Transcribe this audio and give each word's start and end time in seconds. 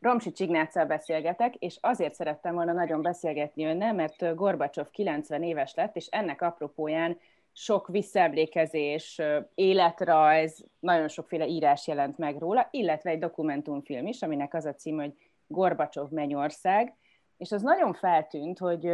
Romsi 0.00 0.32
Csignáccal 0.32 0.86
beszélgetek, 0.86 1.54
és 1.54 1.78
azért 1.80 2.14
szerettem 2.14 2.54
volna 2.54 2.72
nagyon 2.72 3.02
beszélgetni 3.02 3.64
önnel, 3.64 3.94
mert 3.94 4.34
Gorbacsov 4.34 4.90
90 4.90 5.42
éves 5.42 5.74
lett, 5.74 5.96
és 5.96 6.06
ennek 6.06 6.42
apropóján 6.42 7.18
sok 7.52 7.88
visszaemlékezés, 7.88 9.20
életrajz, 9.54 10.64
nagyon 10.80 11.08
sokféle 11.08 11.46
írás 11.46 11.86
jelent 11.86 12.18
meg 12.18 12.38
róla, 12.38 12.68
illetve 12.70 13.10
egy 13.10 13.18
dokumentumfilm 13.18 14.06
is, 14.06 14.22
aminek 14.22 14.54
az 14.54 14.64
a 14.64 14.74
cím, 14.74 14.96
hogy 14.96 15.14
Gorbacsov 15.46 16.10
Mennyország, 16.10 16.96
és 17.36 17.52
az 17.52 17.62
nagyon 17.62 17.92
feltűnt, 17.92 18.58
hogy 18.58 18.84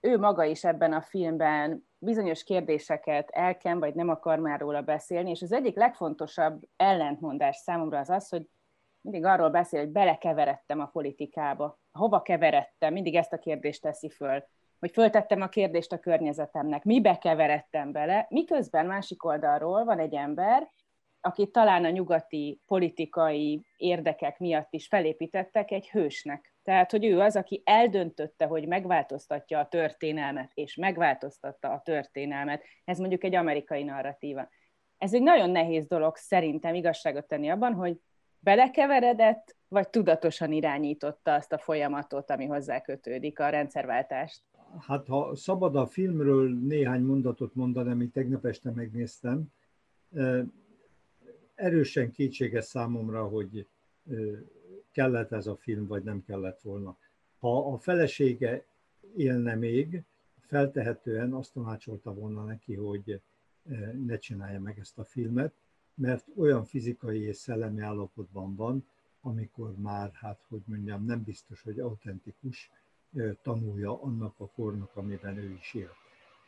ő 0.00 0.18
maga 0.18 0.44
is 0.44 0.64
ebben 0.64 0.92
a 0.92 1.00
filmben 1.00 1.86
bizonyos 1.98 2.44
kérdéseket 2.44 3.30
elken, 3.30 3.78
vagy 3.78 3.94
nem 3.94 4.08
akar 4.08 4.38
már 4.38 4.60
róla 4.60 4.82
beszélni, 4.82 5.30
és 5.30 5.42
az 5.42 5.52
egyik 5.52 5.76
legfontosabb 5.76 6.62
ellentmondás 6.76 7.56
számomra 7.56 7.98
az 7.98 8.10
az, 8.10 8.28
hogy 8.28 8.48
mindig 9.06 9.24
arról 9.24 9.50
beszél, 9.50 9.80
hogy 9.80 9.88
belekeveredtem 9.88 10.80
a 10.80 10.86
politikába. 10.86 11.78
Hova 11.92 12.22
keveredtem? 12.22 12.92
Mindig 12.92 13.14
ezt 13.14 13.32
a 13.32 13.38
kérdést 13.38 13.82
teszi 13.82 14.08
föl. 14.08 14.44
Hogy 14.78 14.90
föltettem 14.90 15.40
a 15.40 15.48
kérdést 15.48 15.92
a 15.92 15.98
környezetemnek, 15.98 16.84
mibe 16.84 17.18
keveredtem 17.18 17.92
bele, 17.92 18.26
miközben 18.28 18.86
másik 18.86 19.24
oldalról 19.24 19.84
van 19.84 19.98
egy 19.98 20.14
ember, 20.14 20.70
akit 21.20 21.52
talán 21.52 21.84
a 21.84 21.90
nyugati 21.90 22.60
politikai 22.66 23.66
érdekek 23.76 24.38
miatt 24.38 24.72
is 24.72 24.86
felépítettek 24.86 25.70
egy 25.70 25.88
hősnek. 25.88 26.54
Tehát, 26.62 26.90
hogy 26.90 27.04
ő 27.04 27.20
az, 27.20 27.36
aki 27.36 27.62
eldöntötte, 27.64 28.44
hogy 28.46 28.66
megváltoztatja 28.66 29.58
a 29.58 29.68
történelmet, 29.68 30.50
és 30.54 30.74
megváltoztatta 30.74 31.68
a 31.68 31.80
történelmet. 31.84 32.62
Ez 32.84 32.98
mondjuk 32.98 33.24
egy 33.24 33.34
amerikai 33.34 33.82
narratíva. 33.82 34.48
Ez 34.98 35.14
egy 35.14 35.22
nagyon 35.22 35.50
nehéz 35.50 35.86
dolog 35.86 36.16
szerintem 36.16 36.74
igazságot 36.74 37.26
tenni 37.26 37.50
abban, 37.50 37.72
hogy 37.74 38.00
belekeveredett, 38.46 39.56
vagy 39.68 39.88
tudatosan 39.88 40.52
irányította 40.52 41.34
azt 41.34 41.52
a 41.52 41.58
folyamatot, 41.58 42.30
ami 42.30 42.44
hozzá 42.44 42.80
kötődik, 42.80 43.40
a 43.40 43.48
rendszerváltást? 43.48 44.42
Hát 44.80 45.06
ha 45.06 45.36
szabad 45.36 45.76
a 45.76 45.86
filmről 45.86 46.54
néhány 46.54 47.02
mondatot 47.02 47.54
mondani, 47.54 47.90
amit 47.90 48.12
tegnap 48.12 48.44
este 48.44 48.70
megnéztem, 48.70 49.52
erősen 51.54 52.10
kétséges 52.10 52.64
számomra, 52.64 53.24
hogy 53.24 53.66
kellett 54.92 55.32
ez 55.32 55.46
a 55.46 55.56
film, 55.56 55.86
vagy 55.86 56.02
nem 56.02 56.22
kellett 56.26 56.60
volna. 56.60 56.96
Ha 57.38 57.72
a 57.72 57.78
felesége 57.78 58.64
élne 59.16 59.54
még, 59.54 60.02
feltehetően 60.40 61.32
azt 61.32 61.52
tanácsolta 61.52 62.14
volna 62.14 62.44
neki, 62.44 62.74
hogy 62.74 63.20
ne 64.06 64.18
csinálja 64.18 64.60
meg 64.60 64.78
ezt 64.78 64.98
a 64.98 65.04
filmet, 65.04 65.52
mert 65.96 66.24
olyan 66.36 66.64
fizikai 66.64 67.22
és 67.22 67.36
szellemi 67.36 67.80
állapotban 67.80 68.56
van, 68.56 68.86
amikor 69.20 69.74
már, 69.78 70.10
hát 70.12 70.44
hogy 70.48 70.62
mondjam, 70.64 71.04
nem 71.04 71.22
biztos, 71.22 71.62
hogy 71.62 71.80
autentikus 71.80 72.70
tanulja 73.42 74.02
annak 74.02 74.34
a 74.38 74.46
kornak, 74.46 74.96
amiben 74.96 75.36
ő 75.36 75.52
is 75.60 75.74
él. 75.74 75.90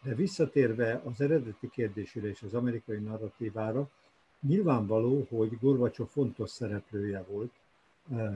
De 0.02 0.14
visszatérve 0.14 1.02
az 1.04 1.20
eredeti 1.20 1.68
kérdésére 1.68 2.28
és 2.28 2.42
az 2.42 2.54
amerikai 2.54 2.98
narratívára, 2.98 3.90
nyilvánvaló, 4.40 5.26
hogy 5.28 5.58
Gorbacsov 5.60 6.08
fontos 6.08 6.50
szereplője 6.50 7.22
volt 7.22 7.52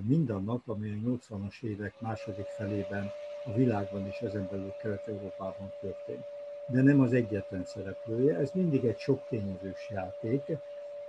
mindannak, 0.07 0.63
ami 0.67 0.91
a 0.91 1.09
80-as 1.09 1.63
évek 1.63 2.01
második 2.01 2.47
felében 2.47 3.11
a 3.45 3.53
világban 3.53 4.07
és 4.07 4.17
ezen 4.21 4.49
belül 4.51 4.73
Kelet-Európában 4.83 5.71
történt. 5.81 6.25
De 6.69 6.83
nem 6.83 7.01
az 7.01 7.13
egyetlen 7.13 7.65
szereplője, 7.65 8.37
ez 8.37 8.51
mindig 8.55 8.85
egy 8.85 8.99
sok 8.99 9.29
tényezős 9.29 9.91
játék, 9.91 10.43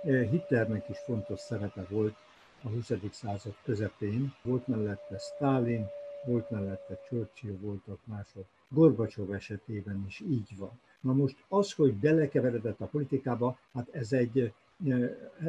Hitlernek 0.04 0.88
is 0.88 0.98
fontos 0.98 1.40
szerepe 1.40 1.86
volt 1.88 2.14
a 2.62 2.68
20. 2.68 2.92
század 3.10 3.54
közepén. 3.62 4.34
Volt 4.42 4.66
mellette 4.66 5.18
Stalin, 5.18 5.86
volt 6.24 6.50
mellette 6.50 6.98
Churchill, 7.08 7.56
voltak 7.60 7.98
mások. 8.04 8.44
Gorbacsov 8.68 9.32
esetében 9.32 10.04
is 10.06 10.20
így 10.20 10.56
van. 10.56 10.80
Na 11.00 11.12
most 11.12 11.44
az, 11.48 11.72
hogy 11.72 11.94
belekeveredett 11.94 12.80
a 12.80 12.86
politikába, 12.86 13.58
hát 13.72 13.88
ez 13.90 14.12
egy, 14.12 14.52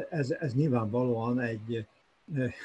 ez, 0.10 0.32
ez 0.32 0.54
nyilvánvalóan 0.54 1.40
egy, 1.40 1.88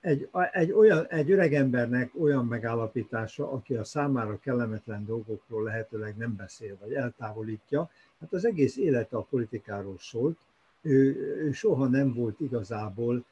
egy, 0.00 0.28
egy, 0.52 0.72
olyan, 0.72 1.06
egy 1.06 1.30
öreg 1.30 1.54
embernek 1.54 2.10
olyan 2.20 2.46
megállapítása, 2.46 3.52
aki 3.52 3.74
a 3.74 3.84
számára 3.84 4.38
kellemetlen 4.38 5.04
dolgokról 5.04 5.62
lehetőleg 5.62 6.16
nem 6.16 6.36
beszél, 6.36 6.76
vagy 6.80 6.92
eltávolítja, 6.92 7.90
hát 8.20 8.32
az 8.32 8.44
egész 8.44 8.76
élete 8.76 9.16
a 9.16 9.26
politikáról 9.30 9.96
szólt. 9.98 10.38
Ő, 10.82 11.16
ő 11.36 11.52
soha 11.52 11.86
nem 11.86 12.14
volt 12.14 12.40
igazából 12.40 13.24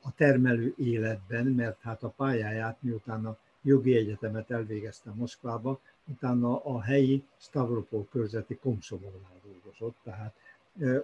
a 0.00 0.14
termelő 0.16 0.74
életben, 0.76 1.46
mert 1.46 1.80
hát 1.80 2.02
a 2.02 2.08
pályáját 2.08 2.76
miután 2.80 3.26
a 3.26 3.36
jogi 3.62 3.96
egyetemet 3.96 4.50
elvégezte 4.50 5.10
Moszkvába, 5.10 5.80
utána 6.04 6.64
a 6.64 6.80
helyi 6.80 7.24
Stavropol 7.36 8.06
körzeti 8.10 8.56
komszomolnál 8.56 9.40
dolgozott, 9.44 9.96
tehát 10.02 10.34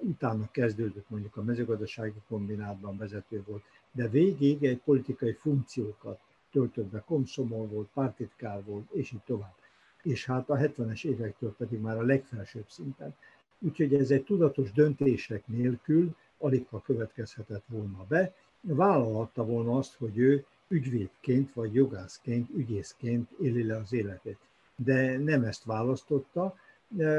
utána 0.00 0.48
kezdődött 0.50 1.10
mondjuk 1.10 1.36
a 1.36 1.42
mezőgazdasági 1.42 2.22
kombinátban 2.28 2.96
vezető 2.96 3.42
volt, 3.46 3.62
de 3.92 4.08
végig 4.08 4.64
egy 4.64 4.78
politikai 4.78 5.32
funkciókat 5.32 6.20
töltött 6.50 6.86
be, 6.86 7.02
komszomol 7.06 7.66
volt, 7.66 7.88
pártitkár 7.94 8.64
volt, 8.64 8.90
és 8.92 9.12
így 9.12 9.22
tovább 9.26 9.56
és 10.02 10.26
hát 10.26 10.50
a 10.50 10.56
70-es 10.56 11.04
évektől 11.04 11.54
pedig 11.58 11.80
már 11.80 11.96
a 11.96 12.02
legfelsőbb 12.02 12.68
szinten. 12.68 13.14
Úgyhogy 13.58 13.94
ez 13.94 14.10
egy 14.10 14.24
tudatos 14.24 14.72
döntések 14.72 15.46
nélkül 15.46 16.14
alig 16.38 16.66
ha 16.70 16.82
következhetett 16.82 17.64
volna 17.66 18.04
be, 18.08 18.34
vállalhatta 18.60 19.44
volna 19.44 19.76
azt, 19.76 19.94
hogy 19.94 20.18
ő 20.18 20.44
ügyvédként 20.68 21.52
vagy 21.52 21.74
jogászként, 21.74 22.48
ügyészként 22.54 23.30
éli 23.40 23.64
le 23.64 23.76
az 23.76 23.92
életét. 23.92 24.38
De 24.76 25.18
nem 25.18 25.44
ezt 25.44 25.64
választotta, 25.64 26.56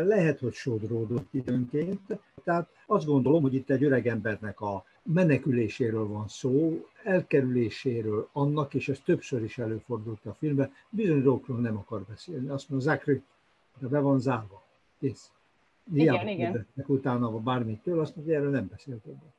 lehet, 0.04 0.40
hogy 0.40 0.54
sodródott 0.54 1.34
időnként. 1.34 2.02
Tehát 2.44 2.70
azt 2.86 3.06
gondolom, 3.06 3.42
hogy 3.42 3.54
itt 3.54 3.70
egy 3.70 3.84
öreg 3.84 4.08
embernek 4.08 4.62
a 4.62 4.84
meneküléséről 5.14 6.08
van 6.08 6.28
szó, 6.28 6.86
elkerüléséről 7.04 8.30
annak, 8.32 8.74
és 8.74 8.90
ez 8.90 9.00
többször 9.06 9.44
is 9.44 9.58
előfordult 9.58 10.26
a 10.26 10.34
filmben, 10.34 10.74
bizony 10.90 11.22
dolgokról 11.22 11.60
nem 11.60 11.78
akar 11.78 12.02
beszélni. 12.02 12.50
Azt 12.50 12.70
mondja, 12.70 12.92
Zachary, 12.92 13.22
de 13.80 13.88
be 13.88 14.00
van 14.00 14.20
zárva. 14.20 14.64
Kész. 15.00 15.32
Igen, 15.94 16.28
igen. 16.28 16.68
utána 16.88 17.30
bármitől, 17.40 18.00
azt 18.00 18.16
mondja, 18.16 18.36
erről 18.36 18.50
nem 18.50 18.68
beszélt 18.68 19.02
többet. 19.02 19.34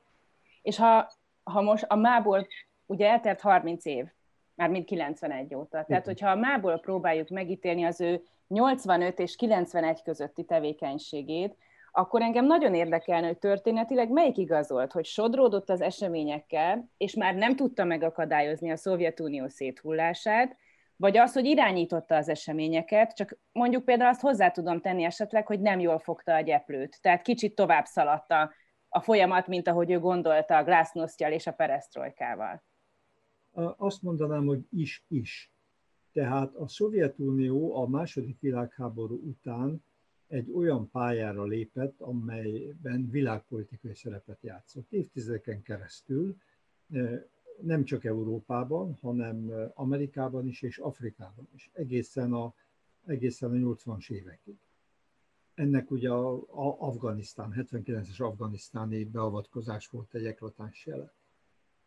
És 0.62 0.76
ha, 0.76 1.10
ha 1.42 1.60
most 1.62 1.84
a 1.88 1.96
mából, 1.96 2.46
ugye 2.86 3.08
eltelt 3.08 3.40
30 3.40 3.84
év, 3.84 4.06
már 4.54 4.70
mind 4.70 4.84
91 4.84 5.54
óta. 5.54 5.84
Tehát, 5.84 6.04
hogyha 6.04 6.30
a 6.30 6.36
mából 6.36 6.78
próbáljuk 6.78 7.28
megítélni 7.28 7.84
az 7.84 8.00
ő 8.00 8.22
85 8.48 9.18
és 9.18 9.36
91 9.36 10.02
közötti 10.02 10.44
tevékenységét, 10.44 11.56
akkor 11.92 12.22
engem 12.22 12.46
nagyon 12.46 12.74
érdekelne, 12.74 13.26
hogy 13.26 13.38
történetileg 13.38 14.10
melyik 14.10 14.36
igazolt, 14.36 14.92
hogy 14.92 15.04
sodródott 15.04 15.70
az 15.70 15.80
eseményekkel, 15.80 16.90
és 16.96 17.14
már 17.14 17.34
nem 17.34 17.56
tudta 17.56 17.84
megakadályozni 17.84 18.70
a 18.70 18.76
Szovjetunió 18.76 19.48
széthullását, 19.48 20.56
vagy 20.96 21.16
az, 21.16 21.32
hogy 21.32 21.44
irányította 21.44 22.16
az 22.16 22.28
eseményeket, 22.28 23.16
csak 23.16 23.38
mondjuk 23.52 23.84
például 23.84 24.10
azt 24.10 24.20
hozzá 24.20 24.50
tudom 24.50 24.80
tenni 24.80 25.04
esetleg, 25.04 25.46
hogy 25.46 25.60
nem 25.60 25.80
jól 25.80 25.98
fogta 25.98 26.34
a 26.34 26.40
gyeplőt, 26.40 26.98
tehát 27.00 27.22
kicsit 27.22 27.54
tovább 27.54 27.84
szaladta 27.84 28.50
a 28.88 29.00
folyamat, 29.00 29.46
mint 29.46 29.68
ahogy 29.68 29.90
ő 29.90 29.98
gondolta 29.98 30.56
a 30.56 30.64
glásznosztjal 30.64 31.32
és 31.32 31.46
a 31.46 31.52
peresztrojkával. 31.52 32.62
Azt 33.76 34.02
mondanám, 34.02 34.46
hogy 34.46 34.60
is-is. 34.70 35.52
Tehát 36.12 36.54
a 36.54 36.68
Szovjetunió 36.68 37.76
a 37.76 37.88
második 37.88 38.40
világháború 38.40 39.20
után 39.28 39.84
egy 40.30 40.50
olyan 40.50 40.90
pályára 40.90 41.44
lépett, 41.44 42.00
amelyben 42.00 43.10
világpolitikai 43.10 43.94
szerepet 43.94 44.42
játszott. 44.42 44.92
Évtizedeken 44.92 45.62
keresztül, 45.62 46.36
nem 47.60 47.84
csak 47.84 48.04
Európában, 48.04 48.98
hanem 49.00 49.52
Amerikában 49.74 50.46
is 50.46 50.62
és 50.62 50.78
Afrikában 50.78 51.48
is, 51.54 51.70
egészen 51.72 52.32
a, 52.32 52.54
egészen 53.06 53.50
a 53.50 53.74
80-as 53.74 54.10
évekig. 54.10 54.56
Ennek 55.54 55.90
ugye 55.90 56.10
a, 56.10 56.32
a 56.36 56.76
Afganisztán, 56.78 57.54
79-es 57.56 58.22
afganisztáni 58.22 59.04
beavatkozás 59.04 59.88
volt 59.88 60.14
egy 60.14 60.24
eklatáns 60.24 60.86
jele. 60.86 61.12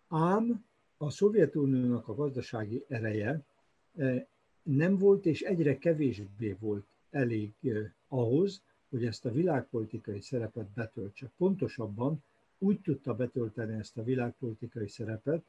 Ám 0.08 0.66
a 0.98 1.10
Szovjetuniónak 1.10 2.08
a 2.08 2.16
gazdasági 2.16 2.86
ereje 2.88 3.46
nem 4.64 4.98
volt 4.98 5.26
és 5.26 5.42
egyre 5.42 5.78
kevésbé 5.78 6.56
volt 6.60 6.86
elég 7.14 7.54
ahhoz, 8.08 8.62
hogy 8.90 9.06
ezt 9.06 9.26
a 9.26 9.32
világpolitikai 9.32 10.22
szerepet 10.22 10.68
betöltse. 10.68 11.32
Pontosabban 11.38 12.24
úgy 12.58 12.82
tudta 12.82 13.16
betölteni 13.16 13.74
ezt 13.74 13.98
a 13.98 14.04
világpolitikai 14.04 14.88
szerepet, 14.88 15.44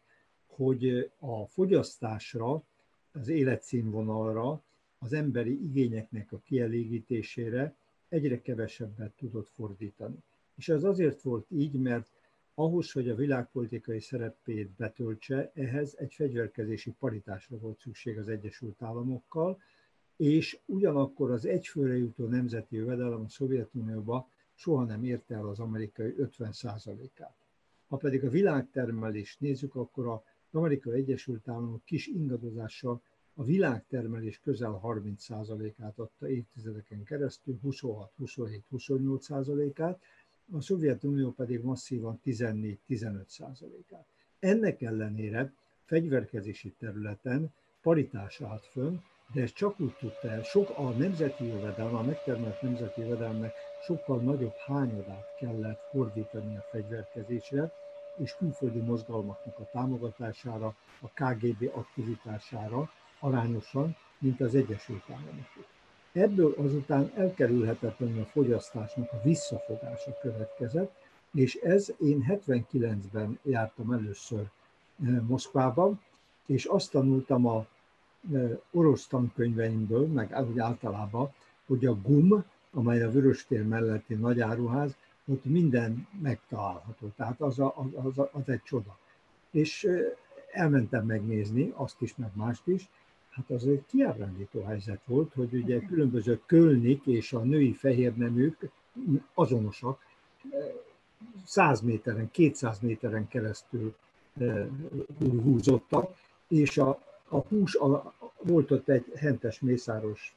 hogy 0.47 1.11
a 1.19 1.47
fogyasztásra, 1.47 2.63
az 3.13 3.29
életszínvonalra, 3.29 4.63
az 4.99 5.13
emberi 5.13 5.65
igényeknek 5.65 6.33
a 6.33 6.41
kielégítésére 6.45 7.75
egyre 8.09 8.41
kevesebbet 8.41 9.13
tudott 9.13 9.49
fordítani. 9.49 10.17
És 10.57 10.69
ez 10.69 10.85
azért 10.85 11.23
volt 11.23 11.47
így, 11.51 11.73
mert 11.73 12.11
ahhoz, 12.55 12.93
hogy 12.93 13.09
a 13.09 13.15
világpolitikai 13.15 14.01
szerepét 14.01 14.71
betöltse, 14.71 15.51
ehhez 15.55 15.95
egy 15.99 16.15
fegyverkezési 16.15 16.95
paritásra 16.99 17.59
volt 17.59 17.81
szükség 17.81 18.19
az 18.19 18.29
Egyesült 18.29 18.83
Államokkal, 18.83 19.61
és 20.17 20.59
ugyanakkor 20.67 21.31
az 21.31 21.47
egyfőre 21.47 21.97
jutó 21.97 22.27
nemzeti 22.27 22.77
jövedelem 22.77 23.21
a 23.21 23.29
Szovjetunióban 23.29 24.27
soha 24.55 24.85
nem 24.85 25.05
érte 25.05 25.35
el 25.35 25.49
az 25.49 25.59
amerikai 25.59 26.15
50%-át. 26.19 27.37
Ha 27.89 27.97
pedig 27.97 28.25
a 28.25 28.31
világtermelést 28.31 29.41
nézzük, 29.41 29.75
akkor 29.75 30.07
az 30.07 30.59
Amerikai 30.59 30.99
Egyesült 31.01 31.49
Államok 31.49 31.85
kis 31.85 32.07
ingadozással 32.07 33.03
a 33.35 33.45
világtermelés 33.45 34.41
közel 34.41 34.81
30%-át 34.83 35.99
adta 35.99 36.29
évtizedeken 36.29 37.03
keresztül, 37.03 37.59
26, 37.63 38.13
27, 38.17 38.63
28%-át, 38.73 40.01
a 40.53 40.61
Szovjetunió 40.61 41.33
pedig 41.33 41.61
masszívan 41.61 42.21
14-15%-át. 42.25 44.07
Ennek 44.39 44.83
ellenére 44.83 45.53
fegyverkezési 45.85 46.75
területen 46.79 47.53
paritás 47.83 48.41
állt 48.41 48.65
fönn, 48.65 48.97
de 49.35 49.43
ez 49.43 49.53
csak 49.53 49.81
úgy 49.81 49.95
tudta 49.99 50.31
el, 50.31 50.43
sok 50.43 50.71
a 50.77 50.91
nemzeti 50.91 51.47
jövedelme, 51.47 51.99
a 51.99 52.03
megtermelt 52.03 52.63
nemzeti 52.63 53.01
jövedelmnek 53.01 53.55
sokkal 53.83 54.19
nagyobb 54.19 54.55
hányadát 54.67 55.35
kellett 55.39 55.81
fordítani 55.91 56.57
a 56.57 56.65
fegyverkezésre, 56.71 57.73
és 58.17 58.37
külföldi 58.37 58.79
mozgalmaknak 58.79 59.59
a 59.59 59.69
támogatására, 59.73 60.75
a 61.01 61.09
KGB 61.09 61.71
aktivitására 61.75 62.91
arányosan, 63.21 63.97
mint 64.19 64.41
az 64.41 64.55
Egyesült 64.55 65.03
Államok. 65.11 65.49
Ebből 66.13 66.55
azután 66.59 67.13
elkerülhetetlenül 67.17 68.21
a 68.21 68.27
fogyasztásnak 68.27 69.13
a 69.13 69.21
visszafogása 69.23 70.19
következett, 70.21 70.93
és 71.33 71.55
ez 71.55 71.93
én 72.01 72.25
79-ben 72.29 73.39
jártam 73.43 73.93
először 73.93 74.51
eh, 75.05 75.21
Moszkvában, 75.21 76.01
és 76.47 76.65
azt 76.65 76.91
tanultam 76.91 77.47
a 77.47 77.67
orosz 78.71 79.07
tankönyveimből, 79.07 80.07
meg 80.07 80.37
úgy 80.51 80.59
általában, 80.59 81.33
hogy 81.67 81.87
a 81.87 81.95
GUM, 81.95 82.45
amely 82.71 83.03
a 83.03 83.11
Vöröstér 83.11 83.67
melletti 83.67 84.15
nagyáruház, 84.15 84.97
ott 85.27 85.45
minden 85.45 86.07
megtalálható. 86.23 87.13
Tehát 87.17 87.41
az, 87.41 87.59
a, 87.59 87.75
az, 87.95 88.19
a, 88.19 88.29
az 88.33 88.49
egy 88.49 88.63
csoda. 88.63 88.99
És 89.51 89.89
elmentem 90.53 91.07
megnézni 91.07 91.73
azt 91.75 92.01
is, 92.01 92.17
meg 92.17 92.31
mást 92.35 92.67
is, 92.67 92.89
hát 93.31 93.51
az 93.51 93.67
egy 93.67 93.85
kiábrándító 93.87 94.63
helyzet 94.63 95.01
volt, 95.07 95.33
hogy 95.33 95.55
ugye 95.55 95.81
különböző 95.81 96.41
kölnik 96.47 97.07
és 97.07 97.33
a 97.33 97.39
női 97.39 97.73
fehérneműk 97.73 98.71
azonosak, 99.35 100.01
100 101.45 101.81
méteren, 101.81 102.31
200 102.31 102.81
méteren 102.81 103.29
keresztül 103.29 103.95
húzottak, 105.19 106.17
és 106.49 106.79
a, 106.79 107.03
a 107.29 107.39
hús, 107.39 107.75
a, 107.75 108.15
volt 108.43 108.71
ott 108.71 108.89
egy 108.89 109.13
hentes 109.17 109.61
mészáros 109.61 110.35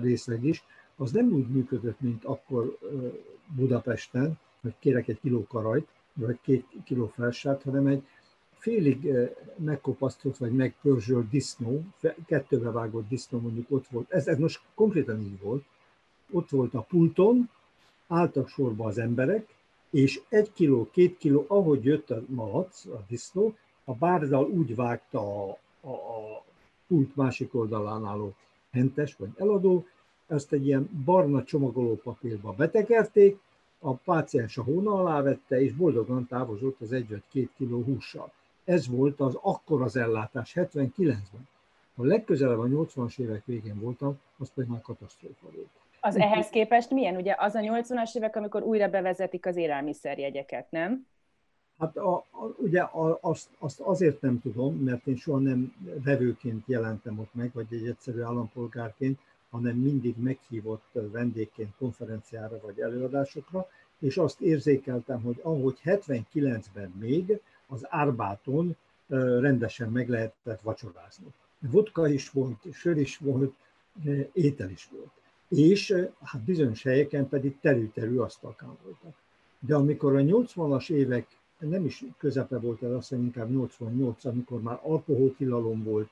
részleg 0.00 0.44
is, 0.44 0.64
az 0.96 1.12
nem 1.12 1.32
úgy 1.32 1.48
működött, 1.48 2.00
mint 2.00 2.24
akkor 2.24 2.78
Budapesten, 3.56 4.38
hogy 4.60 4.74
kérek 4.78 5.08
egy 5.08 5.20
kiló 5.20 5.46
karajt, 5.46 5.88
vagy 6.12 6.38
két 6.42 6.66
kiló 6.84 7.06
felsárt, 7.06 7.62
hanem 7.62 7.86
egy 7.86 8.06
félig 8.58 9.10
megkopasztott 9.56 10.36
vagy 10.36 10.52
megpörzsölt 10.52 11.28
disznó, 11.28 11.82
kettőbe 12.26 12.70
vágott 12.70 13.08
disznó 13.08 13.38
mondjuk 13.38 13.66
ott 13.70 13.86
volt, 13.86 14.10
ez, 14.12 14.26
ez 14.26 14.38
most 14.38 14.60
konkrétan 14.74 15.20
így 15.20 15.40
volt, 15.40 15.64
ott 16.30 16.48
volt 16.48 16.74
a 16.74 16.80
pulton, 16.80 17.50
álltak 18.08 18.48
sorba 18.48 18.86
az 18.86 18.98
emberek, 18.98 19.54
és 19.90 20.20
egy 20.28 20.52
kiló, 20.52 20.88
két 20.90 21.18
kiló, 21.18 21.44
ahogy 21.48 21.84
jött 21.84 22.10
a 22.10 22.22
malac, 22.26 22.86
a 22.86 23.04
disznó, 23.08 23.56
a 23.84 23.94
bárdal 23.94 24.44
úgy 24.44 24.74
vágta 24.74 25.18
a, 25.20 25.58
a, 25.80 25.90
a 25.90 26.44
pult 26.86 27.16
másik 27.16 27.54
oldalán 27.54 28.04
álló 28.04 28.34
hentes 28.70 29.16
vagy 29.16 29.30
eladó, 29.36 29.86
ezt 30.26 30.52
egy 30.52 30.66
ilyen 30.66 31.02
barna 31.04 31.44
csomagolópapírba 31.44 32.52
betekerték, 32.52 33.38
a 33.80 33.92
páciens 33.92 34.58
a 34.58 34.62
hóna 34.62 34.92
alá 34.92 35.22
vette, 35.22 35.60
és 35.60 35.72
boldogan 35.72 36.26
távozott 36.26 36.80
az 36.80 36.92
egy 36.92 37.08
vagy 37.08 37.22
két 37.30 37.50
kiló 37.56 37.82
hússal. 37.82 38.32
Ez 38.64 38.88
volt 38.88 39.20
az 39.20 39.38
akkor 39.42 39.82
az 39.82 39.96
ellátás 39.96 40.52
79-ben. 40.54 41.48
A 41.94 42.04
legközelebb 42.04 42.58
a 42.58 42.66
80-as 42.66 43.18
évek 43.18 43.44
végén 43.44 43.80
voltam, 43.80 44.20
az 44.38 44.50
pedig 44.54 44.70
már 44.70 44.80
katasztrófa 44.80 45.46
volt. 45.54 45.68
Az 46.00 46.16
ehhez 46.16 46.48
képest 46.48 46.90
milyen? 46.90 47.16
Ugye 47.16 47.34
az 47.38 47.54
a 47.54 47.60
80-as 47.60 48.16
évek, 48.16 48.36
amikor 48.36 48.62
újra 48.62 48.88
bevezetik 48.88 49.46
az 49.46 49.56
élelmiszerjegyeket, 49.56 50.70
nem? 50.70 51.06
Hát 51.80 51.96
a, 51.96 52.14
a, 52.16 52.54
ugye 52.56 52.80
a, 52.80 53.18
azt, 53.20 53.48
azt 53.58 53.80
azért 53.80 54.20
nem 54.20 54.40
tudom, 54.40 54.76
mert 54.76 55.06
én 55.06 55.16
soha 55.16 55.38
nem 55.38 55.74
vevőként 56.04 56.66
jelentem 56.66 57.18
ott 57.18 57.34
meg, 57.34 57.50
vagy 57.52 57.66
egy 57.70 57.86
egyszerű 57.86 58.20
állampolgárként, 58.20 59.18
hanem 59.50 59.76
mindig 59.76 60.14
meghívott 60.18 60.88
vendégként 60.92 61.74
konferenciára 61.78 62.60
vagy 62.62 62.80
előadásokra, 62.80 63.68
és 63.98 64.16
azt 64.16 64.40
érzékeltem, 64.40 65.22
hogy 65.22 65.40
ahogy 65.42 65.80
79-ben 65.84 66.92
még 66.98 67.40
az 67.66 67.86
Árbáton 67.88 68.76
rendesen 69.40 69.90
meg 69.90 70.08
lehetett 70.08 70.60
vacsorázni. 70.60 71.26
Vodka 71.58 72.08
is 72.08 72.30
volt, 72.30 72.66
sör 72.72 72.96
is 72.96 73.16
volt, 73.16 73.54
étel 74.32 74.70
is 74.70 74.88
volt. 74.92 75.10
És 75.48 75.94
hát 76.22 76.42
bizonyos 76.42 76.82
helyeken 76.82 77.28
pedig 77.28 77.58
terű-terű 77.60 78.16
asztalkán 78.16 78.76
voltak. 78.82 79.14
De 79.58 79.74
amikor 79.74 80.16
a 80.16 80.20
80-as 80.20 80.90
évek, 80.90 81.26
nem 81.60 81.84
is 81.84 82.04
közepe 82.18 82.58
volt 82.58 82.82
ez, 82.82 82.90
azt 82.90 83.08
hiszem 83.08 83.24
inkább 83.24 83.50
88, 83.50 84.24
amikor 84.24 84.62
már 84.62 84.80
alkoholtilalom 84.82 85.82
volt, 85.82 86.10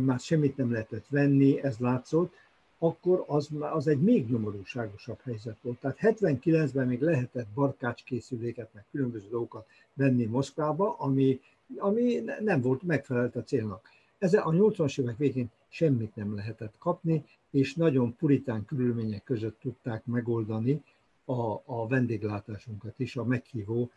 már 0.00 0.18
semmit 0.18 0.56
nem 0.56 0.72
lehetett 0.72 1.06
venni, 1.08 1.62
ez 1.62 1.78
látszott, 1.78 2.34
akkor 2.78 3.24
az, 3.26 3.48
az 3.60 3.86
egy 3.86 4.00
még 4.00 4.30
nyomorúságosabb 4.30 5.20
helyzet 5.20 5.56
volt. 5.62 5.78
Tehát 5.78 5.98
79-ben 6.00 6.86
még 6.86 7.00
lehetett 7.00 7.46
barkácskészüléket, 7.54 8.68
meg 8.72 8.84
különböző 8.90 9.28
dolgokat 9.28 9.66
venni 9.94 10.24
Moszkvába, 10.24 10.96
ami, 10.98 11.40
ami 11.76 12.22
nem 12.40 12.60
volt 12.60 12.82
megfelelt 12.82 13.36
a 13.36 13.44
célnak. 13.44 13.88
Ezzel 14.18 14.42
a 14.42 14.50
80-as 14.50 15.00
évek 15.00 15.16
végén 15.16 15.50
semmit 15.68 16.16
nem 16.16 16.34
lehetett 16.34 16.74
kapni, 16.78 17.24
és 17.50 17.74
nagyon 17.74 18.16
puritán 18.16 18.64
körülmények 18.64 19.24
között 19.24 19.60
tudták 19.60 20.06
megoldani 20.06 20.82
a, 21.24 21.62
a 21.64 21.86
vendéglátásunkat 21.88 22.94
is 22.96 23.16
a 23.16 23.24
meghívó 23.24 23.90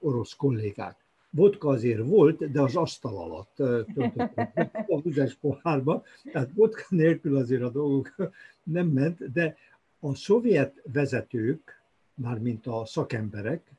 orosz 0.00 0.34
kollégák. 0.34 1.04
Vodka 1.30 1.68
azért 1.68 2.06
volt, 2.06 2.50
de 2.50 2.60
az 2.60 2.76
asztal 2.76 3.16
alatt 3.16 3.60
a 4.88 5.00
vizes 5.02 5.34
pohárba, 5.34 6.02
tehát 6.32 6.50
vodka 6.54 6.84
nélkül 6.88 7.36
azért 7.36 7.62
a 7.62 7.70
dolgok 7.70 8.14
nem 8.62 8.86
ment, 8.86 9.32
de 9.32 9.56
a 10.00 10.14
szovjet 10.14 10.82
vezetők, 10.92 11.82
mármint 12.14 12.66
a 12.66 12.86
szakemberek, 12.86 13.70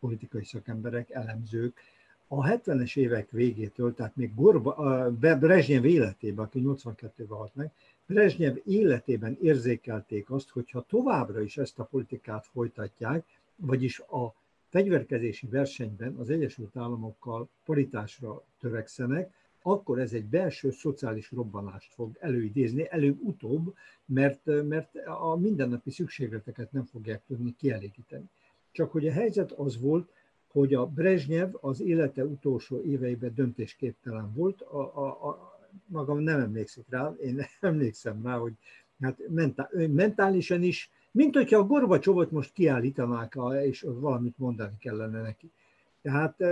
politikai 0.00 0.44
szakemberek, 0.44 1.10
elemzők, 1.10 1.80
a 2.28 2.44
70-es 2.46 2.96
évek 2.96 3.30
végétől, 3.30 3.94
tehát 3.94 4.16
még 4.16 4.34
Gorba, 4.34 5.10
Brezsnyev 5.18 5.84
életében, 5.84 6.44
aki 6.44 6.62
82-ben 6.64 7.36
halt 7.36 7.54
meg, 7.54 7.72
Brezsnyev 8.06 8.56
életében 8.64 9.38
érzékelték 9.40 10.30
azt, 10.30 10.50
hogyha 10.50 10.84
továbbra 10.88 11.40
is 11.40 11.56
ezt 11.56 11.78
a 11.78 11.84
politikát 11.84 12.46
folytatják, 12.46 13.24
vagyis 13.56 14.00
a 14.00 14.34
fegyverkezési 14.74 15.46
versenyben 15.46 16.14
az 16.14 16.30
Egyesült 16.30 16.76
Államokkal 16.76 17.48
paritásra 17.64 18.44
törekszenek, 18.60 19.32
akkor 19.62 19.98
ez 19.98 20.12
egy 20.12 20.24
belső 20.24 20.70
szociális 20.70 21.30
robbanást 21.30 21.92
fog 21.92 22.16
előidézni, 22.20 22.86
előbb-utóbb, 22.90 23.74
mert, 24.04 24.40
mert 24.44 24.96
a 25.06 25.36
mindennapi 25.36 25.90
szükségleteket 25.90 26.72
nem 26.72 26.84
fogják 26.84 27.22
tudni 27.26 27.54
kielégíteni. 27.58 28.24
Csak 28.72 28.92
hogy 28.92 29.08
a 29.08 29.12
helyzet 29.12 29.52
az 29.52 29.80
volt, 29.80 30.12
hogy 30.46 30.74
a 30.74 30.86
Brezsnyev 30.86 31.54
az 31.60 31.80
élete 31.80 32.24
utolsó 32.24 32.82
éveiben 32.82 33.34
döntésképtelen 33.34 34.32
volt, 34.32 34.60
a, 34.60 34.96
a, 34.96 35.28
a, 35.28 35.58
magam 35.86 36.18
nem 36.18 36.40
emlékszik 36.40 36.84
rá, 36.88 37.14
én 37.22 37.46
emlékszem 37.60 38.22
rá, 38.22 38.36
hogy 38.36 38.52
hát 39.00 39.18
mentál, 39.28 39.70
mentálisan 39.88 40.62
is 40.62 40.90
mint 41.14 41.34
hogyha 41.34 41.58
a 41.58 41.66
Gorbacsovot 41.66 42.30
most 42.30 42.52
kiállítanák, 42.52 43.38
és 43.64 43.86
valamit 43.88 44.38
mondani 44.38 44.78
kellene 44.78 45.20
neki. 45.20 45.50
Tehát, 46.02 46.42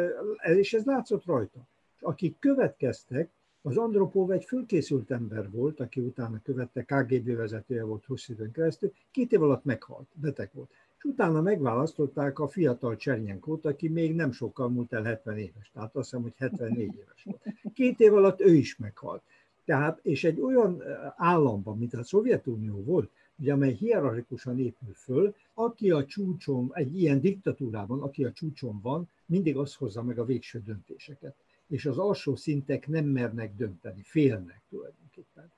és 0.43 0.73
ez 0.75 0.85
látszott 0.85 1.25
rajta. 1.25 1.61
Akik 2.01 2.39
következtek, 2.39 3.31
az 3.63 3.77
Andropov 3.77 4.31
egy 4.31 4.45
fölkészült 4.45 5.11
ember 5.11 5.51
volt, 5.51 5.81
aki 5.81 6.01
utána 6.01 6.41
követte, 6.43 6.83
KGB 6.83 7.37
vezetője 7.37 7.85
volt 7.85 8.05
hosszú 8.05 8.33
időn 8.33 8.53
keresztül, 8.53 8.93
két 9.11 9.33
év 9.33 9.43
alatt 9.43 9.65
meghalt, 9.65 10.07
beteg 10.15 10.51
volt. 10.53 10.71
És 10.99 11.05
utána 11.05 11.41
megválasztották 11.41 12.39
a 12.39 12.49
fiatal 12.49 12.97
Csernyenkót, 12.97 13.65
aki 13.65 13.89
még 13.89 14.15
nem 14.15 14.33
sokkal 14.33 14.69
múlt 14.69 14.93
el 14.93 15.03
70 15.03 15.39
éves, 15.39 15.71
tehát 15.73 15.97
azt 15.97 16.11
hiszem, 16.11 16.23
hogy 16.23 16.35
74 16.37 16.95
éves 16.95 17.25
volt. 17.25 17.43
Két 17.75 18.01
év 18.01 18.15
alatt 18.15 18.41
ő 18.41 18.55
is 18.55 18.77
meghalt. 18.77 19.23
Tehát, 19.65 19.99
és 20.03 20.25
egy 20.25 20.41
olyan 20.41 20.83
államban, 21.17 21.79
mint 21.79 21.95
a 21.95 22.05
Szovjetunió 22.05 22.83
volt, 22.85 23.11
ugye, 23.39 23.53
amely 23.53 23.73
hierarchikusan 23.73 24.59
épül 24.59 24.95
föl, 24.95 25.35
aki 25.55 25.91
a 25.91 26.05
csúcson, 26.05 26.71
egy 26.75 27.01
ilyen 27.01 27.21
diktatúrában, 27.21 28.03
aki 28.03 28.25
a 28.25 28.33
csúcson 28.33 28.81
van, 28.81 29.09
mindig 29.27 29.57
az 29.57 29.75
hozza 29.75 30.03
meg 30.03 30.19
a 30.19 30.25
végső 30.25 30.63
döntéseket. 30.65 31.35
És 31.67 31.87
az 31.87 31.99
alsó 31.99 32.37
szintek 32.37 32.89
nem 32.89 33.05
mernek 33.05 33.55
dönteni, 33.57 34.03
félnek 34.03 34.63
tulajdonképpen. 34.69 35.53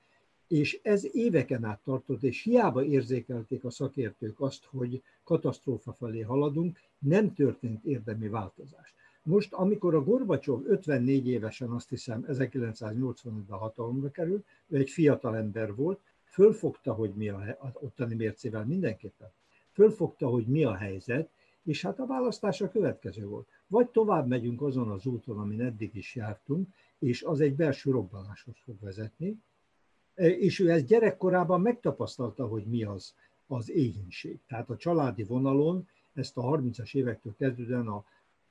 És 0.47 0.79
ez 0.83 1.15
éveken 1.15 1.63
át 1.63 1.79
tartott, 1.83 2.23
és 2.23 2.41
hiába 2.43 2.83
érzékelték 2.83 3.63
a 3.63 3.69
szakértők 3.69 4.39
azt, 4.39 4.65
hogy 4.65 5.01
katasztrófa 5.23 5.93
felé 5.93 6.21
haladunk, 6.21 6.79
nem 6.99 7.33
történt 7.33 7.85
érdemi 7.85 8.27
változás. 8.27 8.95
Most, 9.23 9.53
amikor 9.53 9.95
a 9.95 10.03
Gorbacsov 10.03 10.65
54 10.65 11.27
évesen, 11.27 11.69
azt 11.69 11.89
hiszem 11.89 12.25
1985-ben 12.27 13.57
hatalomra 13.57 14.11
került, 14.11 14.45
ő 14.67 14.77
egy 14.77 14.89
fiatal 14.89 15.35
ember 15.37 15.75
volt, 15.75 15.99
fölfogta, 16.35 16.93
hogy 16.93 17.13
mi 17.13 17.29
a, 17.29 17.39
a 17.39 17.71
ottani 17.73 18.15
mércével 18.15 18.65
mindenképpen, 18.65 19.31
fölfogta, 19.71 20.27
hogy 20.27 20.45
mi 20.45 20.63
a 20.63 20.75
helyzet, 20.75 21.29
és 21.63 21.81
hát 21.81 21.99
a 21.99 22.05
választás 22.05 22.61
a 22.61 22.69
következő 22.69 23.25
volt. 23.27 23.47
Vagy 23.67 23.87
tovább 23.87 24.27
megyünk 24.27 24.61
azon 24.61 24.89
az 24.89 25.05
úton, 25.05 25.39
amin 25.39 25.61
eddig 25.61 25.95
is 25.95 26.15
jártunk, 26.15 26.67
és 26.99 27.23
az 27.23 27.39
egy 27.39 27.55
belső 27.55 27.91
robbanáshoz 27.91 28.55
fog 28.63 28.75
vezetni, 28.79 29.37
és 30.15 30.59
ő 30.59 30.69
ezt 30.69 30.85
gyerekkorában 30.85 31.61
megtapasztalta, 31.61 32.47
hogy 32.47 32.65
mi 32.65 32.83
az 32.83 33.13
az 33.47 33.69
éhínség. 33.69 34.39
Tehát 34.47 34.69
a 34.69 34.77
családi 34.77 35.23
vonalon 35.23 35.87
ezt 36.13 36.37
a 36.37 36.41
30-as 36.41 36.95
évektől 36.95 37.35
kezdődően 37.37 37.87
a, 37.87 38.05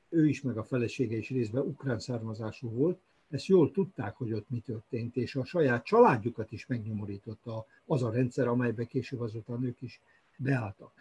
ő 0.09 0.29
is, 0.29 0.43
meg 0.43 0.57
a 0.59 0.65
felesége 0.65 1.17
is 1.17 1.31
részben 1.31 1.63
ukrán 1.63 1.99
származású 1.99 2.71
volt, 2.71 3.01
ezt 3.35 3.47
jól 3.47 3.71
tudták, 3.71 4.17
hogy 4.17 4.33
ott 4.33 4.51
mi 4.51 4.59
történt, 4.59 5.17
és 5.17 5.37
a 5.37 5.45
saját 5.45 5.85
családjukat 5.85 6.53
is 6.53 6.67
megnyomorította 6.67 7.67
az 7.87 8.03
a 8.03 8.11
rendszer, 8.11 8.47
amelybe 8.47 8.85
később 8.85 9.21
azután 9.21 9.65
ők 9.65 9.83
is 9.83 10.01
beálltak. 10.37 10.93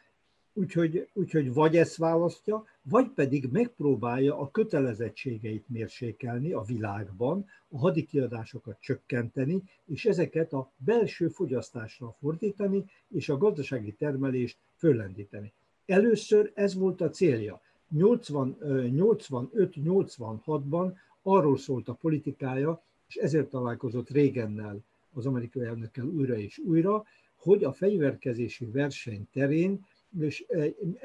Úgyhogy, 0.54 1.10
úgyhogy 1.14 1.54
vagy 1.54 1.78
ezt 1.78 1.96
választja, 1.96 2.66
vagy 2.82 3.10
pedig 3.10 3.50
megpróbálja 3.52 4.40
a 4.40 4.52
kötelezettségeit 4.52 5.70
mérsékelni 5.70 6.52
a 6.52 6.62
világban, 6.62 7.46
a 7.70 7.78
hadikiadásokat 7.78 8.78
csökkenteni, 8.80 9.64
és 9.86 10.06
ezeket 10.06 10.54
a 10.54 10.72
belső 10.78 11.28
fogyasztásra 11.28 12.16
fordítani, 12.20 12.86
és 13.10 13.30
a 13.30 13.38
gazdasági 13.38 13.92
termelést 13.92 14.58
föllendíteni. 14.76 15.54
Először 15.86 16.52
ez 16.56 16.76
volt 16.76 17.02
a 17.02 17.10
célja. 17.10 17.62
85-86-ban 17.96 20.94
arról 21.24 21.58
szólt 21.58 21.88
a 21.88 21.94
politikája, 21.94 22.84
és 23.08 23.16
ezért 23.16 23.50
találkozott 23.50 24.10
Régennel, 24.10 24.84
az 25.14 25.26
amerikai 25.26 25.66
elnökkel 25.66 26.06
újra 26.06 26.38
és 26.38 26.58
újra, 26.58 27.04
hogy 27.36 27.64
a 27.64 27.72
fegyverkezési 27.72 28.66
verseny 28.66 29.28
terén 29.34 29.86
és 30.20 30.46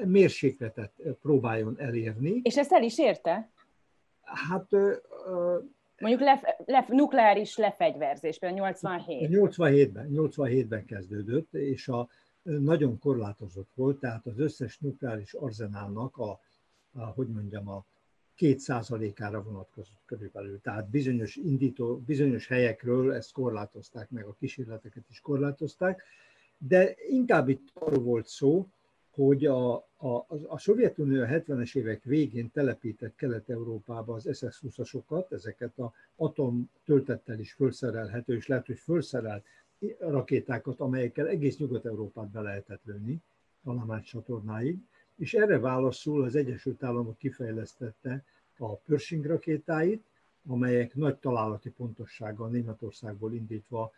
mérsékletet 0.05 0.91
próbáljon 1.21 1.79
elérni. 1.79 2.39
És 2.43 2.57
ezt 2.57 2.71
el 2.71 2.83
is 2.83 2.97
érte? 2.99 3.49
Hát... 4.21 4.67
Mondjuk 5.99 6.21
le, 6.21 6.55
le, 6.65 6.85
nukleáris 6.87 7.57
lefegyverzés, 7.57 8.39
például 8.39 8.61
87. 8.61 9.29
87-ben, 9.31 10.09
87-ben 10.13 10.85
kezdődött, 10.85 11.53
és 11.53 11.87
a, 11.87 12.09
nagyon 12.41 12.99
korlátozott 12.99 13.69
volt, 13.75 13.99
tehát 13.99 14.25
az 14.25 14.39
összes 14.39 14.77
nukleáris 14.77 15.33
arzenálnak 15.33 16.17
a, 16.17 16.39
a 16.93 17.05
hogy 17.05 17.27
mondjam, 17.27 17.69
a 17.69 17.85
két 18.39 18.59
százalékára 18.59 19.43
vonatkozott 19.43 20.01
körülbelül. 20.05 20.61
Tehát 20.61 20.89
bizonyos 20.89 21.35
indító, 21.35 21.97
bizonyos 21.97 22.47
helyekről 22.47 23.13
ezt 23.13 23.31
korlátozták 23.31 24.09
meg, 24.09 24.25
a 24.25 24.35
kísérleteket 24.39 25.03
is 25.09 25.19
korlátozták, 25.19 26.03
de 26.57 26.95
inkább 27.09 27.49
itt 27.49 27.67
arról 27.73 28.03
volt 28.03 28.27
szó, 28.27 28.67
hogy 29.09 29.45
a, 29.45 29.73
a, 29.97 30.25
a 30.47 30.57
Szovjetunió 30.57 31.23
70-es 31.25 31.75
évek 31.75 32.03
végén 32.03 32.51
telepített 32.51 33.15
Kelet-Európába 33.15 34.13
az 34.13 34.29
SS-20-asokat, 34.31 35.31
ezeket 35.31 35.77
a 35.79 35.93
atom 36.15 36.71
töltettel 36.85 37.39
is 37.39 37.53
felszerelhető, 37.53 38.35
és 38.35 38.47
lehet, 38.47 38.65
hogy 38.65 38.79
felszerelt 38.79 39.45
rakétákat, 39.99 40.79
amelyekkel 40.79 41.27
egész 41.27 41.57
Nyugat-Európát 41.57 42.29
be 42.29 42.41
lehetett 42.41 42.81
lőni, 42.83 43.21
Talamás 43.63 44.05
csatornáig, 44.05 44.77
és 45.19 45.33
erre 45.33 45.59
válaszul 45.59 46.23
az 46.23 46.35
Egyesült 46.35 46.83
Államok 46.83 47.17
kifejlesztette 47.17 48.23
a 48.57 48.75
Pershing 48.75 49.25
rakétáit, 49.25 50.03
amelyek 50.47 50.95
nagy 50.95 51.15
találati 51.15 51.69
pontossággal 51.69 52.49
Németországból 52.49 53.33
indítva 53.33 53.91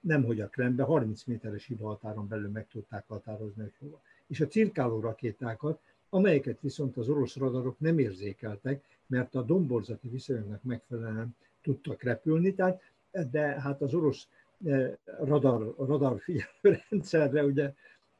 nemhogy 0.00 0.40
a 0.40 0.48
Krembe, 0.48 0.82
30 0.82 1.24
méteres 1.24 1.66
hibahatáron 1.66 2.28
belül 2.28 2.48
meg 2.48 2.66
tudták 2.68 3.04
határozni, 3.06 3.62
hogy 3.62 3.74
hova. 3.78 4.02
És 4.26 4.40
a 4.40 4.46
cirkáló 4.46 5.00
rakétákat, 5.00 5.80
amelyeket 6.08 6.60
viszont 6.60 6.96
az 6.96 7.08
orosz 7.08 7.36
radarok 7.36 7.78
nem 7.78 7.98
érzékeltek, 7.98 8.84
mert 9.06 9.34
a 9.34 9.42
domborzati 9.42 10.08
viszonyoknak 10.08 10.62
megfelelően 10.62 11.36
tudtak 11.62 12.02
repülni, 12.02 12.54
tehát, 12.54 12.82
de 13.30 13.40
hát 13.40 13.82
az 13.82 13.94
orosz 13.94 14.28
eh, 14.64 14.92
radar, 15.04 15.74
radar 15.78 16.20
figyelőrendszerre 16.20 17.44
ugye 17.52 17.74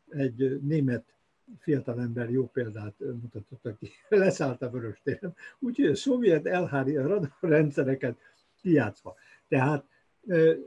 egy 0.08 0.60
német 0.62 1.04
fiatalember 1.58 2.30
jó 2.30 2.46
példát 2.46 2.94
mutatott, 2.98 3.66
aki 3.66 3.90
leszállt 4.08 4.62
a 4.62 4.70
vörös 4.70 5.00
téren, 5.02 5.34
úgyhogy 5.58 5.86
a 5.86 5.94
szovjet 5.94 6.46
elhári 6.46 6.96
a 6.96 7.06
radarrendszereket 7.06 8.16
kijátszva. 8.60 9.14
Tehát 9.48 9.84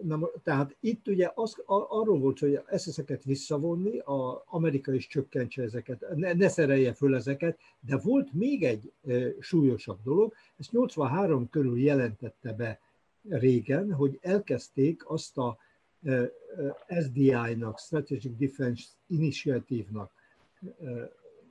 Na, 0.02 0.30
tehát 0.44 0.76
itt 0.80 1.08
ugye 1.08 1.32
az, 1.36 1.58
arról 1.66 2.20
volt, 2.20 2.40
hogy 2.40 2.60
eszeszeket 2.68 3.24
visszavonni, 3.24 4.00
az 4.00 4.36
Amerika 4.46 4.94
is 4.94 5.08
csökkentse 5.08 5.62
ezeket, 5.62 6.06
ne, 6.16 6.34
ne 6.34 6.48
szerelje 6.48 6.94
föl 6.94 7.16
ezeket, 7.16 7.58
de 7.80 7.98
volt 7.98 8.34
még 8.34 8.64
egy 8.64 8.92
súlyosabb 9.40 10.00
dolog, 10.04 10.34
ezt 10.58 10.72
83 10.72 11.50
körül 11.50 11.80
jelentette 11.80 12.54
be 12.54 12.80
régen, 13.30 13.94
hogy 13.94 14.20
elkezdték 14.22 15.10
azt 15.10 15.38
a 15.38 15.58
SDI-nak, 17.02 17.80
Strategic 17.80 18.38
Defense 18.38 18.86
Initiative-nak 19.08 20.12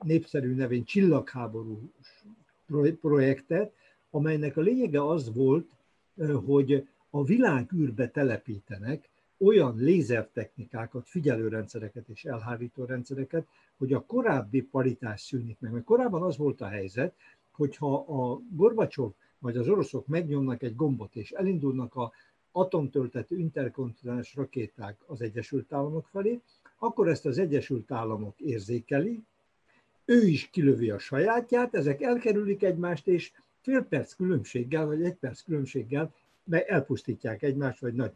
népszerű 0.03 0.53
nevén 0.53 0.83
csillagháború 0.83 1.91
projektet, 3.01 3.73
amelynek 4.09 4.57
a 4.57 4.61
lényege 4.61 5.07
az 5.07 5.33
volt, 5.33 5.69
hogy 6.45 6.87
a 7.09 7.23
világűrbe 7.23 8.09
telepítenek 8.09 9.09
olyan 9.37 9.75
lézertechnikákat, 9.75 11.07
figyelőrendszereket 11.07 12.07
és 12.07 12.25
elhárító 12.25 12.85
rendszereket, 12.85 13.47
hogy 13.77 13.93
a 13.93 14.05
korábbi 14.05 14.61
paritás 14.61 15.21
szűnik 15.21 15.59
meg. 15.59 15.71
Mert 15.71 15.85
korábban 15.85 16.21
az 16.21 16.37
volt 16.37 16.61
a 16.61 16.67
helyzet, 16.67 17.13
hogyha 17.51 17.95
a 17.95 18.41
Gorbacsov 18.55 19.11
vagy 19.39 19.57
az 19.57 19.67
oroszok 19.67 20.07
megnyomnak 20.07 20.61
egy 20.63 20.75
gombot, 20.75 21.15
és 21.15 21.31
elindulnak 21.31 21.95
a 21.95 22.11
atomtöltető 22.51 23.37
interkontinens 23.37 24.35
rakéták 24.35 24.97
az 25.05 25.21
Egyesült 25.21 25.73
Államok 25.73 26.07
felé, 26.07 26.39
akkor 26.83 27.07
ezt 27.07 27.25
az 27.25 27.37
Egyesült 27.37 27.91
Államok 27.91 28.39
érzékeli, 28.39 29.23
ő 30.05 30.27
is 30.27 30.49
kilövi 30.49 30.89
a 30.89 30.99
sajátját, 30.99 31.75
ezek 31.75 32.01
elkerülik 32.01 32.63
egymást, 32.63 33.07
és 33.07 33.31
fél 33.61 33.83
perc 33.83 34.13
különbséggel, 34.13 34.85
vagy 34.85 35.03
egy 35.03 35.15
perc 35.15 35.41
különbséggel 35.41 36.13
meg 36.43 36.67
elpusztítják 36.67 37.41
egymást, 37.43 37.79
vagy 37.79 37.93
nagy. 37.93 38.11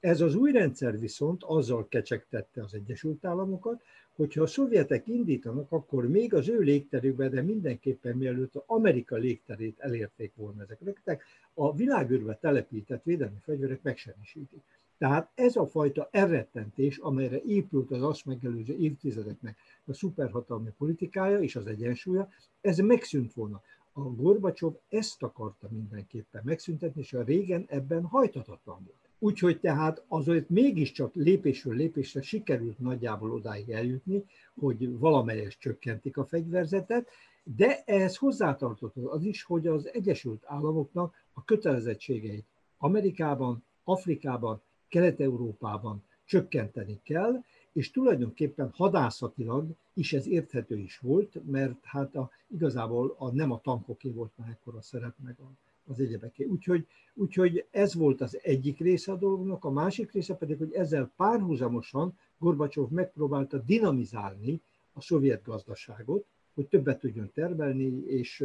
Ez 0.00 0.20
az 0.20 0.34
új 0.34 0.52
rendszer 0.52 0.98
viszont 0.98 1.42
azzal 1.42 1.88
kecsegtette 1.88 2.62
az 2.62 2.74
Egyesült 2.74 3.24
Államokat, 3.24 3.82
hogyha 4.14 4.42
a 4.42 4.46
szovjetek 4.46 5.06
indítanak, 5.06 5.72
akkor 5.72 6.08
még 6.08 6.34
az 6.34 6.48
ő 6.48 6.58
légterükben, 6.58 7.30
de 7.30 7.42
mindenképpen 7.42 8.16
mielőtt 8.16 8.54
az 8.54 8.62
Amerika 8.66 9.16
légterét 9.16 9.78
elérték 9.78 10.32
volna 10.34 10.62
ezek 10.62 11.24
a 11.54 11.76
világűrbe 11.76 12.38
telepített 12.40 13.02
védelmi 13.04 13.38
fegyverek 13.44 13.82
megsemmisítik. 13.82 14.62
Tehát 15.02 15.30
ez 15.34 15.56
a 15.56 15.66
fajta 15.66 16.08
elrettentés, 16.10 16.98
amelyre 16.98 17.42
épült 17.42 17.90
az 17.90 18.02
azt 18.02 18.24
megelőző 18.24 18.76
évtizedeknek 18.76 19.58
a 19.84 19.92
szuperhatalmi 19.92 20.70
politikája 20.78 21.40
és 21.40 21.56
az 21.56 21.66
egyensúlya, 21.66 22.28
ez 22.60 22.78
megszűnt 22.78 23.32
volna 23.32 23.62
a 23.92 24.00
Gorbacsov 24.00 24.74
ezt 24.88 25.22
akarta 25.22 25.68
mindenképpen 25.70 26.42
megszüntetni, 26.44 27.00
és 27.00 27.12
a 27.12 27.22
régen 27.22 27.64
ebben 27.68 28.04
hajtatatlan 28.04 28.76
volt. 28.84 29.08
Úgyhogy 29.18 29.60
tehát 29.60 30.04
azért 30.08 30.48
mégiscsak 30.48 31.14
lépésről 31.14 31.74
lépésre 31.74 32.22
sikerült 32.22 32.78
nagyjából 32.78 33.32
odáig 33.32 33.70
eljutni, 33.70 34.24
hogy 34.54 34.98
valamelyes 34.98 35.58
csökkentik 35.58 36.16
a 36.16 36.24
fegyverzetet, 36.24 37.08
de 37.44 37.82
ehhez 37.84 38.16
hozzátartott 38.16 38.96
az 38.96 39.24
is, 39.24 39.42
hogy 39.42 39.66
az 39.66 39.90
Egyesült 39.92 40.42
Államoknak 40.46 41.14
a 41.32 41.44
kötelezettségeit 41.44 42.46
Amerikában, 42.78 43.64
Afrikában, 43.84 44.62
Kelet-Európában 44.92 46.02
csökkenteni 46.24 47.00
kell, 47.02 47.42
és 47.72 47.90
tulajdonképpen 47.90 48.70
hadászatilag 48.74 49.70
is 49.94 50.12
ez 50.12 50.26
érthető 50.26 50.78
is 50.78 50.98
volt, 50.98 51.50
mert 51.50 51.84
hát 51.84 52.14
a, 52.14 52.30
igazából 52.48 53.14
a, 53.18 53.30
nem 53.30 53.50
a 53.50 53.60
tankoké 53.60 54.10
volt 54.10 54.32
már 54.36 54.48
ekkora 54.48 54.80
szerep, 54.80 55.14
meg 55.24 55.36
a, 55.40 55.52
az 55.84 56.00
egyebeké. 56.00 56.44
Úgyhogy, 56.44 56.86
úgyhogy 57.14 57.66
ez 57.70 57.94
volt 57.94 58.20
az 58.20 58.38
egyik 58.42 58.78
része 58.78 59.12
a 59.12 59.16
dolognak, 59.16 59.64
a 59.64 59.70
másik 59.70 60.12
része 60.12 60.34
pedig, 60.34 60.58
hogy 60.58 60.72
ezzel 60.72 61.12
párhuzamosan 61.16 62.18
Gorbacsov 62.38 62.90
megpróbálta 62.90 63.58
dinamizálni 63.58 64.60
a 64.92 65.00
szovjet 65.00 65.42
gazdaságot, 65.42 66.26
hogy 66.54 66.66
többet 66.66 66.98
tudjon 66.98 67.30
termelni, 67.34 68.02
és 68.06 68.44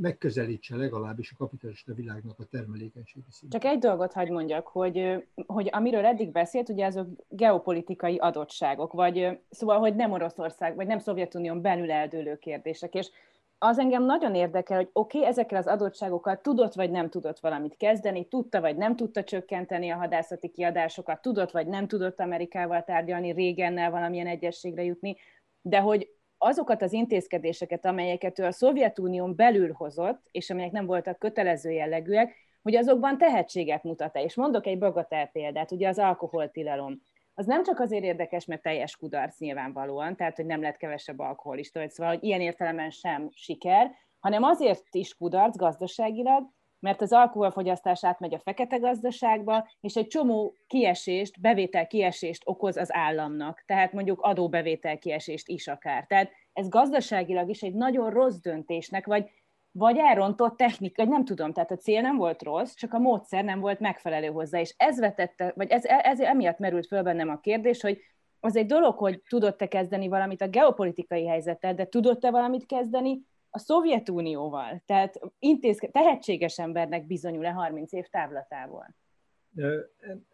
megközelítse 0.00 0.76
legalábbis 0.76 1.32
a 1.32 1.36
kapitalista 1.38 1.94
világnak 1.94 2.38
a 2.38 2.44
termelékenységi 2.44 3.26
szintjét. 3.28 3.62
Csak 3.62 3.72
egy 3.72 3.78
dolgot 3.78 4.12
hagy 4.12 4.30
mondjak, 4.30 4.66
hogy, 4.66 5.26
hogy 5.46 5.68
amiről 5.72 6.04
eddig 6.04 6.32
beszélt, 6.32 6.68
ugye 6.68 6.86
azok 6.86 7.08
geopolitikai 7.28 8.16
adottságok, 8.16 8.92
vagy 8.92 9.38
szóval, 9.50 9.78
hogy 9.78 9.94
nem 9.94 10.12
Oroszország, 10.12 10.74
vagy 10.74 10.86
nem 10.86 10.98
Szovjetunión 10.98 11.60
belül 11.60 11.90
eldőlő 11.90 12.38
kérdések, 12.38 12.94
és 12.94 13.10
az 13.58 13.78
engem 13.78 14.04
nagyon 14.04 14.34
érdekel, 14.34 14.76
hogy 14.76 14.88
oké, 14.92 15.18
okay, 15.18 15.30
ezekkel 15.30 15.58
az 15.58 15.66
adottságokkal 15.66 16.40
tudott 16.40 16.74
vagy 16.74 16.90
nem 16.90 17.08
tudott 17.08 17.38
valamit 17.38 17.76
kezdeni, 17.76 18.28
tudta 18.28 18.60
vagy 18.60 18.76
nem 18.76 18.96
tudta 18.96 19.24
csökkenteni 19.24 19.90
a 19.90 19.96
hadászati 19.96 20.48
kiadásokat, 20.48 21.22
tudott 21.22 21.50
vagy 21.50 21.66
nem 21.66 21.88
tudott 21.88 22.20
Amerikával 22.20 22.82
tárgyalni, 22.84 23.32
régennel 23.32 23.90
valamilyen 23.90 24.26
egyességre 24.26 24.82
jutni, 24.82 25.16
de 25.60 25.80
hogy 25.80 26.10
azokat 26.42 26.82
az 26.82 26.92
intézkedéseket, 26.92 27.84
amelyeket 27.84 28.38
ő 28.38 28.44
a 28.44 28.52
Szovjetunión 28.52 29.36
belül 29.36 29.72
hozott, 29.72 30.26
és 30.30 30.50
amelyek 30.50 30.70
nem 30.70 30.86
voltak 30.86 31.18
kötelező 31.18 31.70
jellegűek, 31.70 32.34
hogy 32.62 32.76
azokban 32.76 33.18
tehetséget 33.18 33.82
mutat-e. 33.82 34.22
És 34.22 34.34
mondok 34.34 34.66
egy 34.66 34.78
bagatel 34.78 35.26
példát, 35.26 35.70
ugye 35.70 35.88
az 35.88 35.98
alkoholtilalom. 35.98 37.02
Az 37.34 37.46
nem 37.46 37.62
csak 37.62 37.80
azért 37.80 38.04
érdekes, 38.04 38.44
mert 38.44 38.62
teljes 38.62 38.96
kudarc 38.96 39.38
nyilvánvalóan, 39.38 40.16
tehát 40.16 40.36
hogy 40.36 40.46
nem 40.46 40.62
lett 40.62 40.76
kevesebb 40.76 41.18
alkoholista, 41.18 41.78
vagy 41.78 41.90
szóval, 41.90 42.12
hogy 42.12 42.24
ilyen 42.24 42.40
értelemben 42.40 42.90
sem 42.90 43.28
siker, 43.32 43.90
hanem 44.20 44.42
azért 44.42 44.94
is 44.94 45.14
kudarc 45.14 45.56
gazdaságilag, 45.56 46.44
mert 46.82 47.00
az 47.00 47.12
alkoholfogyasztás 47.12 48.04
átmegy 48.04 48.34
a 48.34 48.38
fekete 48.38 48.76
gazdaságba, 48.76 49.68
és 49.80 49.94
egy 49.94 50.06
csomó 50.06 50.54
kiesést, 50.66 51.40
bevétel 51.40 51.86
kiesést 51.86 52.42
okoz 52.44 52.76
az 52.76 52.94
államnak, 52.94 53.62
tehát 53.66 53.92
mondjuk 53.92 54.20
adóbevétel 54.20 54.98
kiesést 54.98 55.48
is 55.48 55.68
akár. 55.68 56.06
Tehát 56.06 56.30
ez 56.52 56.68
gazdaságilag 56.68 57.48
is 57.48 57.62
egy 57.62 57.74
nagyon 57.74 58.10
rossz 58.10 58.36
döntésnek, 58.36 59.06
vagy, 59.06 59.30
vagy 59.72 59.98
elrontott 59.98 60.56
technika, 60.56 61.02
vagy 61.02 61.12
nem 61.12 61.24
tudom, 61.24 61.52
tehát 61.52 61.70
a 61.70 61.76
cél 61.76 62.00
nem 62.00 62.16
volt 62.16 62.42
rossz, 62.42 62.74
csak 62.74 62.92
a 62.92 62.98
módszer 62.98 63.44
nem 63.44 63.60
volt 63.60 63.80
megfelelő 63.80 64.28
hozzá, 64.28 64.60
és 64.60 64.74
ez 64.76 64.98
vetette, 64.98 65.52
vagy 65.56 65.70
ez, 65.70 65.84
ez 65.84 66.20
emiatt 66.20 66.58
merült 66.58 66.86
föl 66.86 67.02
bennem 67.02 67.28
a 67.28 67.40
kérdés, 67.40 67.80
hogy 67.80 68.00
az 68.40 68.56
egy 68.56 68.66
dolog, 68.66 68.98
hogy 68.98 69.22
tudott-e 69.28 69.68
kezdeni 69.68 70.08
valamit 70.08 70.42
a 70.42 70.48
geopolitikai 70.48 71.26
helyzettel, 71.26 71.74
de 71.74 71.86
tudott-e 71.86 72.30
valamit 72.30 72.66
kezdeni 72.66 73.30
a 73.54 73.58
Szovjetunióval, 73.58 74.82
tehát 74.86 75.20
intézke, 75.38 75.88
tehetséges 75.88 76.58
embernek 76.58 77.06
bizonyul-e 77.06 77.50
30 77.50 77.92
év 77.92 78.06
távlatából? 78.06 78.94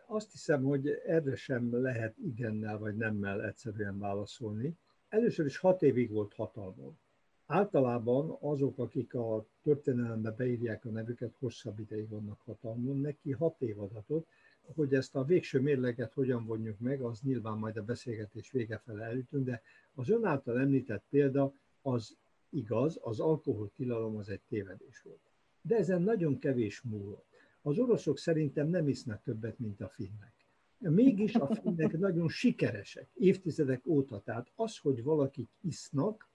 Azt 0.07 0.31
hiszem, 0.31 0.63
hogy 0.63 0.89
erre 1.07 1.37
sem 1.37 1.83
lehet 1.83 2.17
igennel 2.19 2.79
vagy 2.79 2.97
nemmel 2.97 3.45
egyszerűen 3.45 3.99
válaszolni. 3.99 4.75
Először 5.09 5.47
is 5.47 5.59
hat 5.59 5.83
évig 5.83 6.11
volt 6.11 6.35
hatalmon. 6.35 6.99
Általában 7.47 8.37
azok, 8.41 8.79
akik 8.79 9.15
a 9.15 9.47
történelembe 9.63 10.31
beírják 10.31 10.85
a 10.85 10.89
nevüket, 10.89 11.37
hosszabb 11.39 11.79
ideig 11.79 12.09
vannak 12.09 12.41
hatalmon, 12.45 13.01
neki 13.01 13.33
hat 13.33 13.63
év 13.63 13.81
adatot, 13.81 14.27
hogy 14.75 14.95
ezt 14.95 15.17
a 15.17 15.25
végső 15.25 15.61
mérleget 15.61 16.13
hogyan 16.13 16.45
vonjuk 16.47 16.79
meg, 16.79 17.01
az 17.01 17.21
nyilván 17.21 17.59
majd 17.59 17.77
a 17.77 17.83
beszélgetés 17.83 18.51
vége 18.51 18.79
fele 18.79 19.05
elütünk, 19.05 19.45
de 19.45 19.63
az 19.95 20.11
ön 20.11 20.25
által 20.25 20.61
említett 20.61 21.05
példa 21.09 21.53
az 21.83 22.17
igaz, 22.51 22.99
az 23.03 23.21
alkoholtilalom 23.21 24.17
az 24.17 24.29
egy 24.29 24.41
tévedés 24.49 25.03
volt. 25.03 25.21
De 25.63 25.77
ezen 25.77 26.03
nagyon 26.03 26.39
kevés 26.39 26.81
múlott. 26.81 27.27
Az 27.63 27.79
oroszok 27.79 28.19
szerintem 28.19 28.69
nem 28.69 28.89
isznak 28.89 29.23
többet, 29.23 29.59
mint 29.59 29.81
a 29.81 29.89
finnek. 29.89 30.33
Mégis 30.79 31.35
a 31.35 31.55
finnek 31.55 31.99
nagyon 32.09 32.29
sikeresek, 32.29 33.09
évtizedek 33.15 33.87
óta. 33.87 34.21
Tehát 34.21 34.53
az, 34.55 34.79
hogy 34.79 35.03
valakik 35.03 35.49
isznak, 35.61 36.29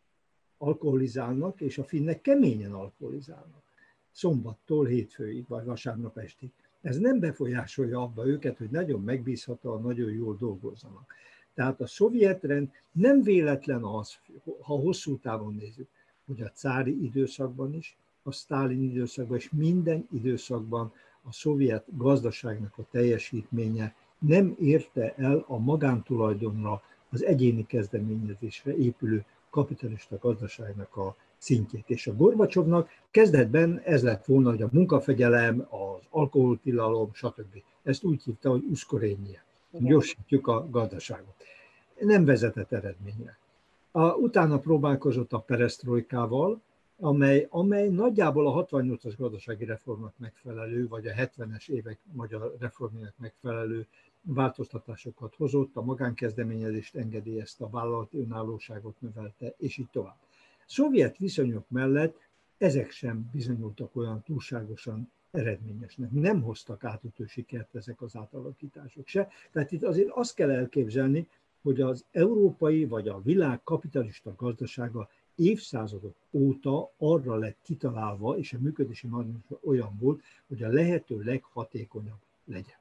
alkoholizálnak, 0.58 1.62
és 1.62 1.78
a 1.78 1.84
finnek 1.84 2.22
keményen 2.22 2.74
alkoholizálnak. 2.74 3.64
Szombattól 4.12 4.86
hétfőig, 4.86 5.48
vagy 5.48 5.66
vasárnap 5.66 6.18
estig. 6.18 6.52
Ez 6.82 6.98
nem 6.98 7.20
befolyásolja 7.20 8.02
abba 8.02 8.28
őket, 8.28 8.58
hogy 8.58 8.70
nagyon 8.70 9.02
megbízhatóan, 9.02 9.82
nagyon 9.82 10.12
jól 10.12 10.38
dolgozzanak. 10.40 11.14
Tehát 11.54 11.82
a 11.82 11.88
szovjet 11.88 12.44
rend 12.44 12.72
nem 12.92 13.22
véletlen 13.22 13.84
az, 13.84 14.18
ha 14.62 14.76
hosszú 14.76 15.18
távon 15.18 15.54
nézzük, 15.54 15.90
hogy 16.26 16.42
a 16.42 16.52
cári 16.54 17.04
időszakban 17.04 17.74
is, 17.74 17.98
a 18.24 18.32
sztálin 18.32 18.84
időszakban 18.84 19.38
és 19.38 19.50
minden 19.52 20.08
időszakban 20.12 20.94
a 21.22 21.32
szovjet 21.32 21.86
gazdaságnak 21.98 22.74
a 22.78 22.86
teljesítménye 22.92 23.96
nem 24.20 24.56
érte 24.60 25.14
el 25.18 25.44
a 25.48 25.58
magántulajdonra, 25.58 26.82
az 27.10 27.24
egyéni 27.24 27.66
kezdeményezésre 27.66 28.76
épülő 28.76 29.26
kapitalista 29.50 30.18
gazdaságnak 30.18 30.96
a 30.96 31.16
szintjét. 31.38 31.90
És 31.90 32.08
a 32.08 32.16
Gorbacsovnak 32.16 32.90
kezdetben 33.12 33.82
ez 33.86 34.04
lett 34.04 34.26
volna, 34.26 34.50
hogy 34.50 34.62
a 34.62 34.70
munkafegyelem, 34.72 35.68
az 35.70 36.02
alkoholtilalom, 36.10 37.14
stb. 37.14 37.64
Ezt 37.84 38.04
úgy 38.04 38.24
hívta, 38.24 38.50
hogy 38.50 38.64
uszkorényje. 38.70 39.44
Gyorsítjuk 39.72 40.48
a 40.48 40.70
gazdaságot. 40.70 41.36
Nem 42.00 42.26
vezetett 42.26 42.72
eredményre. 42.72 43.38
A, 43.96 44.14
utána 44.14 44.60
próbálkozott 44.60 45.34
a 45.34 45.40
perestroikával, 45.40 46.62
amely, 46.98 47.48
amely 47.50 47.88
nagyjából 47.88 48.48
a 48.48 48.66
68-as 48.66 49.14
gazdasági 49.18 49.66
reformnak 49.66 50.14
megfelelő, 50.18 50.88
vagy 50.88 51.08
a 51.08 51.14
70-es 51.14 51.70
évek 51.70 52.00
magyar 52.12 52.56
reformjának 52.60 53.14
megfelelő 53.18 53.88
változtatásokat 54.22 55.36
hozott, 55.36 55.76
a 55.76 55.82
magánkezdeményezést 55.82 56.96
engedélyezte, 56.96 57.64
a 57.64 57.70
vállalati 57.70 58.20
önállóságot 58.20 59.02
növelte, 59.02 59.54
és 59.58 59.78
így 59.78 59.90
tovább. 59.92 60.18
Szovjet 60.66 61.18
viszonyok 61.18 61.70
mellett 61.70 62.18
ezek 62.58 62.92
sem 62.92 63.30
bizonyultak 63.32 63.96
olyan 63.96 64.22
túlságosan 64.22 65.12
eredményesnek. 65.32 66.12
Nem 66.12 66.42
hoztak 66.42 66.84
átütő 66.84 67.26
sikert 67.26 67.76
ezek 67.76 68.02
az 68.02 68.16
átalakítások 68.16 69.08
se. 69.08 69.28
Tehát 69.52 69.72
itt 69.72 69.84
azért 69.84 70.10
azt 70.10 70.36
kell 70.36 70.52
elképzelni, 70.52 71.28
hogy 71.64 71.82
az 71.82 72.06
európai 72.12 72.86
vagy 72.86 73.08
a 73.08 73.22
világ 73.22 73.64
kapitalista 73.64 74.34
gazdasága 74.38 75.10
évszázadok 75.36 76.16
óta 76.32 76.92
arra 76.98 77.36
lett 77.36 77.58
kitalálva, 77.62 78.38
és 78.38 78.54
a 78.54 78.60
működési 78.60 79.08
margin 79.08 79.44
olyan 79.64 79.98
volt, 80.00 80.22
hogy 80.48 80.64
a 80.64 80.70
lehető 80.70 81.22
leghatékonyabb 81.22 82.20
legyen. 82.46 82.78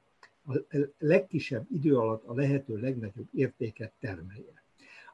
A 0.47 0.77
legkisebb 0.97 1.65
idő 1.71 1.97
alatt 1.97 2.23
a 2.25 2.33
lehető 2.33 2.77
legnagyobb 2.77 3.27
értéket 3.33 3.91
termelje. 3.99 4.63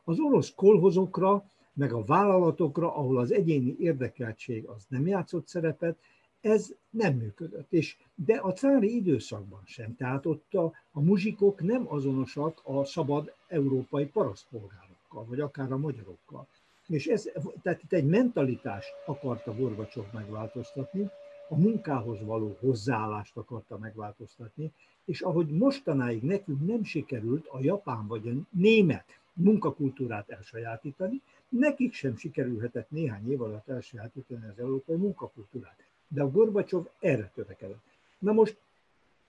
Az 0.04 0.20
orosz 0.20 0.54
kolhozokra, 0.56 1.50
meg 1.74 1.94
a 1.94 2.04
vállalatokra, 2.04 2.96
ahol 2.96 3.18
az 3.18 3.32
egyéni 3.32 3.76
érdekeltség 3.80 4.66
az 4.66 4.86
nem 4.88 5.08
játszott 5.08 5.48
szerepet, 5.48 5.98
ez 6.42 6.74
nem 6.90 7.14
működött. 7.14 7.74
És, 7.74 7.98
de 8.16 8.36
a 8.36 8.54
cári 8.54 8.96
időszakban 8.96 9.62
sem. 9.66 9.96
Tehát 9.96 10.26
ott 10.26 10.54
a, 10.54 10.72
a 10.92 11.02
muzsikok 11.02 11.62
nem 11.62 11.86
azonosak 11.88 12.62
a 12.64 12.86
szabad 12.86 13.34
európai 13.48 14.06
parasztpolgárokkal, 14.06 15.26
vagy 15.26 15.40
akár 15.40 15.72
a 15.72 15.78
magyarokkal. 15.78 16.48
És 16.88 17.08
ez, 17.08 17.30
tehát 17.62 17.84
itt 17.84 17.94
egy 17.94 18.06
mentalitást 18.06 18.94
akarta 19.06 19.56
Gorbacsov 19.56 20.06
megváltoztatni, 20.14 21.10
a 21.50 21.56
munkához 21.56 22.22
való 22.22 22.58
hozzáállást 22.60 23.38
akarta 23.38 23.78
megváltoztatni, 23.78 24.72
és 25.06 25.22
ahogy 25.22 25.48
mostanáig 25.48 26.22
nekünk 26.22 26.68
nem 26.68 26.84
sikerült 26.84 27.48
a 27.48 27.60
japán 27.62 28.08
vagy 28.08 28.28
a 28.28 28.58
német 28.58 29.20
munkakultúrát 29.34 30.30
elsajátítani, 30.30 31.22
nekik 31.50 31.94
sem 31.94 32.18
sikerülhetett 32.18 32.90
néhány 32.90 33.32
év 33.32 33.42
alatt 33.42 33.70
elsajátítani 33.70 34.46
az 34.48 34.60
európai 34.60 34.96
munkakultúrát 34.96 35.89
de 36.10 36.22
a 36.22 36.32
Gorbacsov 36.32 36.86
erre 37.00 37.32
törekedett. 37.36 37.84
Na 38.20 38.32
most 38.32 38.58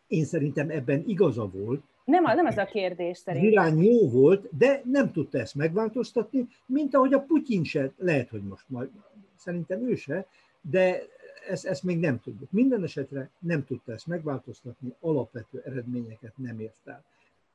én 0.07 0.25
szerintem 0.25 0.71
ebben 0.71 1.03
igaza 1.07 1.49
volt. 1.49 1.83
Nem, 2.05 2.23
nem 2.23 2.47
ez 2.47 2.59
a 2.59 2.65
kérdés 2.65 3.19
szerintem. 3.19 3.51
Irány 3.51 3.83
jó 3.83 4.09
volt, 4.09 4.57
de 4.59 4.83
nem 4.85 5.13
tudta 5.13 5.39
ezt 5.39 5.55
megváltoztatni, 5.55 6.49
mint 6.67 6.95
ahogy 6.95 7.15
a 7.15 7.21
Putyin 7.21 7.65
se, 7.65 7.93
lehet, 7.97 8.29
hogy 8.29 8.43
most 8.43 8.65
majd, 8.69 8.89
szerintem 9.37 9.89
ő 9.89 9.95
se, 9.95 10.27
de 10.61 11.03
ezt, 11.49 11.67
ezt 11.67 11.83
még 11.83 11.99
nem 11.99 12.21
tudjuk. 12.21 12.51
Minden 12.51 12.83
esetre 12.83 13.31
nem 13.39 13.65
tudta 13.65 13.93
ezt 13.93 14.07
megváltoztatni, 14.07 14.95
alapvető 15.01 15.63
eredményeket 15.65 16.33
nem 16.37 16.61
ért 16.61 16.87
el. 16.87 17.05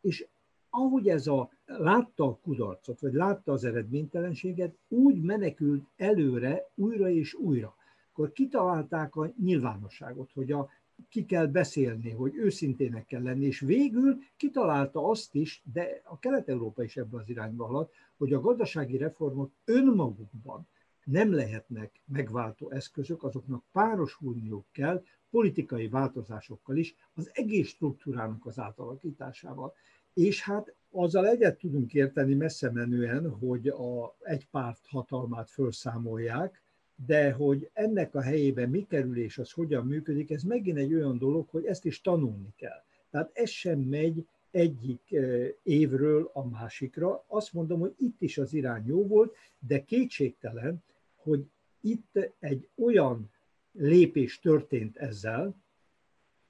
És 0.01 0.25
ahogy 0.69 1.09
ez 1.09 1.27
a 1.27 1.49
látta 1.65 2.23
a 2.23 2.37
kudarcot, 2.43 2.99
vagy 2.99 3.13
látta 3.13 3.51
az 3.51 3.63
eredménytelenséget, 3.63 4.75
úgy 4.87 5.21
menekült 5.21 5.83
előre 5.97 6.69
újra 6.75 7.09
és 7.09 7.33
újra 7.33 7.75
akkor 8.15 8.31
kitalálták 8.31 9.15
a 9.15 9.33
nyilvánosságot, 9.41 10.31
hogy 10.31 10.51
a, 10.51 10.69
ki 11.09 11.25
kell 11.25 11.45
beszélni, 11.45 12.11
hogy 12.11 12.35
őszintének 12.35 13.05
kell 13.05 13.21
lenni, 13.21 13.45
és 13.45 13.59
végül 13.59 14.17
kitalálta 14.37 15.09
azt 15.09 15.35
is, 15.35 15.61
de 15.73 16.01
a 16.03 16.19
Kelet-Európa 16.19 16.83
is 16.83 16.97
ebben 16.97 17.19
az 17.19 17.29
irányba 17.29 17.65
halad, 17.65 17.89
hogy 18.17 18.33
a 18.33 18.39
gazdasági 18.39 18.97
reformok 18.97 19.51
önmagukban 19.65 20.67
nem 21.03 21.33
lehetnek 21.33 22.01
megváltó 22.05 22.69
eszközök, 22.69 23.23
azoknak 23.23 23.63
párosulniuk 23.71 24.65
kell 24.71 25.03
politikai 25.29 25.87
változásokkal 25.87 26.77
is, 26.77 26.95
az 27.13 27.29
egész 27.33 27.67
struktúrának 27.67 28.45
az 28.45 28.59
átalakításával. 28.59 29.73
És 30.13 30.43
hát 30.43 30.75
azzal 30.91 31.27
egyet 31.27 31.57
tudunk 31.57 31.93
érteni 31.93 32.33
messze 32.33 32.71
menően, 32.71 33.29
hogy 33.29 33.67
a 33.67 34.15
egy 34.19 34.47
párt 34.49 34.87
hatalmát 34.87 35.49
felszámolják, 35.49 36.63
de 36.95 37.31
hogy 37.31 37.69
ennek 37.73 38.15
a 38.15 38.21
helyében 38.21 38.69
mi 38.69 38.85
kerül 38.89 39.17
és 39.17 39.37
az 39.37 39.51
hogyan 39.51 39.85
működik, 39.85 40.31
ez 40.31 40.43
megint 40.43 40.77
egy 40.77 40.93
olyan 40.93 41.17
dolog, 41.17 41.49
hogy 41.49 41.65
ezt 41.65 41.85
is 41.85 42.01
tanulni 42.01 42.53
kell. 42.55 42.83
Tehát 43.09 43.31
ez 43.33 43.49
sem 43.49 43.79
megy 43.79 44.27
egyik 44.51 45.15
évről 45.63 46.29
a 46.33 46.47
másikra. 46.47 47.23
Azt 47.27 47.53
mondom, 47.53 47.79
hogy 47.79 47.93
itt 47.97 48.21
is 48.21 48.37
az 48.37 48.53
irány 48.53 48.85
jó 48.85 49.07
volt, 49.07 49.35
de 49.59 49.83
kétségtelen, 49.83 50.83
hogy 51.15 51.49
itt 51.81 52.19
egy 52.39 52.67
olyan 52.75 53.31
lépés 53.71 54.39
történt 54.39 54.97
ezzel, 54.97 55.55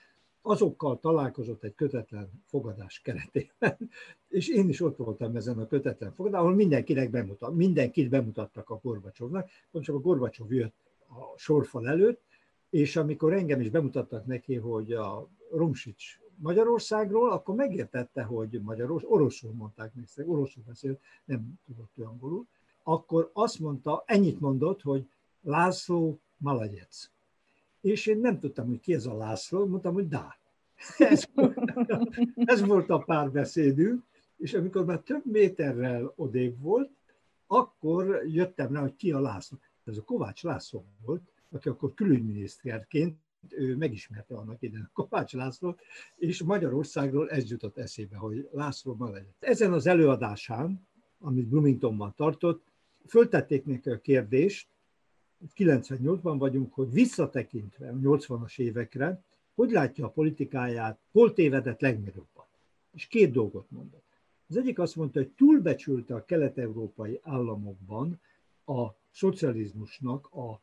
azokkal 0.43 0.99
találkozott 1.01 1.65
egy 1.65 1.75
kötetlen 1.75 2.31
fogadás 2.45 3.01
keretében, 3.01 3.77
és 4.29 4.49
én 4.49 4.69
is 4.69 4.81
ott 4.81 4.97
voltam 4.97 5.37
ezen 5.37 5.59
a 5.59 5.67
kötetlen 5.67 6.13
fogadás, 6.13 6.41
ahol 6.41 6.55
mindenkinek 6.55 7.11
bemutat, 7.11 7.55
mindenkit 7.55 8.09
bemutattak 8.09 8.71
a 8.71 8.81
Gorbacsovnak, 8.83 9.49
csak 9.73 9.95
a 9.95 10.01
Gorbacsov 10.01 10.53
jött 10.53 10.75
a 11.09 11.39
sorfal 11.39 11.89
előtt, 11.89 12.21
és 12.77 12.97
amikor 12.97 13.33
engem 13.33 13.61
is 13.61 13.71
bemutattak 13.71 14.27
neki, 14.27 14.55
hogy 14.55 14.93
a 14.93 15.29
Romsics 15.51 16.19
Magyarországról, 16.37 17.31
akkor 17.31 17.55
megértette, 17.55 18.23
hogy 18.23 18.61
magyaros, 18.63 19.03
oroszul 19.07 19.53
mondták 19.53 19.93
meg, 19.95 20.29
oroszul 20.29 20.63
beszélt, 20.67 21.01
nem 21.25 21.61
tudott 21.67 21.99
angolul, 21.99 22.47
akkor 22.83 23.31
azt 23.33 23.59
mondta, 23.59 24.03
ennyit 24.07 24.41
mondott, 24.41 24.83
hogy 24.83 25.09
László 25.43 26.21
Malagyec. 26.37 27.11
És 27.81 28.07
én 28.07 28.19
nem 28.19 28.39
tudtam, 28.39 28.67
hogy 28.67 28.81
ki 28.81 28.95
ez 28.95 29.07
a 29.07 29.17
László, 29.17 29.67
mondtam, 29.67 29.95
hogy 29.95 30.09
dá. 30.09 30.37
Ez, 30.99 31.25
ez 32.35 32.67
volt 32.67 32.91
a 32.91 32.99
párbeszédünk, 32.99 34.05
és 34.37 34.55
amikor 34.55 34.85
már 34.85 34.99
több 34.99 35.23
méterrel 35.25 36.13
odébb 36.17 36.61
volt, 36.61 36.91
akkor 37.47 38.23
jöttem 38.27 38.73
rá, 38.73 38.81
hogy 38.81 38.97
ki 38.97 39.13
a 39.13 39.21
László. 39.21 39.59
Ez 39.85 39.97
a 39.97 40.03
Kovács 40.03 40.43
László 40.43 40.85
volt, 41.05 41.23
aki 41.51 41.69
akkor 41.69 41.95
külügyminiszterként 41.95 43.19
ő 43.51 43.77
megismerte 43.77 44.35
annak 44.35 44.63
ide 44.63 44.91
Kovács 44.93 45.33
Lászlót, 45.33 45.81
és 46.17 46.43
Magyarországról 46.43 47.31
ez 47.31 47.51
jutott 47.51 47.79
eszébe, 47.79 48.17
hogy 48.17 48.49
László 48.53 48.95
ma 48.95 49.11
legyen. 49.11 49.35
Ezen 49.39 49.73
az 49.73 49.87
előadásán, 49.87 50.87
amit 51.19 51.47
Bloomingtonban 51.47 52.15
tartott, 52.17 52.65
föltették 53.07 53.65
neki 53.65 53.91
a 53.91 54.01
kérdést, 54.01 54.69
98-ban 55.57 56.35
vagyunk, 56.39 56.75
hogy 56.75 56.93
visszatekintve 56.93 57.89
a 57.89 57.95
80-as 57.95 58.59
évekre, 58.59 59.23
hogy 59.55 59.71
látja 59.71 60.05
a 60.05 60.11
politikáját, 60.11 60.99
hol 61.13 61.33
tévedett 61.33 61.81
legnagyobbat. 61.81 62.47
És 62.93 63.07
két 63.07 63.33
dolgot 63.33 63.71
mondott. 63.71 64.05
Az 64.49 64.57
egyik 64.57 64.79
azt 64.79 64.97
mondta, 64.97 65.19
hogy 65.19 65.31
túlbecsülte 65.31 66.15
a 66.15 66.25
kelet-európai 66.25 67.21
államokban 67.23 68.21
a 68.65 68.87
szocializmusnak 69.11 70.27
a 70.27 70.61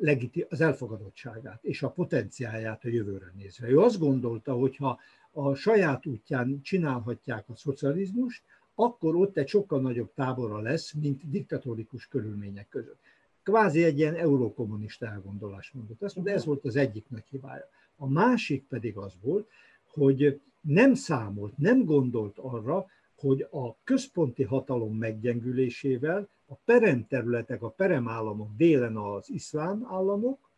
legiti- 0.00 0.46
az 0.48 0.60
elfogadottságát 0.60 1.64
és 1.64 1.82
a 1.82 1.90
potenciáját 1.90 2.84
a 2.84 2.88
jövőre 2.88 3.32
nézve. 3.36 3.68
Ő 3.68 3.78
azt 3.78 3.98
gondolta, 3.98 4.52
hogy 4.52 4.76
ha 4.76 5.00
a 5.32 5.54
saját 5.54 6.06
útján 6.06 6.60
csinálhatják 6.62 7.48
a 7.48 7.56
szocializmust, 7.56 8.42
akkor 8.74 9.16
ott 9.16 9.36
egy 9.36 9.48
sokkal 9.48 9.80
nagyobb 9.80 10.12
tábora 10.14 10.60
lesz, 10.60 10.92
mint 10.92 11.30
diktatórikus 11.30 12.06
körülmények 12.06 12.68
között. 12.68 12.98
Kvázi 13.42 13.84
egy 13.84 13.98
ilyen 13.98 14.14
eurokommunista 14.14 15.06
elgondolás 15.06 15.70
mondott. 15.70 16.02
Ezt 16.02 16.14
mondta, 16.14 16.34
ez 16.34 16.44
volt 16.44 16.64
az 16.64 16.76
egyik 16.76 17.04
nagy 17.08 17.24
hibája. 17.30 17.68
A 17.96 18.08
másik 18.08 18.64
pedig 18.68 18.96
az 18.96 19.12
volt, 19.22 19.48
hogy 19.84 20.40
nem 20.60 20.94
számolt, 20.94 21.58
nem 21.58 21.84
gondolt 21.84 22.38
arra, 22.38 22.86
hogy 23.16 23.46
a 23.50 23.76
központi 23.84 24.42
hatalom 24.42 24.96
meggyengülésével 24.96 26.28
a 26.48 26.54
peremterületek, 26.64 27.62
a 27.62 27.68
peremállamok, 27.68 28.48
délen 28.56 28.96
az 28.96 29.30
iszlám 29.30 29.86
államok, 29.90 30.50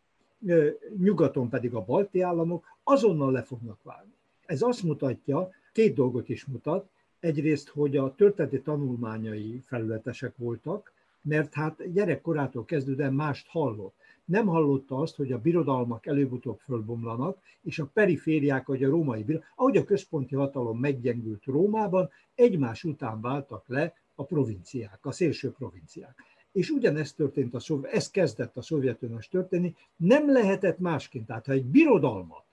nyugaton 0.97 1.49
pedig 1.49 1.73
a 1.73 1.85
balti 1.85 2.21
államok 2.21 2.65
azonnal 2.83 3.31
le 3.31 3.43
fognak 3.43 3.83
válni. 3.83 4.13
Ez 4.45 4.61
azt 4.61 4.83
mutatja, 4.83 5.49
két 5.71 5.93
dolgot 5.93 6.29
is 6.29 6.45
mutat, 6.45 6.89
egyrészt, 7.19 7.69
hogy 7.69 7.97
a 7.97 8.15
történeti 8.15 8.61
tanulmányai 8.61 9.61
felületesek 9.65 10.37
voltak, 10.37 10.93
mert 11.21 11.53
hát 11.53 11.91
gyerekkorától 11.91 12.65
kezdődően 12.65 13.13
mást 13.13 13.47
hallott. 13.47 13.95
Nem 14.25 14.47
hallotta 14.47 14.97
azt, 14.97 15.15
hogy 15.15 15.31
a 15.31 15.41
birodalmak 15.41 16.05
előbb-utóbb 16.05 16.59
fölbomlanak, 16.59 17.37
és 17.61 17.79
a 17.79 17.89
perifériák, 17.93 18.67
vagy 18.67 18.83
a 18.83 18.89
római 18.89 19.23
birodalmak, 19.23 19.53
ahogy 19.55 19.77
a 19.77 19.83
központi 19.83 20.35
hatalom 20.35 20.79
meggyengült 20.79 21.45
Rómában, 21.45 22.09
egymás 22.35 22.83
után 22.83 23.21
váltak 23.21 23.63
le 23.67 23.93
a 24.19 24.23
provinciák, 24.23 25.05
a 25.05 25.11
szélső 25.11 25.51
provinciák. 25.51 26.23
És 26.51 26.69
ugyanezt 26.69 27.15
történt, 27.15 27.53
a 27.53 27.59
szov... 27.59 27.85
ez 27.85 28.09
kezdett 28.09 28.57
a 28.57 28.61
Szovjetuniós 28.61 29.27
történni, 29.27 29.75
nem 29.95 30.31
lehetett 30.31 30.79
másként. 30.79 31.25
Tehát 31.25 31.45
ha 31.45 31.51
egy 31.51 31.65
birodalmat, 31.65 32.43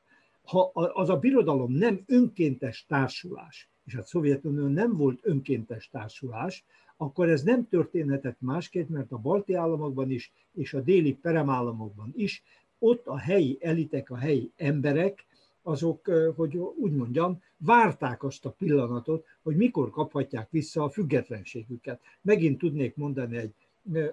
ha 0.45 0.71
az 0.75 1.09
a 1.09 1.19
birodalom 1.19 1.73
nem 1.73 2.03
önkéntes 2.07 2.85
társulás, 2.89 3.69
és 3.85 3.95
a 3.95 4.03
Szovjetunió 4.03 4.67
nem 4.67 4.97
volt 4.97 5.19
önkéntes 5.23 5.89
társulás, 5.89 6.65
akkor 6.97 7.29
ez 7.29 7.43
nem 7.43 7.69
történhetett 7.69 8.41
másként, 8.41 8.89
mert 8.89 9.13
a 9.13 9.19
balti 9.19 9.55
államokban 9.55 10.11
is, 10.11 10.33
és 10.53 10.75
a 10.75 10.81
déli 10.81 11.15
peremállamokban 11.15 12.13
is, 12.17 12.43
ott 12.79 13.07
a 13.07 13.19
helyi 13.19 13.59
elitek, 13.61 14.11
a 14.11 14.17
helyi 14.17 14.51
emberek, 14.57 15.27
azok, 15.67 16.11
hogy 16.37 16.57
úgy 16.57 16.93
mondjam, 16.93 17.43
várták 17.57 18.23
azt 18.23 18.45
a 18.45 18.51
pillanatot, 18.51 19.25
hogy 19.43 19.57
mikor 19.57 19.91
kaphatják 19.91 20.51
vissza 20.51 20.83
a 20.83 20.89
függetlenségüket. 20.89 22.01
Megint 22.21 22.59
tudnék 22.59 22.97
mondani 22.97 23.37
egy 23.37 23.55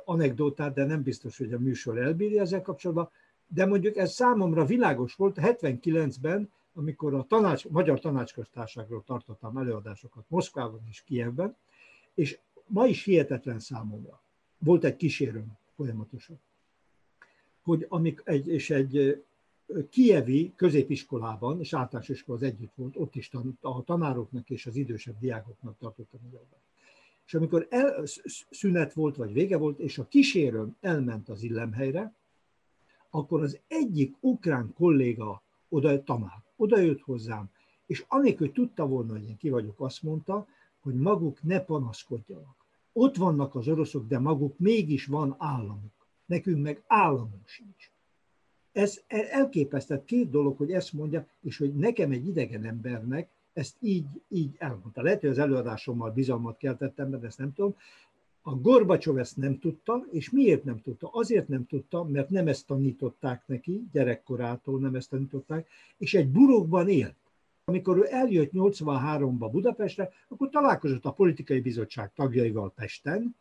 anekdotát, 0.06 0.74
de 0.74 0.86
nem 0.86 1.04
biztos, 1.04 1.38
hogy 1.38 1.54
a 1.54 1.60
műsor 1.60 1.98
elbírja 1.98 2.42
ezzel 2.42 2.62
kapcsolatban, 2.62 3.10
de 3.48 3.66
mondjuk 3.66 3.98
ez 3.98 4.14
számomra 4.14 4.66
világos 4.66 5.16
volt 5.16 5.38
79-ben, 5.42 6.52
amikor 6.74 7.14
a 7.14 7.26
tanács, 7.28 7.68
Magyar 7.68 8.00
Tanácsköztárságról 8.00 9.04
tartottam 9.06 9.58
előadásokat 9.58 10.26
Moszkvában 10.28 10.82
és 10.90 11.04
Kievben, 11.06 11.56
és 12.14 12.40
ma 12.68 12.86
is 12.86 13.04
hihetetlen 13.04 13.60
számomra. 13.60 14.22
Volt 14.58 14.84
egy 14.84 14.96
kísérőm 14.96 15.58
folyamatosan, 15.76 16.40
hogy 17.64 17.86
amik 17.90 18.22
egy, 18.24 18.48
és 18.48 18.70
egy 18.70 19.24
kievi 19.90 20.54
középiskolában, 20.56 21.60
és 21.60 21.74
általános 21.74 22.10
iskola 22.10 22.38
az 22.38 22.44
együtt 22.44 22.74
volt, 22.76 22.96
ott 22.98 23.16
is 23.16 23.30
tanult, 23.30 23.58
a 23.62 23.84
tanároknak 23.86 24.50
és 24.50 24.66
az 24.66 24.76
idősebb 24.76 25.20
diákoknak 25.20 25.78
tartottam 25.78 26.20
előadást. 26.28 26.64
És 27.26 27.34
amikor 27.34 27.68
el, 27.70 28.04
szünet 28.50 28.94
volt, 28.94 29.16
vagy 29.16 29.34
vége 29.34 29.58
volt, 29.58 29.80
és 29.80 29.98
a 29.98 30.08
kísérőm 30.08 30.76
elment 30.82 31.30
az 31.30 31.44
illemhelyre, 31.44 32.14
akkor 33.10 33.42
az 33.42 33.60
egyik 33.68 34.16
ukrán 34.20 34.74
kolléga, 34.74 35.44
oda 35.70 36.04
tanár, 36.04 36.44
oda 36.56 36.78
jött 36.78 37.02
hozzám, 37.02 37.50
és 37.86 38.06
anélkül, 38.08 38.46
hogy 38.46 38.56
tudta 38.56 38.88
volna, 38.88 39.12
hogy 39.12 39.28
én 39.28 39.38
ki 39.38 39.50
vagyok, 39.50 39.80
azt 39.80 40.04
mondta, 40.04 40.48
hogy 40.80 40.94
maguk 40.94 41.44
ne 41.44 41.60
panaszkodjanak. 41.60 42.56
Ott 42.94 43.16
vannak 43.16 43.56
az 43.56 43.68
oroszok, 43.68 44.08
de 44.08 44.20
maguk 44.20 44.58
mégis 44.58 45.06
van 45.06 45.36
államuk. 45.38 46.08
Nekünk 46.26 46.64
meg 46.64 46.84
államunk 46.88 47.48
sincs. 47.48 47.93
Ez 48.74 49.02
elképesztett 49.08 50.06
két 50.06 50.30
dolog, 50.30 50.58
hogy 50.58 50.72
ezt 50.72 50.94
mondja, 50.94 51.28
és 51.42 51.58
hogy 51.58 51.76
nekem 51.76 52.12
egy 52.12 52.28
idegen 52.28 52.66
embernek 52.66 53.30
ezt 53.54 53.76
így, 53.80 54.06
így 54.28 54.56
elmondta. 54.58 55.02
Lehet, 55.02 55.20
hogy 55.20 55.30
az 55.30 55.38
előadásommal 55.38 56.12
bizalmat 56.12 56.58
keltettem, 56.58 57.10
de 57.10 57.28
ezt 57.28 57.38
nem 57.38 57.54
tudom, 57.54 57.76
A 58.42 58.56
Gorbacsov 58.56 59.18
ezt 59.18 59.38
nem 59.38 59.60
tudta, 59.60 60.06
és 60.12 60.30
miért 60.30 60.64
nem 60.64 60.82
tudta? 60.82 61.10
Azért 61.12 61.48
nem 61.48 61.66
tudta, 61.66 62.04
mert 62.04 62.30
nem 62.30 62.48
ezt 62.48 62.68
tanították 62.68 63.44
neki, 63.46 63.84
gyerekkorától 63.92 64.80
nem 64.80 64.96
ezt 64.96 65.10
tanították, 65.10 65.68
és 65.98 66.14
egy 66.14 66.28
burokban 66.28 66.90
élt. 66.90 67.16
Amikor 67.66 67.98
ő 67.98 68.06
eljött 68.10 68.52
83-ba 68.54 69.50
Budapestre, 69.52 70.10
akkor 70.28 70.50
találkozott 70.50 71.06
a 71.06 71.12
politikai 71.12 71.62
bizottság 71.62 72.14
tagjaival 72.14 72.72
Pesten, 72.76 73.36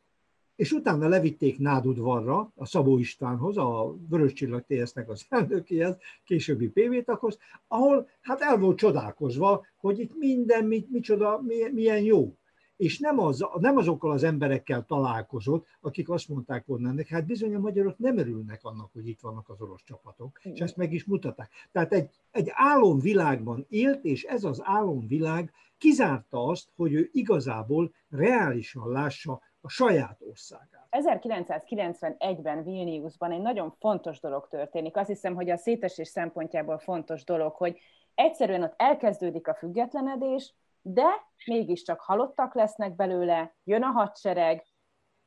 és 0.56 0.72
utána 0.72 1.08
levitték 1.08 1.58
Nádudvarra, 1.58 2.52
a 2.54 2.66
Szabó 2.66 2.98
Istvánhoz, 2.98 3.56
a 3.56 3.96
Vörös 4.08 4.32
Csillag 4.32 4.64
TSZ-nek 4.66 5.08
az 5.08 5.26
elnökéhez, 5.28 5.96
későbbi 6.24 6.68
pv 6.68 7.04
takhoz 7.04 7.38
ahol 7.68 8.08
hát 8.20 8.40
el 8.40 8.58
volt 8.58 8.78
csodálkozva, 8.78 9.66
hogy 9.76 9.98
itt 9.98 10.18
minden, 10.18 10.64
mit, 10.64 10.90
micsoda, 10.90 11.40
milyen 11.72 12.02
jó. 12.02 12.36
És 12.76 12.98
nem, 12.98 13.18
az, 13.18 13.46
nem 13.58 13.76
azokkal 13.76 14.10
az 14.10 14.22
emberekkel 14.22 14.84
találkozott, 14.84 15.66
akik 15.80 16.08
azt 16.08 16.28
mondták 16.28 16.66
volna 16.66 16.88
ennek, 16.88 17.08
hát 17.08 17.26
bizony 17.26 17.54
a 17.54 17.58
magyarok 17.58 17.98
nem 17.98 18.18
örülnek 18.18 18.64
annak, 18.64 18.92
hogy 18.92 19.08
itt 19.08 19.20
vannak 19.20 19.48
az 19.48 19.60
orosz 19.60 19.82
csapatok, 19.84 20.40
és 20.42 20.60
ezt 20.60 20.76
meg 20.76 20.92
is 20.92 21.04
mutatták. 21.04 21.50
Tehát 21.72 21.92
egy, 21.92 22.10
egy 22.30 22.48
álomvilágban 22.52 23.66
élt, 23.68 24.04
és 24.04 24.22
ez 24.22 24.44
az 24.44 24.60
álomvilág 24.62 25.52
kizárta 25.78 26.44
azt, 26.46 26.68
hogy 26.76 26.92
ő 26.92 27.08
igazából 27.12 27.92
reálisan 28.08 28.88
lássa 28.88 29.40
a 29.62 29.68
saját 29.68 30.20
országát. 30.31 30.87
1991-ben 30.90 32.64
Vilniusban 32.64 33.33
egy 33.33 33.40
nagyon 33.40 33.75
fontos 33.79 34.20
dolog 34.20 34.48
történik. 34.48 34.96
Azt 34.96 35.09
hiszem, 35.09 35.35
hogy 35.35 35.51
a 35.51 35.57
szétesés 35.57 36.09
szempontjából 36.09 36.79
fontos 36.79 37.25
dolog, 37.25 37.53
hogy 37.53 37.79
egyszerűen 38.14 38.62
ott 38.62 38.75
elkezdődik 38.77 39.48
a 39.48 39.55
függetlenedés, 39.55 40.55
de 40.83 41.07
mégiscsak 41.46 42.01
halottak 42.01 42.55
lesznek 42.55 42.96
belőle, 42.96 43.55
jön 43.64 43.83
a 43.83 43.90
hadsereg, 43.90 44.66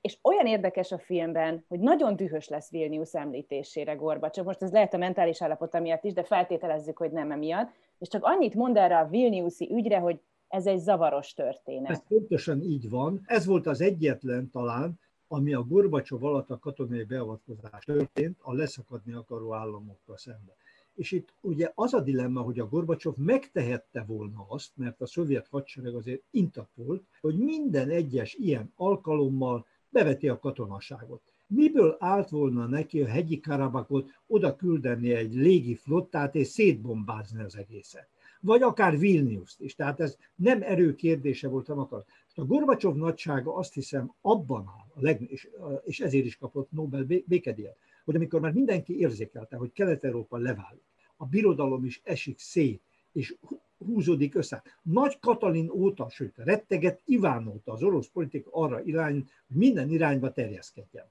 és 0.01 0.17
olyan 0.21 0.45
érdekes 0.45 0.91
a 0.91 0.97
filmben, 0.97 1.65
hogy 1.67 1.79
nagyon 1.79 2.15
dühös 2.15 2.47
lesz 2.47 2.71
Vilnius 2.71 3.13
említésére 3.13 3.93
Gorbacsov. 3.93 4.45
Most 4.45 4.61
ez 4.61 4.71
lehet 4.71 4.93
a 4.93 4.97
mentális 4.97 5.41
állapota 5.41 5.79
miatt 5.79 6.03
is, 6.03 6.13
de 6.13 6.23
feltételezzük, 6.23 6.97
hogy 6.97 7.11
nem 7.11 7.31
emiatt. 7.31 7.69
És 7.97 8.07
csak 8.07 8.23
annyit 8.23 8.55
mond 8.55 8.77
erre 8.77 8.97
a 8.97 9.07
Vilniuszi 9.07 9.69
ügyre, 9.71 9.97
hogy 9.97 10.21
ez 10.47 10.65
egy 10.65 10.79
zavaros 10.79 11.33
történet. 11.33 11.91
Ez 11.91 12.07
pontosan 12.07 12.61
így 12.61 12.89
van. 12.89 13.21
Ez 13.25 13.45
volt 13.45 13.67
az 13.67 13.81
egyetlen 13.81 14.49
talán, 14.49 14.99
ami 15.27 15.53
a 15.53 15.63
Gorbacsov 15.63 16.23
alatt 16.23 16.49
a 16.49 16.59
katonai 16.59 17.03
beavatkozás 17.03 17.85
történt 17.85 18.37
a 18.41 18.53
leszakadni 18.53 19.13
akaró 19.13 19.53
államokkal 19.53 20.17
szemben. 20.17 20.55
És 20.95 21.11
itt 21.11 21.33
ugye 21.41 21.71
az 21.75 21.93
a 21.93 22.01
dilemma, 22.01 22.41
hogy 22.41 22.59
a 22.59 22.67
Gorbacsov 22.67 23.15
megtehette 23.17 24.03
volna 24.07 24.45
azt, 24.47 24.71
mert 24.75 25.01
a 25.01 25.05
szovjet 25.05 25.47
hadsereg 25.47 25.95
azért 25.95 26.21
intakt 26.31 26.75
volt, 26.75 27.03
hogy 27.21 27.37
minden 27.37 27.89
egyes 27.89 28.33
ilyen 28.33 28.71
alkalommal 28.75 29.65
beveti 29.89 30.29
a 30.29 30.39
katonaságot. 30.39 31.21
Miből 31.47 31.95
állt 31.99 32.29
volna 32.29 32.65
neki 32.65 33.01
a 33.01 33.07
hegyi 33.07 33.39
Karabakot 33.39 34.09
oda 34.27 34.55
küldeni 34.55 35.13
egy 35.13 35.33
légi 35.33 35.75
flottát 35.75 36.35
és 36.35 36.47
szétbombázni 36.47 37.43
az 37.43 37.55
egészet? 37.57 38.09
Vagy 38.39 38.61
akár 38.61 38.97
Vilnius 38.97 39.55
is. 39.59 39.75
Tehát 39.75 39.99
ez 39.99 40.17
nem 40.35 40.61
erő 40.61 40.95
kérdése 40.95 41.47
volt, 41.47 41.67
hanem 41.67 41.81
akar. 41.81 42.03
A 42.35 42.45
Gorbacsov 42.45 42.95
nagysága 42.95 43.55
azt 43.55 43.73
hiszem 43.73 44.13
abban 44.21 44.65
áll, 44.67 44.87
a 44.93 45.01
leg, 45.01 45.31
és, 45.31 45.47
és 45.83 45.99
ezért 45.99 46.25
is 46.25 46.37
kapott 46.37 46.71
Nobel 46.71 47.03
békedíjat, 47.25 47.77
hogy 48.05 48.15
amikor 48.15 48.39
már 48.39 48.53
mindenki 48.53 48.99
érzékelte, 48.99 49.55
hogy 49.55 49.71
Kelet-Európa 49.71 50.37
leválik, 50.37 50.83
a 51.17 51.25
birodalom 51.25 51.85
is 51.85 52.01
esik 52.03 52.39
szét, 52.39 52.81
és 53.11 53.35
húzódik 53.77 54.35
össze. 54.35 54.63
Nagy 54.81 55.19
Katalin 55.19 55.69
óta, 55.69 56.09
sőt, 56.09 56.33
retteget 56.37 57.01
Iván 57.05 57.47
óta 57.47 57.71
az 57.71 57.83
orosz 57.83 58.07
politika 58.07 58.49
arra 58.53 58.83
irány, 58.83 59.13
hogy 59.47 59.57
minden 59.57 59.89
irányba 59.89 60.31
terjeszkedjen. 60.31 61.05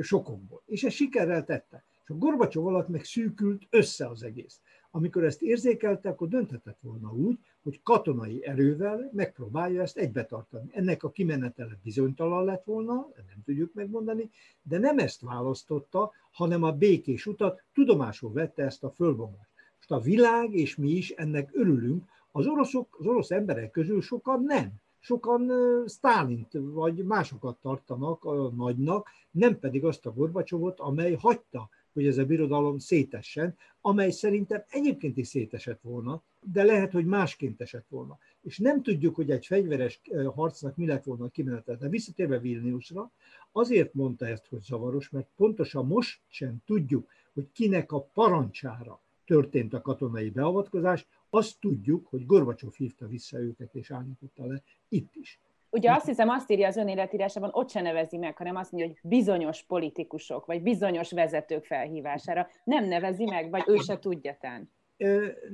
Sokokból. 0.00 0.62
És 0.66 0.84
ez 0.84 0.92
sikerrel 0.92 1.44
tette. 1.44 1.84
És 2.04 2.10
a 2.10 2.14
Gorbacsov 2.14 2.66
alatt 2.66 2.88
meg 2.88 3.04
szűkült 3.04 3.66
össze 3.70 4.06
az 4.06 4.22
egész. 4.22 4.60
Amikor 4.90 5.24
ezt 5.24 5.42
érzékelte, 5.42 6.08
akkor 6.08 6.28
dönthetett 6.28 6.78
volna 6.80 7.12
úgy, 7.12 7.38
hogy 7.62 7.82
katonai 7.82 8.46
erővel 8.46 9.10
megpróbálja 9.12 9.82
ezt 9.82 9.96
egybetartani. 9.96 10.70
Ennek 10.72 11.02
a 11.02 11.10
kimenetele 11.10 11.78
bizonytalan 11.82 12.44
lett 12.44 12.64
volna, 12.64 13.08
nem 13.16 13.42
tudjuk 13.44 13.74
megmondani, 13.74 14.30
de 14.62 14.78
nem 14.78 14.98
ezt 14.98 15.20
választotta, 15.20 16.12
hanem 16.32 16.62
a 16.62 16.72
békés 16.72 17.26
utat, 17.26 17.62
tudomásul 17.72 18.32
vette 18.32 18.62
ezt 18.62 18.84
a 18.84 18.90
fölbomlást. 18.90 19.50
Most 19.76 19.90
a 19.90 20.00
világ 20.00 20.54
és 20.54 20.76
mi 20.76 20.90
is 20.90 21.10
ennek 21.10 21.50
örülünk, 21.52 22.04
az 22.32 22.46
oroszok, 22.46 22.96
az 22.98 23.06
orosz 23.06 23.30
emberek 23.30 23.70
közül 23.70 24.00
sokan 24.00 24.42
nem. 24.42 24.72
Sokan 24.98 25.52
Stálint 25.86 26.52
vagy 26.52 27.04
másokat 27.04 27.56
tartanak 27.60 28.24
a 28.24 28.50
nagynak, 28.56 29.08
nem 29.30 29.58
pedig 29.58 29.84
azt 29.84 30.06
a 30.06 30.12
Gorbacsovot, 30.12 30.80
amely 30.80 31.14
hagyta 31.14 31.68
hogy 31.98 32.06
ez 32.06 32.18
a 32.18 32.24
birodalom 32.24 32.78
szétessen, 32.78 33.56
amely 33.80 34.10
szerintem 34.10 34.64
egyébként 34.68 35.16
is 35.16 35.28
szétesett 35.28 35.80
volna, 35.80 36.22
de 36.42 36.62
lehet, 36.62 36.92
hogy 36.92 37.04
másként 37.04 37.60
esett 37.60 37.86
volna. 37.88 38.18
És 38.42 38.58
nem 38.58 38.82
tudjuk, 38.82 39.14
hogy 39.14 39.30
egy 39.30 39.46
fegyveres 39.46 40.00
harcnak 40.34 40.76
mi 40.76 40.86
lett 40.86 41.04
volna 41.04 41.24
a 41.24 41.28
kimenetel. 41.28 41.76
De 41.76 41.88
visszatérve 41.88 42.38
Vilniusra, 42.38 43.10
azért 43.52 43.94
mondta 43.94 44.26
ezt, 44.26 44.46
hogy 44.46 44.62
zavaros, 44.62 45.10
mert 45.10 45.26
pontosan 45.36 45.86
most 45.86 46.20
sem 46.28 46.56
tudjuk, 46.66 47.08
hogy 47.32 47.46
kinek 47.52 47.92
a 47.92 48.00
parancsára 48.00 49.00
történt 49.24 49.74
a 49.74 49.80
katonai 49.80 50.30
beavatkozás, 50.30 51.06
azt 51.30 51.60
tudjuk, 51.60 52.06
hogy 52.06 52.26
Gorbacsov 52.26 52.72
hívta 52.72 53.06
vissza 53.06 53.38
őket 53.38 53.74
és 53.74 53.90
állította 53.90 54.46
le 54.46 54.62
itt 54.88 55.14
is. 55.14 55.40
Ugye 55.70 55.92
azt 55.92 56.06
hiszem, 56.06 56.28
azt 56.28 56.50
írja 56.50 56.66
az 56.66 56.76
önéletírásában, 56.76 57.50
ott 57.52 57.70
se 57.70 57.80
nevezi 57.80 58.16
meg, 58.16 58.36
hanem 58.36 58.56
azt 58.56 58.72
mondja, 58.72 58.90
hogy 58.90 59.10
bizonyos 59.10 59.62
politikusok, 59.62 60.46
vagy 60.46 60.62
bizonyos 60.62 61.12
vezetők 61.12 61.64
felhívására. 61.64 62.48
Nem 62.64 62.84
nevezi 62.84 63.24
meg, 63.24 63.50
vagy 63.50 63.62
ő 63.66 63.76
se 63.76 63.98
tudja 63.98 64.36
tán. 64.40 64.70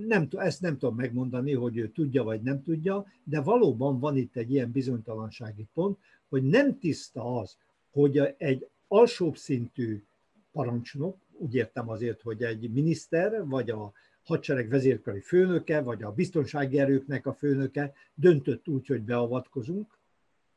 Nem, 0.07 0.29
ezt 0.31 0.61
nem 0.61 0.79
tudom 0.79 0.94
megmondani, 0.94 1.53
hogy 1.53 1.77
ő 1.77 1.88
tudja 1.88 2.22
vagy 2.22 2.42
nem 2.42 2.62
tudja, 2.62 3.07
de 3.24 3.40
valóban 3.40 3.98
van 3.98 4.16
itt 4.16 4.37
egy 4.37 4.53
ilyen 4.53 4.70
bizonytalansági 4.70 5.66
pont, 5.74 5.98
hogy 6.29 6.42
nem 6.42 6.79
tiszta 6.79 7.38
az, 7.38 7.57
hogy 7.92 8.35
egy 8.37 8.68
alsóbb 8.88 9.37
szintű 9.37 10.03
parancsnok, 10.53 11.16
úgy 11.38 11.55
értem 11.55 11.88
azért, 11.88 12.22
hogy 12.22 12.42
egy 12.42 12.72
miniszter, 12.72 13.46
vagy 13.46 13.70
a 13.70 13.92
hadsereg 14.24 14.68
vezérkari 14.68 15.20
főnöke, 15.20 15.83
vagy 15.83 16.03
a 16.03 16.12
biztonsági 16.12 16.79
erőknek 16.79 17.27
a 17.27 17.33
főnöke 17.33 17.92
döntött 18.14 18.68
úgy, 18.68 18.87
hogy 18.87 19.00
beavatkozunk, 19.00 19.98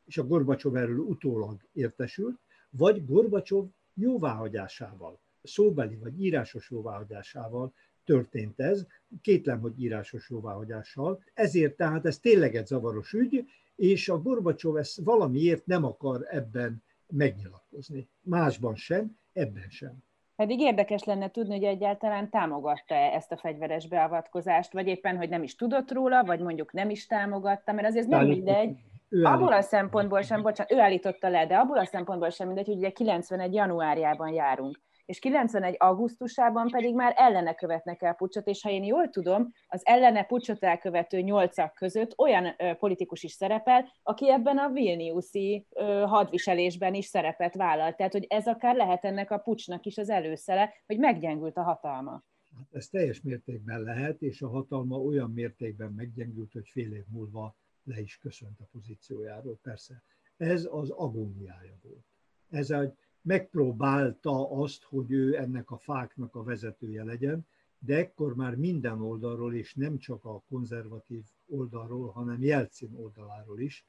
és 0.07 0.17
a 0.17 0.27
Gorbacsov 0.27 0.75
erről 0.75 0.99
utólag 0.99 1.57
értesült, 1.73 2.39
vagy 2.69 3.05
Gorbacsov 3.05 3.65
jóváhagyásával, 3.93 5.19
szóbeli 5.43 5.95
vagy 5.95 6.23
írásos 6.23 6.69
jóváhagyásával 6.69 7.73
történt 8.05 8.59
ez, 8.59 8.85
kétlem, 9.21 9.59
hogy 9.59 9.81
írásos 9.81 10.29
jóváhagyással. 10.29 11.23
Ezért 11.33 11.75
tehát 11.75 12.05
ez 12.05 12.19
tényleg 12.19 12.55
egy 12.55 12.65
zavaros 12.65 13.13
ügy, 13.13 13.45
és 13.75 14.09
a 14.09 14.21
Gorbacsov 14.21 14.77
ezt 14.77 14.99
valamiért 15.03 15.65
nem 15.65 15.83
akar 15.85 16.27
ebben 16.29 16.83
megnyilatkozni. 17.07 18.09
Másban 18.21 18.75
sem, 18.75 19.17
ebben 19.33 19.69
sem. 19.69 20.05
Pedig 20.35 20.59
érdekes 20.59 21.03
lenne 21.03 21.31
tudni, 21.31 21.53
hogy 21.53 21.63
egyáltalán 21.63 22.29
támogatta-e 22.29 23.15
ezt 23.15 23.31
a 23.31 23.37
fegyveres 23.37 23.87
beavatkozást, 23.87 24.71
vagy 24.71 24.87
éppen, 24.87 25.17
hogy 25.17 25.29
nem 25.29 25.43
is 25.43 25.55
tudott 25.55 25.91
róla, 25.91 26.23
vagy 26.23 26.39
mondjuk 26.39 26.73
nem 26.73 26.89
is 26.89 27.05
támogatta, 27.05 27.71
mert 27.71 27.87
azért 27.87 28.07
nem 28.07 28.27
mindegy, 28.27 28.77
ő 29.09 29.23
abból 29.23 29.53
a 29.53 29.61
szempontból 29.61 30.21
sem, 30.21 30.41
bocsánat, 30.41 30.71
ő 30.71 30.79
állította 30.79 31.29
le, 31.29 31.45
de 31.45 31.57
abból 31.57 31.77
a 31.77 31.85
szempontból 31.85 32.29
sem 32.29 32.47
mindegy, 32.47 32.67
hogy 32.67 32.77
ugye 32.77 32.89
91 32.89 33.53
januárjában 33.53 34.33
járunk, 34.33 34.79
és 35.05 35.19
91 35.19 35.75
augusztusában 35.77 36.67
pedig 36.67 36.95
már 36.95 37.13
ellene 37.15 37.53
követnek 37.53 38.01
el 38.01 38.13
pucsot, 38.13 38.47
és 38.47 38.61
ha 38.61 38.69
én 38.69 38.83
jól 38.83 39.09
tudom, 39.09 39.51
az 39.67 39.81
ellene 39.85 40.23
pucsot 40.23 40.63
elkövető 40.63 41.19
nyolcak 41.19 41.73
között 41.73 42.13
olyan 42.17 42.55
ö, 42.57 42.73
politikus 42.73 43.23
is 43.23 43.31
szerepel, 43.31 43.91
aki 44.03 44.31
ebben 44.31 44.57
a 44.57 44.69
Vilniuszi 44.69 45.67
ö, 45.69 46.03
hadviselésben 46.07 46.93
is 46.93 47.05
szerepet 47.05 47.55
vállalt. 47.55 47.95
Tehát, 47.95 48.11
hogy 48.11 48.25
ez 48.29 48.47
akár 48.47 48.75
lehet 48.75 49.05
ennek 49.05 49.31
a 49.31 49.37
pucsnak 49.37 49.85
is 49.85 49.97
az 49.97 50.09
előszele, 50.09 50.73
hogy 50.85 50.97
meggyengült 50.97 51.57
a 51.57 51.63
hatalma. 51.63 52.23
Hát 52.57 52.67
ez 52.71 52.87
teljes 52.87 53.21
mértékben 53.21 53.81
lehet, 53.81 54.21
és 54.21 54.41
a 54.41 54.49
hatalma 54.49 54.97
olyan 54.97 55.31
mértékben 55.31 55.91
meggyengült, 55.91 56.51
hogy 56.51 56.67
fél 56.71 56.93
év 56.93 57.03
múlva 57.11 57.55
le 57.88 58.02
is 58.02 58.17
köszönt 58.17 58.60
a 58.60 58.67
pozíciójáról, 58.71 59.60
persze. 59.62 60.04
Ez 60.38 60.67
az 60.71 60.89
agóniája 60.89 61.78
volt. 61.82 62.06
Ez 62.50 62.69
egy, 62.69 62.93
megpróbálta 63.21 64.52
azt, 64.52 64.84
hogy 64.84 65.12
ő 65.12 65.38
ennek 65.38 65.71
a 65.71 65.78
fáknak 65.78 66.36
a 66.36 66.43
vezetője 66.43 67.04
legyen, 67.04 67.47
de 67.80 67.95
ekkor 67.97 68.36
már 68.36 68.56
minden 68.56 69.02
oldalról, 69.02 69.56
és 69.56 69.73
nem 69.73 69.97
csak 69.97 70.26
a 70.26 70.43
konzervatív 70.50 71.23
oldalról, 71.47 72.10
hanem 72.10 72.43
Jelcin 72.43 72.93
oldaláról 72.93 73.60
is 73.60 73.86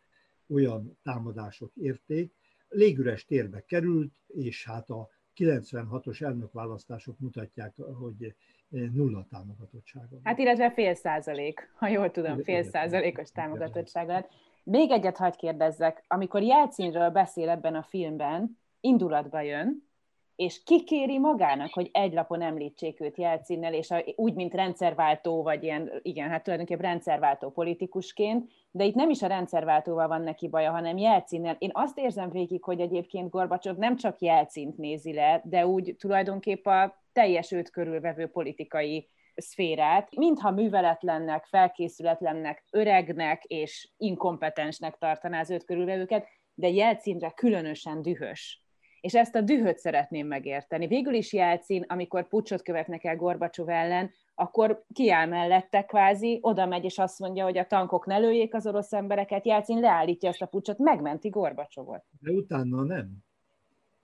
olyan 0.48 0.98
támadások 1.02 1.72
érték. 1.74 2.32
Légüres 2.68 3.24
térbe 3.24 3.64
került, 3.64 4.12
és 4.26 4.64
hát 4.64 4.90
a 4.90 5.08
96-os 5.36 6.22
elnökválasztások 6.22 7.18
mutatják, 7.18 7.76
hogy 7.76 8.34
nulla 8.68 9.26
támogatottsága. 9.30 10.16
Hát 10.22 10.38
illetve 10.38 10.70
fél 10.70 10.94
százalék, 10.94 11.72
ha 11.74 11.88
jól 11.88 12.10
tudom, 12.10 12.42
fél 12.42 12.62
százalékos 12.62 13.30
támogatottsága 13.30 14.12
lett. 14.12 14.30
Még 14.64 14.90
egyet 14.90 15.16
hagy 15.16 15.36
kérdezzek, 15.36 16.04
amikor 16.08 16.42
Jelcinről 16.42 17.10
beszél 17.10 17.48
ebben 17.48 17.74
a 17.74 17.82
filmben, 17.82 18.58
indulatba 18.80 19.40
jön, 19.40 19.88
és 20.36 20.62
kikéri 20.62 21.18
magának, 21.18 21.72
hogy 21.72 21.90
egy 21.92 22.12
lapon 22.12 22.42
említsék 22.42 23.00
őt 23.00 23.16
Jelcinnel, 23.16 23.74
és 23.74 23.90
a, 23.90 24.04
úgy, 24.16 24.34
mint 24.34 24.54
rendszerváltó, 24.54 25.42
vagy 25.42 25.62
ilyen, 25.62 25.90
igen, 26.02 26.28
hát 26.28 26.42
tulajdonképpen 26.42 26.90
rendszerváltó 26.90 27.50
politikusként, 27.50 28.50
de 28.70 28.84
itt 28.84 28.94
nem 28.94 29.10
is 29.10 29.22
a 29.22 29.26
rendszerváltóval 29.26 30.08
van 30.08 30.22
neki 30.22 30.48
baja, 30.48 30.70
hanem 30.70 30.96
Jelcinnel. 30.96 31.56
Én 31.58 31.70
azt 31.72 31.98
érzem 31.98 32.30
végig, 32.30 32.62
hogy 32.62 32.80
egyébként 32.80 33.30
Gorbacsov 33.30 33.76
nem 33.76 33.96
csak 33.96 34.20
Jelcint 34.20 34.76
nézi 34.76 35.12
le, 35.12 35.42
de 35.44 35.66
úgy 35.66 35.96
tulajdonképp 35.98 36.66
a 36.66 37.02
teljes 37.12 37.52
őt 37.52 37.70
körülvevő 37.70 38.26
politikai 38.26 39.08
szférát, 39.34 40.16
mintha 40.16 40.50
műveletlennek, 40.50 41.44
felkészületlennek, 41.44 42.64
öregnek 42.70 43.44
és 43.44 43.88
inkompetensnek 43.96 44.96
tartaná 44.96 45.40
az 45.40 45.50
őt 45.50 45.64
körülvevőket, 45.64 46.26
de 46.54 46.68
Jelcinre 46.68 47.30
különösen 47.30 48.02
dühös 48.02 48.62
és 49.00 49.14
ezt 49.14 49.34
a 49.34 49.40
dühöt 49.40 49.78
szeretném 49.78 50.26
megérteni. 50.26 50.86
Végül 50.86 51.14
is 51.14 51.32
Jelcin, 51.32 51.84
amikor 51.88 52.28
pucsot 52.28 52.62
követnek 52.62 53.04
el 53.04 53.16
Gorbacsov 53.16 53.68
ellen, 53.68 54.10
akkor 54.34 54.84
kiáll 54.92 55.26
mellette 55.26 55.82
kvázi, 55.82 56.38
oda 56.42 56.66
megy 56.66 56.84
és 56.84 56.98
azt 56.98 57.18
mondja, 57.18 57.44
hogy 57.44 57.58
a 57.58 57.66
tankok 57.66 58.06
ne 58.06 58.18
lőjék 58.18 58.54
az 58.54 58.66
orosz 58.66 58.92
embereket, 58.92 59.46
Jelcin 59.46 59.80
leállítja 59.80 60.28
ezt 60.28 60.42
a 60.42 60.46
pucsot, 60.46 60.78
megmenti 60.78 61.28
Gorbacsovot. 61.28 62.04
De 62.20 62.30
utána 62.30 62.82
nem. 62.82 63.26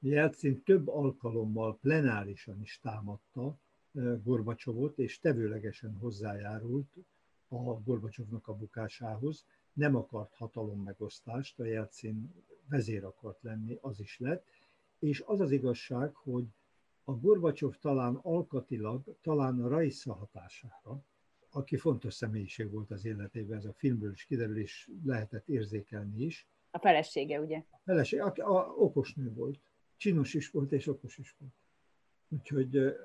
Jelcin 0.07 0.63
több 0.63 0.89
alkalommal 0.89 1.79
plenárisan 1.79 2.61
is 2.61 2.81
támadta 2.83 3.57
Gorbacsovot, 4.23 4.99
és 4.99 5.19
tevőlegesen 5.19 5.95
hozzájárult 5.95 6.95
a 7.49 7.57
Gorbacsovnak 7.57 8.49
a 8.49 8.55
bukásához. 8.55 9.45
Nem 9.73 9.97
akart 9.97 10.35
hatalommegosztást, 10.35 11.61
a 11.61 11.65
Jelcin 11.65 12.35
vezér 12.69 13.05
akart 13.05 13.43
lenni, 13.43 13.79
az 13.81 14.01
is 14.01 14.19
lett, 14.19 14.47
és 14.99 15.23
az 15.27 15.41
az 15.41 15.51
igazság, 15.51 16.15
hogy 16.15 16.45
a 17.05 17.13
Gorbacsov 17.13 17.77
talán 17.77 18.15
alkatilag, 18.15 19.17
talán 19.23 19.63
a 19.63 19.69
Raissa 19.69 20.15
hatására, 20.15 21.05
aki 21.51 21.77
fontos 21.77 22.15
személyiség 22.15 22.71
volt 22.71 22.91
az 22.91 23.05
életében, 23.05 23.59
ez 23.59 23.65
a 23.65 23.73
filmből 23.73 24.13
is 24.13 24.25
kiderül, 24.25 24.59
és 24.59 24.91
lehetett 25.05 25.49
érzékelni 25.49 26.25
is. 26.25 26.47
A 26.71 26.79
felesége, 26.79 27.41
ugye? 27.41 27.65
A 27.71 27.81
felesége, 27.85 28.23
a, 28.23 28.57
a, 28.57 28.75
okos 28.77 29.15
nő 29.15 29.33
volt. 29.33 29.59
Csinos 29.97 30.35
is 30.35 30.51
volt, 30.51 30.73
és 30.73 30.87
okos 30.87 31.19
is 31.19 31.37
volt. 31.39 31.53
Úgyhogy 32.29 32.97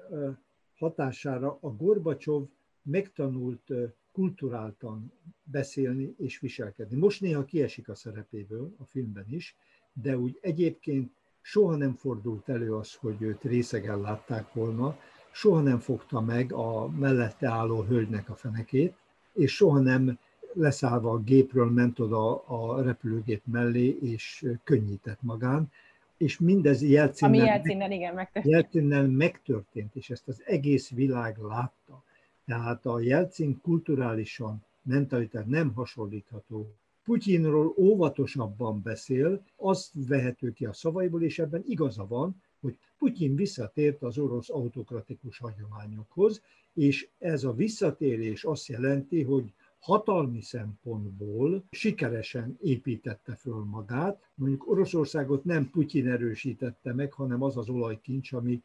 hatására 0.77 1.57
a 1.61 1.75
Gorbacsov 1.75 2.47
megtanult 2.81 3.71
kulturáltan 4.11 5.11
beszélni 5.43 6.13
és 6.17 6.39
viselkedni. 6.39 6.97
Most 6.97 7.21
néha 7.21 7.45
kiesik 7.45 7.89
a 7.89 7.95
szerepéből, 7.95 8.75
a 8.77 8.85
filmben 8.85 9.25
is, 9.29 9.55
de 9.93 10.17
úgy 10.17 10.37
egyébként 10.41 11.11
soha 11.41 11.75
nem 11.75 11.93
fordult 11.93 12.49
elő 12.49 12.75
az, 12.75 12.95
hogy 12.95 13.21
őt 13.21 13.43
részegen 13.43 14.01
látták 14.01 14.53
volna, 14.53 14.97
soha 15.31 15.61
nem 15.61 15.79
fogta 15.79 16.21
meg 16.21 16.53
a 16.53 16.87
mellette 16.87 17.47
álló 17.47 17.81
hölgynek 17.81 18.29
a 18.29 18.35
fenekét, 18.35 18.93
és 19.33 19.55
soha 19.55 19.79
nem 19.79 20.19
leszállva 20.53 21.11
a 21.11 21.19
gépről 21.19 21.69
ment 21.69 21.99
oda 21.99 22.43
a 22.45 22.81
repülőgép 22.81 23.41
mellé, 23.45 23.97
és 24.01 24.45
könnyített 24.63 25.21
magán, 25.21 25.71
és 26.19 26.39
mindez 26.39 26.81
Jelcinnel, 26.81 27.33
Ami 27.33 27.49
Jelcinnel, 27.49 27.91
igen, 27.91 28.13
megtörtént. 28.13 28.53
Jelcinnel 28.53 29.07
megtörtént, 29.07 29.95
és 29.95 30.09
ezt 30.09 30.27
az 30.27 30.41
egész 30.45 30.89
világ 30.89 31.37
látta. 31.37 32.03
Tehát 32.45 32.85
a 32.85 32.99
Jelcin 32.99 33.61
kulturálisan 33.61 34.63
mentalitás 34.81 35.43
nem 35.47 35.73
hasonlítható 35.73 36.73
Putyinról 37.03 37.73
óvatosabban 37.77 38.81
beszél, 38.81 39.43
azt 39.55 39.91
vehető 40.07 40.51
ki 40.51 40.65
a 40.65 40.73
szavaiból, 40.73 41.23
és 41.23 41.39
ebben 41.39 41.63
igaza 41.65 42.07
van, 42.07 42.41
hogy 42.61 42.77
Putyin 42.97 43.35
visszatért 43.35 44.03
az 44.03 44.17
orosz 44.17 44.49
autokratikus 44.49 45.37
hagyományokhoz, 45.37 46.41
és 46.73 47.07
ez 47.19 47.43
a 47.43 47.53
visszatérés 47.53 48.43
azt 48.43 48.67
jelenti, 48.67 49.23
hogy 49.23 49.53
hatalmi 49.79 50.41
szempontból 50.41 51.63
sikeresen 51.71 52.57
építette 52.61 53.35
föl 53.35 53.63
magát. 53.63 54.29
Mondjuk 54.35 54.67
Oroszországot 54.67 55.43
nem 55.43 55.69
Putyin 55.69 56.07
erősítette 56.07 56.93
meg, 56.93 57.13
hanem 57.13 57.43
az 57.43 57.57
az 57.57 57.69
olajkincs, 57.69 58.33
ami 58.33 58.63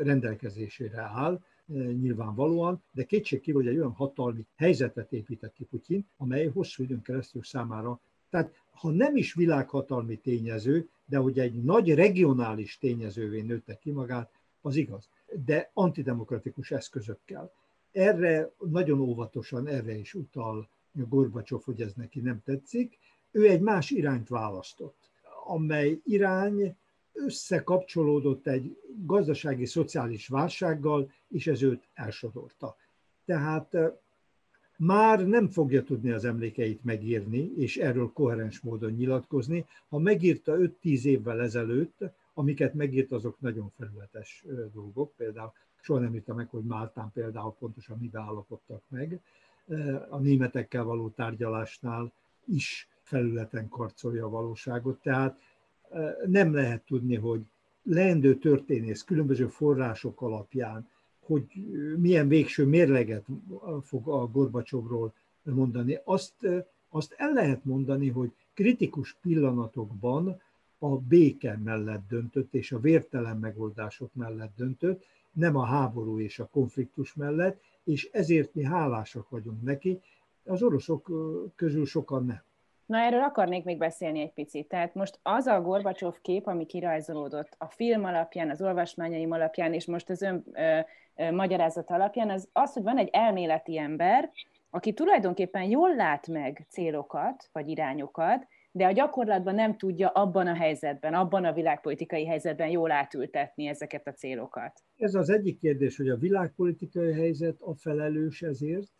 rendelkezésére 0.00 1.00
áll, 1.00 1.40
nyilvánvalóan, 2.00 2.82
de 2.92 3.04
kétség 3.04 3.52
hogy 3.52 3.66
egy 3.66 3.76
olyan 3.76 3.92
hatalmi 3.92 4.46
helyzetet 4.56 5.12
épített 5.12 5.52
ki 5.52 5.64
Putyin, 5.64 6.06
amely 6.16 6.46
hosszú 6.46 6.82
időn 6.82 7.02
keresztül 7.02 7.42
számára, 7.42 8.00
tehát 8.30 8.54
ha 8.70 8.90
nem 8.90 9.16
is 9.16 9.34
világhatalmi 9.34 10.16
tényező, 10.16 10.88
de 11.04 11.16
hogy 11.16 11.38
egy 11.38 11.62
nagy 11.62 11.94
regionális 11.94 12.78
tényezővé 12.78 13.40
nőtte 13.40 13.78
ki 13.78 13.90
magát, 13.90 14.30
az 14.60 14.76
igaz. 14.76 15.08
De 15.44 15.70
antidemokratikus 15.74 16.70
eszközökkel. 16.70 17.52
Erre 17.92 18.50
nagyon 18.58 19.00
óvatosan, 19.00 19.66
erre 19.66 19.94
is 19.98 20.14
utal 20.14 20.68
Gorbacsov, 20.92 21.62
hogy 21.62 21.80
ez 21.80 21.92
neki 21.94 22.20
nem 22.20 22.42
tetszik. 22.44 22.98
Ő 23.30 23.48
egy 23.48 23.60
más 23.60 23.90
irányt 23.90 24.28
választott, 24.28 25.10
amely 25.46 26.00
irány 26.04 26.76
összekapcsolódott 27.12 28.46
egy 28.46 28.76
gazdasági, 29.06 29.66
szociális 29.66 30.28
válsággal, 30.28 31.10
és 31.28 31.46
ez 31.46 31.62
őt 31.62 31.88
elsodorta. 31.94 32.76
Tehát 33.24 33.76
már 34.76 35.26
nem 35.26 35.48
fogja 35.48 35.82
tudni 35.82 36.10
az 36.10 36.24
emlékeit 36.24 36.84
megírni, 36.84 37.52
és 37.56 37.76
erről 37.76 38.12
koherens 38.12 38.60
módon 38.60 38.92
nyilatkozni. 38.92 39.66
Ha 39.88 39.98
megírta 39.98 40.56
5-10 40.82 41.04
évvel 41.04 41.40
ezelőtt, 41.40 41.98
amiket 42.34 42.74
megírt, 42.74 43.12
azok 43.12 43.40
nagyon 43.40 43.72
felületes 43.76 44.44
dolgok. 44.72 45.12
Például 45.16 45.52
soha 45.80 46.00
nem 46.00 46.14
írta 46.14 46.34
meg, 46.34 46.48
hogy 46.48 46.62
Máltán 46.62 47.10
például 47.12 47.54
pontosan 47.58 47.98
mibe 47.98 48.20
állapodtak 48.20 48.82
meg. 48.88 49.20
A 50.08 50.18
németekkel 50.18 50.84
való 50.84 51.08
tárgyalásnál 51.08 52.12
is 52.44 52.88
felületen 53.02 53.68
karcolja 53.68 54.24
a 54.24 54.30
valóságot. 54.30 55.02
Tehát 55.02 55.38
nem 56.26 56.54
lehet 56.54 56.82
tudni, 56.84 57.16
hogy 57.16 57.40
leendő 57.82 58.38
történész 58.38 59.02
különböző 59.02 59.46
források 59.46 60.20
alapján, 60.22 60.88
hogy 61.20 61.44
milyen 61.96 62.28
végső 62.28 62.66
mérleget 62.66 63.26
fog 63.82 64.08
a 64.08 64.26
Gorbacsovról 64.26 65.12
mondani. 65.42 65.98
Azt, 66.04 66.46
azt 66.88 67.14
el 67.16 67.32
lehet 67.32 67.64
mondani, 67.64 68.08
hogy 68.08 68.32
kritikus 68.54 69.16
pillanatokban 69.22 70.40
a 70.78 70.96
béke 70.96 71.60
mellett 71.64 72.08
döntött, 72.08 72.54
és 72.54 72.72
a 72.72 72.80
vértelen 72.80 73.38
megoldások 73.38 74.14
mellett 74.14 74.52
döntött, 74.56 75.04
nem 75.32 75.56
a 75.56 75.64
háború 75.64 76.20
és 76.20 76.38
a 76.38 76.48
konfliktus 76.52 77.14
mellett, 77.14 77.60
és 77.84 78.10
ezért 78.12 78.54
mi 78.54 78.64
hálásak 78.64 79.28
vagyunk 79.28 79.62
neki, 79.62 80.00
az 80.44 80.62
oroszok 80.62 81.10
közül 81.56 81.86
sokan 81.86 82.24
nem. 82.24 82.42
Na, 82.86 82.98
erről 82.98 83.22
akarnék 83.22 83.64
még 83.64 83.78
beszélni 83.78 84.20
egy 84.20 84.32
picit. 84.32 84.68
Tehát 84.68 84.94
most 84.94 85.18
az 85.22 85.46
a 85.46 85.60
Gorbacsov 85.60 86.14
kép, 86.22 86.46
ami 86.46 86.66
kirajzolódott 86.66 87.54
a 87.58 87.66
film 87.66 88.04
alapján, 88.04 88.50
az 88.50 88.62
olvasmányaim 88.62 89.30
alapján, 89.30 89.72
és 89.72 89.86
most 89.86 90.10
az 90.10 90.22
ön 90.22 90.44
ö, 90.52 90.78
ö, 91.16 91.30
magyarázat 91.32 91.90
alapján, 91.90 92.30
az 92.30 92.48
az, 92.52 92.72
hogy 92.72 92.82
van 92.82 92.98
egy 92.98 93.08
elméleti 93.12 93.78
ember, 93.78 94.30
aki 94.70 94.92
tulajdonképpen 94.92 95.62
jól 95.62 95.94
lát 95.94 96.28
meg 96.28 96.66
célokat, 96.68 97.48
vagy 97.52 97.68
irányokat, 97.68 98.46
de 98.72 98.86
a 98.86 98.92
gyakorlatban 98.92 99.54
nem 99.54 99.76
tudja 99.76 100.08
abban 100.08 100.46
a 100.46 100.54
helyzetben, 100.54 101.14
abban 101.14 101.44
a 101.44 101.52
világpolitikai 101.52 102.26
helyzetben 102.26 102.68
jól 102.68 102.90
átültetni 102.90 103.66
ezeket 103.66 104.06
a 104.06 104.12
célokat. 104.12 104.82
Ez 104.96 105.14
az 105.14 105.30
egyik 105.30 105.58
kérdés, 105.58 105.96
hogy 105.96 106.08
a 106.08 106.16
világpolitikai 106.16 107.12
helyzet 107.12 107.60
a 107.60 107.74
felelős 107.74 108.42
ezért, 108.42 108.90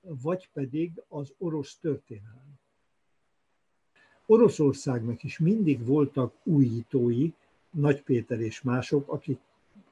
vagy 0.00 0.48
pedig 0.52 1.02
az 1.08 1.34
orosz 1.38 1.78
történelem. 1.78 2.58
Oroszországnak 4.26 5.22
is 5.22 5.38
mindig 5.38 5.86
voltak 5.86 6.34
újítói, 6.42 7.30
Nagy 7.70 8.02
Péter 8.02 8.40
és 8.40 8.62
mások, 8.62 9.08
akik, 9.08 9.38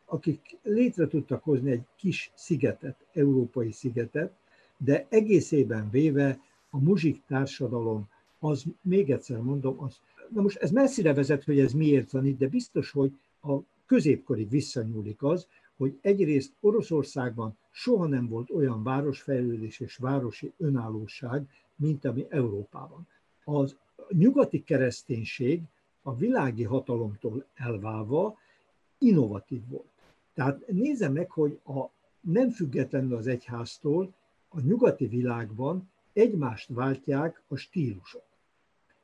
akik 0.05 0.59
létre 0.63 1.07
tudtak 1.07 1.43
hozni 1.43 1.71
egy 1.71 1.85
kis 1.97 2.31
szigetet, 2.35 3.07
európai 3.13 3.73
szigetet, 3.73 4.33
de 4.77 5.07
egészében 5.09 5.91
véve 5.91 6.41
a 6.71 6.79
muzsik 6.79 7.23
társadalom, 7.27 8.09
az 8.39 8.65
még 8.81 9.11
egyszer 9.11 9.41
mondom, 9.41 9.81
az, 9.81 10.01
na 10.29 10.43
most 10.43 10.57
ez 10.57 10.71
messzire 10.71 11.15
vezet, 11.15 11.45
hogy 11.45 11.59
ez 11.59 11.73
miért 11.73 12.11
van 12.11 12.27
itt, 12.27 12.39
de 12.39 12.49
biztos, 12.49 12.91
hogy 12.91 13.13
a 13.43 13.59
középkorig 13.87 14.49
visszanyúlik 14.51 15.23
az, 15.23 15.47
hogy 15.77 15.99
egyrészt 16.01 16.53
Oroszországban 16.61 17.57
soha 17.71 18.07
nem 18.07 18.29
volt 18.29 18.51
olyan 18.51 18.83
városfejlődés 18.83 19.81
és 19.81 19.97
városi 19.97 20.53
önállóság, 20.57 21.49
mint 21.77 22.05
ami 22.05 22.27
Európában. 22.29 23.07
Az 23.45 23.77
nyugati 24.09 24.63
kereszténység 24.63 25.63
a 26.03 26.15
világi 26.15 26.65
hatalomtól 26.65 27.45
elválva 27.55 28.39
innovatív 28.99 29.69
volt. 29.69 29.91
Tehát 30.35 30.67
nézze 30.67 31.09
meg, 31.09 31.31
hogy 31.31 31.61
a, 31.65 31.85
nem 32.21 32.51
függetlenül 32.51 33.17
az 33.17 33.27
egyháztól 33.27 34.13
a 34.49 34.61
nyugati 34.61 35.07
világban 35.07 35.91
egymást 36.13 36.69
váltják 36.69 37.43
a 37.49 37.57
stílusok. 37.57 38.28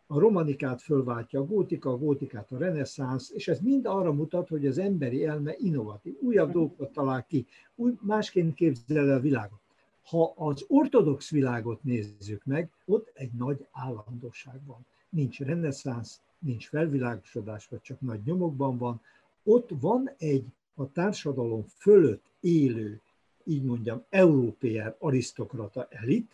A 0.07 0.19
romanikát 0.19 0.83
fölváltja 0.83 1.41
a 1.41 1.45
gótika, 1.45 1.91
a 1.91 1.99
gótikát 1.99 2.53
a 2.53 2.59
reneszánsz, 2.59 3.31
és 3.31 3.49
ez 3.49 3.61
mind 3.61 3.87
arra 3.87 4.13
mutat, 4.13 4.49
hogy 4.49 4.67
az 4.67 4.79
emberi 4.79 5.27
elme 5.27 5.55
innovatív, 5.59 6.15
újabb 6.21 6.53
dolgokat 6.53 6.93
talál 6.93 7.27
ki, 7.27 7.47
úgy 7.75 7.99
másként 8.01 8.55
képzel 8.55 9.09
el 9.09 9.17
a 9.17 9.21
világot. 9.21 9.61
Ha 10.05 10.33
az 10.37 10.65
ortodox 10.69 11.31
világot 11.31 11.83
nézzük 11.83 12.45
meg, 12.45 12.71
ott 12.85 13.11
egy 13.15 13.33
nagy 13.33 13.67
állandóság 13.73 14.61
van. 14.67 14.87
Nincs 15.09 15.41
reneszánsz, 15.41 16.21
nincs 16.39 16.69
felvilágosodás, 16.69 17.69
vagy 17.69 17.81
csak 17.81 18.01
nagy 18.01 18.21
nyomokban 18.25 18.79
van. 18.79 19.01
Ott 19.43 19.71
van 19.81 20.11
egy 20.19 20.47
a 20.75 20.93
társadalom 20.93 21.65
fölött 21.79 22.25
élő, 22.41 23.01
így 23.45 23.63
mondjam, 23.63 24.05
európér 24.09 24.95
arisztokrata 24.99 25.87
elit, 25.91 26.31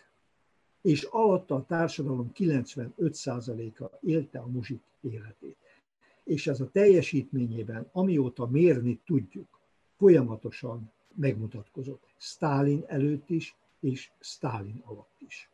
és 0.81 1.03
alatta 1.03 1.55
a 1.55 1.65
társadalom 1.65 2.31
95%-a 2.33 3.97
élte 4.01 4.39
a 4.39 4.47
muzsik 4.47 4.81
életét. 5.01 5.57
És 6.23 6.47
ez 6.47 6.59
a 6.59 6.69
teljesítményében, 6.69 7.89
amióta 7.91 8.45
mérni 8.45 9.01
tudjuk, 9.05 9.59
folyamatosan 9.97 10.91
megmutatkozott. 11.15 12.03
Stálin 12.17 12.83
előtt 12.87 13.29
is, 13.29 13.55
és 13.79 14.11
Stálin 14.19 14.81
alatt 14.85 15.15
is. 15.17 15.49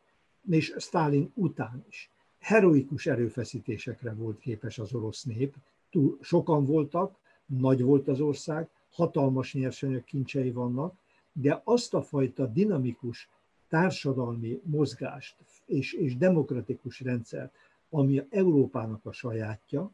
És 0.49 0.75
Stálin 0.77 1.31
után 1.33 1.85
is. 1.89 2.11
Heroikus 2.39 3.05
erőfeszítésekre 3.05 4.13
volt 4.13 4.39
képes 4.39 4.79
az 4.79 4.93
orosz 4.93 5.23
nép. 5.23 5.55
Túl 5.89 6.17
sokan 6.21 6.65
voltak, 6.65 7.17
nagy 7.45 7.81
volt 7.81 8.07
az 8.07 8.19
ország, 8.19 8.69
hatalmas 8.91 9.53
nyersanyag 9.53 10.03
kincsei 10.03 10.51
vannak, 10.51 10.95
de 11.31 11.61
azt 11.63 11.93
a 11.93 12.01
fajta 12.01 12.45
dinamikus 12.45 13.29
társadalmi 13.69 14.61
mozgást 14.63 15.35
és, 15.65 15.93
és 15.93 16.17
demokratikus 16.17 16.99
rendszert, 16.99 17.53
ami 17.89 18.23
Európának 18.29 19.05
a 19.05 19.11
sajátja, 19.11 19.91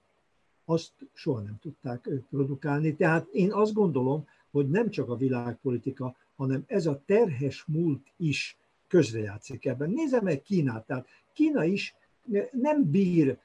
azt 0.66 0.92
soha 1.14 1.40
nem 1.40 1.58
tudták 1.62 2.10
produkálni. 2.30 2.96
Tehát 2.96 3.28
én 3.32 3.52
azt 3.52 3.74
gondolom, 3.74 4.28
hogy 4.52 4.70
nem 4.70 4.90
csak 4.90 5.10
a 5.10 5.16
világpolitika, 5.16 6.16
hanem 6.36 6.64
ez 6.68 6.86
a 6.86 7.02
terhes 7.06 7.66
múlt 7.66 8.12
is 8.18 8.58
közrejátszik 8.88 9.66
ebben. 9.66 9.90
Nézze 9.90 10.22
meg 10.22 10.42
Kínát, 10.42 10.86
tehát 10.86 11.08
Kína 11.34 11.64
is 11.64 11.96
nem 12.52 12.90
bír 12.92 13.38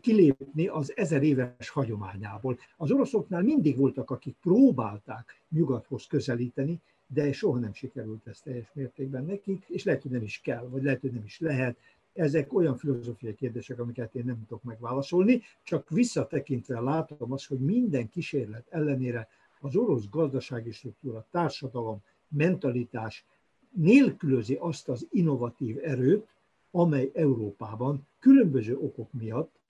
kilépni 0.00 0.66
az 0.66 0.96
ezer 0.96 1.22
éves 1.22 1.68
hagyományából. 1.68 2.58
Az 2.76 2.90
oroszoknál 2.90 3.42
mindig 3.42 3.76
voltak, 3.76 4.10
akik 4.10 4.36
próbálták 4.40 5.42
nyugathoz 5.48 6.06
közelíteni, 6.06 6.80
de 7.12 7.32
soha 7.32 7.58
nem 7.58 7.72
sikerült 7.72 8.26
ez 8.26 8.40
teljes 8.40 8.70
mértékben 8.72 9.24
nekik, 9.24 9.64
és 9.68 9.84
lehet, 9.84 10.02
hogy 10.02 10.10
nem 10.10 10.22
is 10.22 10.40
kell, 10.40 10.68
vagy 10.68 10.82
lehet, 10.82 11.00
hogy 11.00 11.12
nem 11.12 11.24
is 11.24 11.40
lehet. 11.40 11.76
Ezek 12.12 12.52
olyan 12.52 12.76
filozófiai 12.76 13.34
kérdések, 13.34 13.78
amiket 13.78 14.14
én 14.14 14.24
nem 14.24 14.46
tudok 14.46 14.62
megválaszolni, 14.62 15.42
csak 15.62 15.90
visszatekintve 15.90 16.80
látom 16.80 17.32
azt, 17.32 17.46
hogy 17.46 17.58
minden 17.58 18.08
kísérlet 18.08 18.66
ellenére 18.70 19.28
az 19.60 19.76
orosz 19.76 20.08
gazdasági 20.08 20.70
struktúra, 20.70 21.26
társadalom, 21.30 22.02
mentalitás 22.28 23.24
nélkülözi 23.70 24.54
azt 24.54 24.88
az 24.88 25.06
innovatív 25.10 25.78
erőt, 25.82 26.26
amely 26.70 27.10
Európában 27.14 28.06
különböző 28.18 28.76
okok 28.76 29.12
miatt 29.12 29.60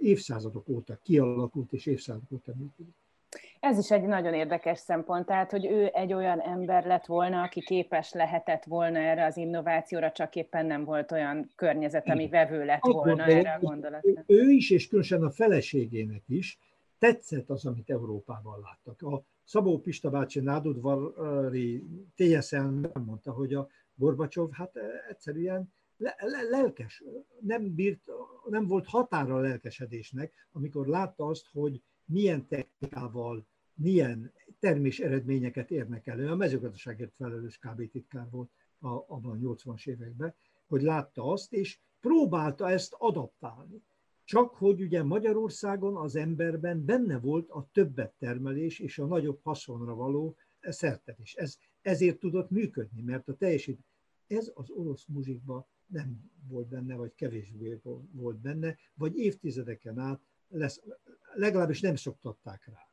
évszázadok 0.00 0.68
óta 0.68 0.98
kialakult 1.02 1.72
és 1.72 1.86
évszázadok 1.86 2.32
óta 2.32 2.52
működik. 2.56 2.94
Ez 3.60 3.78
is 3.78 3.90
egy 3.90 4.02
nagyon 4.02 4.34
érdekes 4.34 4.78
szempont, 4.78 5.26
tehát, 5.26 5.50
hogy 5.50 5.66
ő 5.66 5.90
egy 5.92 6.12
olyan 6.12 6.40
ember 6.40 6.84
lett 6.84 7.06
volna, 7.06 7.42
aki 7.42 7.60
képes 7.60 8.12
lehetett 8.12 8.64
volna 8.64 8.98
erre 8.98 9.24
az 9.24 9.36
innovációra, 9.36 10.12
csak 10.12 10.34
éppen 10.34 10.66
nem 10.66 10.84
volt 10.84 11.12
olyan 11.12 11.50
környezet, 11.54 12.08
ami 12.08 12.28
vevő 12.28 12.64
lett 12.64 12.84
volna 12.84 13.12
Akkor, 13.12 13.34
erre 13.34 13.52
a 13.52 13.58
gondolatra. 13.58 14.22
Ő 14.26 14.50
is, 14.50 14.70
és 14.70 14.88
különösen 14.88 15.22
a 15.22 15.30
feleségének 15.30 16.22
is 16.26 16.58
tetszett 16.98 17.50
az, 17.50 17.66
amit 17.66 17.90
Európában 17.90 18.60
láttak. 18.60 19.02
A 19.02 19.22
Szabó 19.44 19.78
Pista 19.78 20.10
bácsi 20.10 20.40
nádudvari 20.40 21.84
TSN 22.14 22.86
mondta, 23.04 23.32
hogy 23.32 23.54
a 23.54 23.68
Gorbacsov 23.94 24.50
hát 24.50 24.72
egyszerűen 25.08 25.72
le, 25.96 26.16
le, 26.18 26.42
lelkes, 26.42 27.02
nem, 27.40 27.74
bírt, 27.74 28.00
nem 28.48 28.66
volt 28.66 28.86
határa 28.86 29.34
a 29.34 29.40
lelkesedésnek, 29.40 30.32
amikor 30.52 30.86
látta 30.86 31.26
azt, 31.26 31.46
hogy 31.52 31.82
milyen 32.06 32.46
technikával, 32.46 33.46
milyen 33.74 34.32
termés 34.58 35.00
eredményeket 35.00 35.70
érnek 35.70 36.06
elő. 36.06 36.30
A 36.30 36.36
mezőgazdaságért 36.36 37.14
felelős 37.16 37.58
KB 37.58 37.90
titkár 37.90 38.26
volt 38.30 38.50
a, 38.78 38.88
abban 38.88 39.44
a 39.44 39.54
80-as 39.54 39.86
években, 39.86 40.34
hogy 40.66 40.82
látta 40.82 41.22
azt, 41.22 41.52
és 41.52 41.78
próbálta 42.00 42.70
ezt 42.70 42.94
adaptálni. 42.98 43.82
Csak 44.24 44.54
hogy 44.54 44.80
ugye 44.80 45.02
Magyarországon 45.02 45.96
az 45.96 46.16
emberben 46.16 46.84
benne 46.84 47.18
volt 47.18 47.50
a 47.50 47.68
többet 47.72 48.14
termelés 48.18 48.78
és 48.78 48.98
a 48.98 49.06
nagyobb 49.06 49.40
haszonra 49.42 49.94
való 49.94 50.36
szertetés. 50.60 51.34
Ez, 51.34 51.58
ezért 51.80 52.18
tudott 52.18 52.50
működni, 52.50 53.02
mert 53.02 53.28
a 53.28 53.34
teljesít. 53.34 53.80
Ez 54.26 54.50
az 54.54 54.70
orosz 54.70 55.04
muzsikban 55.06 55.66
nem 55.86 56.30
volt 56.48 56.68
benne, 56.68 56.96
vagy 56.96 57.14
kevésbé 57.14 57.80
volt 58.10 58.36
benne, 58.36 58.76
vagy 58.94 59.18
évtizedeken 59.18 59.98
át 59.98 60.20
lesz, 60.48 60.82
legalábbis 61.34 61.80
nem 61.80 61.94
szoktatták 61.94 62.66
rá. 62.66 62.86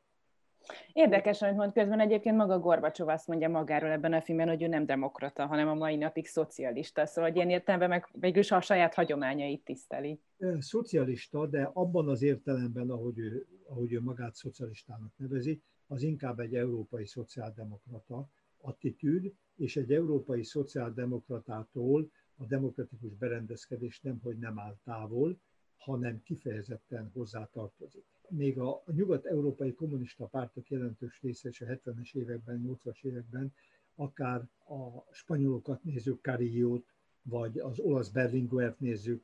Érdekes, 0.94 1.42
amit 1.42 1.56
mond 1.56 1.74
közben 1.74 2.00
egyébként 2.00 2.36
maga 2.36 2.60
Gorbacsov 2.60 3.08
azt 3.08 3.28
mondja 3.28 3.50
magáról 3.50 3.90
ebben 3.90 4.14
a 4.14 4.22
filmben, 4.22 4.48
hogy 4.48 4.64
ő 4.64 4.68
nem 4.68 4.86
demokrata, 4.86 5.46
hanem 5.46 5.68
a 5.68 5.74
mai 5.74 5.96
napig 5.96 6.28
szocialista, 6.28 7.06
szóval 7.06 7.36
ilyen 7.36 7.50
értelemben 7.50 7.90
meg 7.90 8.08
végülis 8.12 8.52
a 8.52 8.62
saját 8.62 8.94
hagyományait 8.94 9.64
tiszteli. 9.64 10.20
Szocialista, 10.60 11.48
de 11.48 11.70
abban 11.74 12.10
az 12.10 12.22
értelemben, 12.22 12.90
ahogy 12.90 13.18
ő, 13.18 13.48
ahogy 13.66 13.94
ő 13.94 14.02
magát 14.02 14.36
szocialistának 14.36 15.14
nevezi, 15.16 15.62
az 15.88 16.02
inkább 16.02 16.40
egy 16.40 16.56
európai 16.56 17.06
szociáldemokrata 17.06 18.30
attitűd, 18.58 19.34
és 19.56 19.76
egy 19.76 19.94
európai 19.94 20.44
szociáldemokratától 20.44 22.10
a 22.36 22.46
demokratikus 22.46 23.14
berendezkedés 23.14 24.02
nemhogy 24.02 24.38
nem 24.38 24.60
áll 24.60 24.78
távol, 24.84 25.40
hanem 25.84 26.24
kifejezetten 26.24 27.10
hozzátartozik. 27.14 28.06
Még 28.30 28.60
a 28.60 28.84
nyugat-európai 28.86 29.74
kommunista 29.74 30.26
pártok 30.26 30.70
jelentős 30.70 31.22
része 31.22 31.50
is 31.50 31.62
a 31.62 31.66
70-es 31.66 32.16
években, 32.16 32.64
80-as 32.68 33.04
években, 33.04 33.54
akár 33.96 34.48
a 34.68 35.14
spanyolokat 35.14 35.84
nézzük, 35.84 36.22
Carillo-t, 36.22 36.94
vagy 37.22 37.60
az 37.60 37.80
olasz 37.80 38.10
Berlinguert 38.10 38.80
nézzük, 38.80 39.24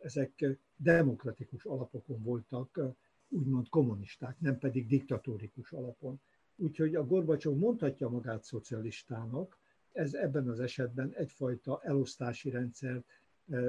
ezek 0.00 0.44
demokratikus 0.76 1.64
alapokon 1.64 2.22
voltak, 2.22 2.80
úgymond 3.28 3.68
kommunisták, 3.68 4.40
nem 4.40 4.58
pedig 4.58 4.86
diktatórikus 4.86 5.72
alapon. 5.72 6.20
Úgyhogy 6.56 6.94
a 6.94 7.06
Gorbacsov 7.06 7.56
mondhatja 7.56 8.08
magát 8.08 8.44
szocialistának, 8.44 9.58
ez 9.92 10.14
ebben 10.14 10.48
az 10.48 10.60
esetben 10.60 11.12
egyfajta 11.12 11.80
elosztási 11.82 12.50
rendszert, 12.50 13.04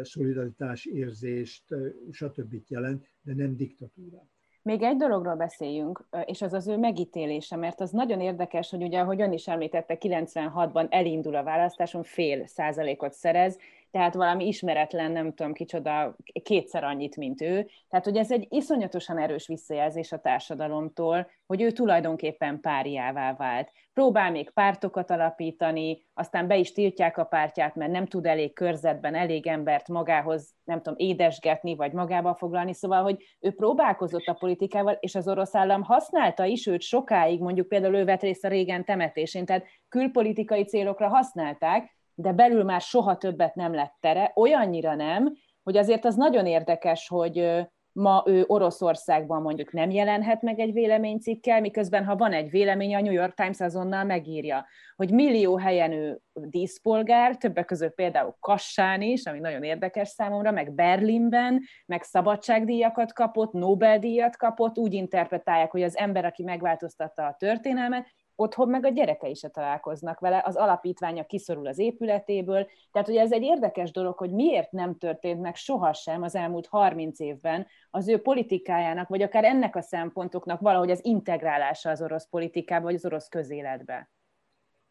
szolidaritás 0.03 0.85
érzést, 0.85 1.63
stb. 2.11 2.55
jelent, 2.67 3.09
de 3.21 3.33
nem 3.33 3.55
diktatúrát. 3.55 4.29
Még 4.61 4.81
egy 4.81 4.97
dologról 4.97 5.35
beszéljünk, 5.35 6.07
és 6.25 6.41
az 6.41 6.53
az 6.53 6.67
ő 6.67 6.77
megítélése, 6.77 7.55
mert 7.55 7.81
az 7.81 7.91
nagyon 7.91 8.21
érdekes, 8.21 8.69
hogy 8.69 8.83
ugye, 8.83 8.99
ahogy 8.99 9.21
ön 9.21 9.31
is 9.31 9.47
említette, 9.47 9.97
96-ban 9.99 10.87
elindul 10.89 11.35
a 11.35 11.43
választáson, 11.43 12.03
fél 12.03 12.47
százalékot 12.47 13.13
szerez, 13.13 13.57
tehát 13.95 14.13
valami 14.13 14.47
ismeretlen, 14.47 15.11
nem 15.11 15.33
tudom 15.33 15.53
kicsoda, 15.53 16.15
kétszer 16.43 16.83
annyit, 16.83 17.15
mint 17.15 17.41
ő. 17.41 17.67
Tehát, 17.89 18.05
hogy 18.05 18.17
ez 18.17 18.31
egy 18.31 18.47
iszonyatosan 18.49 19.17
erős 19.17 19.47
visszajelzés 19.47 20.11
a 20.11 20.19
társadalomtól, 20.19 21.31
hogy 21.45 21.61
ő 21.61 21.71
tulajdonképpen 21.71 22.59
párjává 22.59 23.33
vált. 23.33 23.71
Próbál 23.93 24.31
még 24.31 24.49
pártokat 24.49 25.11
alapítani, 25.11 26.05
aztán 26.13 26.47
be 26.47 26.57
is 26.57 26.71
tiltják 26.71 27.17
a 27.17 27.23
pártját, 27.23 27.75
mert 27.75 27.91
nem 27.91 28.05
tud 28.05 28.25
elég 28.25 28.53
körzetben 28.53 29.15
elég 29.15 29.47
embert 29.47 29.87
magához, 29.87 30.53
nem 30.63 30.77
tudom, 30.81 30.97
édesgetni, 30.97 31.75
vagy 31.75 31.91
magába 31.91 32.35
foglalni. 32.35 32.73
Szóval, 32.73 33.03
hogy 33.03 33.23
ő 33.39 33.51
próbálkozott 33.51 34.25
a 34.25 34.33
politikával, 34.33 34.97
és 34.99 35.15
az 35.15 35.27
orosz 35.27 35.55
állam 35.55 35.83
használta 35.83 36.45
is 36.45 36.67
őt 36.67 36.81
sokáig, 36.81 37.41
mondjuk 37.41 37.67
például 37.67 37.95
ő 37.95 38.05
vett 38.05 38.21
részt 38.21 38.45
a 38.45 38.47
régen 38.47 38.85
temetésén, 38.85 39.45
tehát 39.45 39.65
külpolitikai 39.89 40.63
célokra 40.63 41.07
használták, 41.07 41.93
de 42.15 42.31
belül 42.31 42.63
már 42.63 42.81
soha 42.81 43.17
többet 43.17 43.55
nem 43.55 43.73
lett 43.73 43.95
tere, 43.99 44.31
olyannyira 44.35 44.95
nem, 44.95 45.33
hogy 45.63 45.77
azért 45.77 46.05
az 46.05 46.15
nagyon 46.15 46.45
érdekes, 46.45 47.07
hogy 47.07 47.65
ma 47.95 48.23
ő 48.25 48.43
Oroszországban 48.47 49.41
mondjuk 49.41 49.71
nem 49.71 49.89
jelenhet 49.89 50.41
meg 50.41 50.59
egy 50.59 50.73
véleménycikkel, 50.73 51.59
miközben 51.59 52.05
ha 52.05 52.15
van 52.15 52.33
egy 52.33 52.49
vélemény, 52.49 52.95
a 52.95 53.01
New 53.01 53.11
York 53.11 53.33
Times 53.33 53.59
azonnal 53.59 54.03
megírja, 54.03 54.65
hogy 54.95 55.11
millió 55.11 55.57
helyen 55.57 55.91
ő 55.91 56.19
díszpolgár, 56.33 57.37
többek 57.37 57.65
között 57.65 57.95
például 57.95 58.35
Kassán 58.39 59.01
is, 59.01 59.25
ami 59.25 59.39
nagyon 59.39 59.63
érdekes 59.63 60.07
számomra, 60.07 60.51
meg 60.51 60.73
Berlinben, 60.73 61.61
meg 61.85 62.03
szabadságdíjakat 62.03 63.13
kapott, 63.13 63.51
Nobel-díjat 63.51 64.37
kapott, 64.37 64.77
úgy 64.77 64.93
interpretálják, 64.93 65.71
hogy 65.71 65.83
az 65.83 65.97
ember, 65.97 66.25
aki 66.25 66.43
megváltoztatta 66.43 67.25
a 67.25 67.35
történelmet, 67.39 68.07
otthon 68.35 68.69
meg 68.69 68.85
a 68.85 68.89
gyerekei 68.89 69.33
se 69.33 69.49
találkoznak 69.49 70.19
vele, 70.19 70.41
az 70.45 70.55
alapítványa 70.55 71.25
kiszorul 71.25 71.67
az 71.67 71.79
épületéből. 71.79 72.67
Tehát 72.91 73.07
ugye 73.07 73.21
ez 73.21 73.31
egy 73.31 73.41
érdekes 73.41 73.91
dolog, 73.91 74.17
hogy 74.17 74.31
miért 74.31 74.71
nem 74.71 74.97
történt 74.97 75.41
meg 75.41 75.55
sohasem 75.55 76.21
az 76.21 76.35
elmúlt 76.35 76.67
30 76.67 77.19
évben 77.19 77.67
az 77.89 78.07
ő 78.07 78.21
politikájának, 78.21 79.07
vagy 79.07 79.21
akár 79.21 79.43
ennek 79.43 79.75
a 79.75 79.81
szempontoknak 79.81 80.59
valahogy 80.59 80.91
az 80.91 81.05
integrálása 81.05 81.89
az 81.89 82.01
orosz 82.01 82.29
politikába, 82.29 82.83
vagy 82.83 82.95
az 82.95 83.05
orosz 83.05 83.27
közéletbe. 83.27 84.09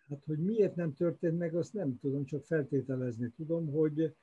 Hát, 0.09 0.25
hogy 0.27 0.39
miért 0.39 0.75
nem 0.75 0.95
történt 0.95 1.39
meg, 1.39 1.55
azt 1.55 1.73
nem 1.73 1.99
tudom, 2.01 2.25
csak 2.25 2.45
feltételezni 2.45 3.33
tudom, 3.37 3.71
hogy 3.71 4.15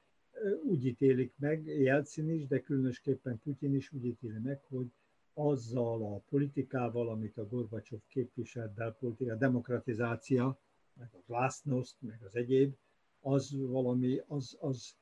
úgy 0.63 0.85
ítélik 0.85 1.33
meg, 1.39 1.65
Jelcin 1.65 2.29
is, 2.29 2.47
de 2.47 2.59
különösképpen 2.59 3.39
Putyin 3.43 3.75
is 3.75 3.91
úgy 3.91 4.05
ítéli 4.05 4.39
meg, 4.43 4.61
hogy 4.69 4.87
azzal 5.33 6.13
a 6.13 6.21
politikával, 6.29 7.09
amit 7.09 7.37
a 7.37 7.47
Gorbacsov 7.47 7.99
képviselt, 8.07 8.73
belpolitika, 8.73 9.35
demokratizáció, 9.35 10.59
meg 10.93 11.09
a 11.13 11.23
glasnost, 11.27 11.95
meg 11.99 12.21
az 12.23 12.35
egyéb, 12.35 12.75
az 13.19 13.55
valami, 13.57 14.21
az, 14.27 14.57
az, 14.59 14.95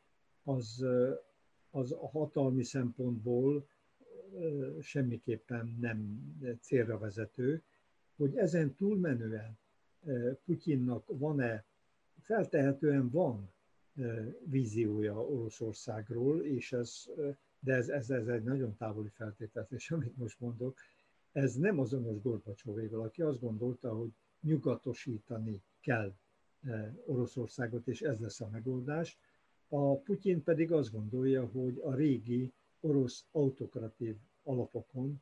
az, 0.43 0.85
az 1.69 1.91
a 1.91 2.09
hatalmi 2.09 2.63
szempontból 2.63 3.67
semmiképpen 4.81 5.77
nem 5.79 6.19
célra 6.61 6.97
vezető, 6.97 7.63
hogy 8.15 8.37
ezen 8.37 8.75
túlmenően 8.75 9.57
Putyinnak 10.45 11.03
van-e, 11.07 11.65
feltehetően 12.21 13.09
van 13.09 13.51
víziója 14.43 15.25
Oroszországról, 15.25 16.43
és 16.43 16.73
ez, 16.73 17.09
de 17.59 17.73
ez, 17.73 17.89
ez, 17.89 18.09
ez 18.09 18.27
egy 18.27 18.43
nagyon 18.43 18.75
távoli 18.77 19.09
feltételezés, 19.09 19.91
amit 19.91 20.17
most 20.17 20.39
mondok, 20.39 20.79
ez 21.31 21.55
nem 21.55 21.79
azonos 21.79 22.21
Gorbacsovéval, 22.21 23.01
aki 23.01 23.21
azt 23.21 23.39
gondolta, 23.39 23.93
hogy 23.93 24.11
nyugatosítani 24.41 25.61
kell 25.81 26.13
Oroszországot, 27.05 27.87
és 27.87 28.01
ez 28.01 28.19
lesz 28.19 28.41
a 28.41 28.49
megoldás. 28.49 29.17
A 29.67 29.95
Putyin 29.97 30.43
pedig 30.43 30.71
azt 30.71 30.91
gondolja, 30.91 31.45
hogy 31.45 31.79
a 31.83 31.93
régi 31.93 32.51
orosz 32.79 33.25
autokratív 33.31 34.15
alapokon 34.43 35.21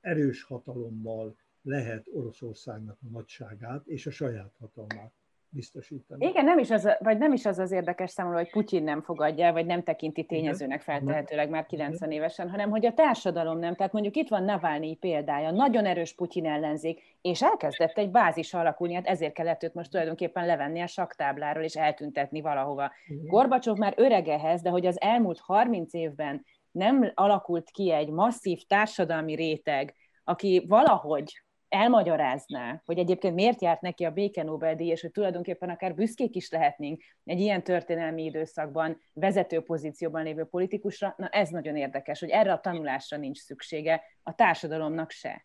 erős 0.00 0.42
hatalommal 0.42 1.36
lehet 1.62 2.08
Oroszországnak 2.12 2.98
a 3.02 3.08
nagyságát 3.10 3.86
és 3.86 4.06
a 4.06 4.10
saját 4.10 4.54
hatalmát 4.58 5.12
biztosítani. 5.50 6.26
Igen, 6.26 6.44
nem 6.44 6.58
is 6.58 6.70
az, 6.70 6.88
vagy 6.98 7.18
nem 7.18 7.32
is 7.32 7.46
az 7.46 7.58
az 7.58 7.70
érdekes 7.70 8.10
számomra, 8.10 8.38
hogy 8.38 8.50
Putyin 8.50 8.82
nem 8.82 9.02
fogadja, 9.02 9.52
vagy 9.52 9.66
nem 9.66 9.82
tekinti 9.82 10.24
tényezőnek 10.24 10.80
feltehetőleg 10.80 11.50
már 11.50 11.66
90 11.66 12.10
évesen, 12.10 12.50
hanem 12.50 12.70
hogy 12.70 12.86
a 12.86 12.94
társadalom 12.94 13.58
nem. 13.58 13.74
Tehát 13.74 13.92
mondjuk 13.92 14.16
itt 14.16 14.28
van 14.28 14.44
Navalnyi 14.44 14.94
példája, 14.94 15.50
nagyon 15.50 15.86
erős 15.86 16.14
Putyin 16.14 16.46
ellenzék, 16.46 17.02
és 17.20 17.42
elkezdett 17.42 17.98
egy 17.98 18.10
bázis 18.10 18.54
alakulni, 18.54 18.94
hát 18.94 19.06
ezért 19.06 19.32
kellett 19.32 19.62
őt 19.62 19.74
most 19.74 19.90
tulajdonképpen 19.90 20.46
levenni 20.46 20.80
a 20.80 20.86
saktábláról, 20.86 21.62
és 21.62 21.76
eltüntetni 21.76 22.40
valahova. 22.40 22.92
Gorbacsov 23.26 23.76
már 23.76 23.94
öregehez, 23.96 24.62
de 24.62 24.70
hogy 24.70 24.86
az 24.86 25.00
elmúlt 25.00 25.38
30 25.38 25.94
évben 25.94 26.44
nem 26.70 27.12
alakult 27.14 27.70
ki 27.70 27.92
egy 27.92 28.10
masszív 28.10 28.62
társadalmi 28.66 29.34
réteg, 29.34 29.94
aki 30.24 30.64
valahogy 30.68 31.42
elmagyarázná, 31.70 32.82
hogy 32.84 32.98
egyébként 32.98 33.34
miért 33.34 33.62
járt 33.62 33.80
neki 33.80 34.04
a 34.04 34.10
béke 34.10 34.42
Nobel-díj, 34.42 34.88
és 34.88 35.00
hogy 35.00 35.10
tulajdonképpen 35.10 35.70
akár 35.70 35.94
büszkék 35.94 36.34
is 36.34 36.50
lehetnénk 36.50 37.02
egy 37.24 37.40
ilyen 37.40 37.62
történelmi 37.64 38.24
időszakban 38.24 39.00
vezető 39.12 39.60
pozícióban 39.60 40.22
lévő 40.22 40.44
politikusra, 40.44 41.14
na 41.16 41.28
ez 41.28 41.48
nagyon 41.48 41.76
érdekes, 41.76 42.20
hogy 42.20 42.28
erre 42.28 42.52
a 42.52 42.60
tanulásra 42.60 43.16
nincs 43.16 43.38
szüksége, 43.38 44.02
a 44.22 44.34
társadalomnak 44.34 45.10
se. 45.10 45.44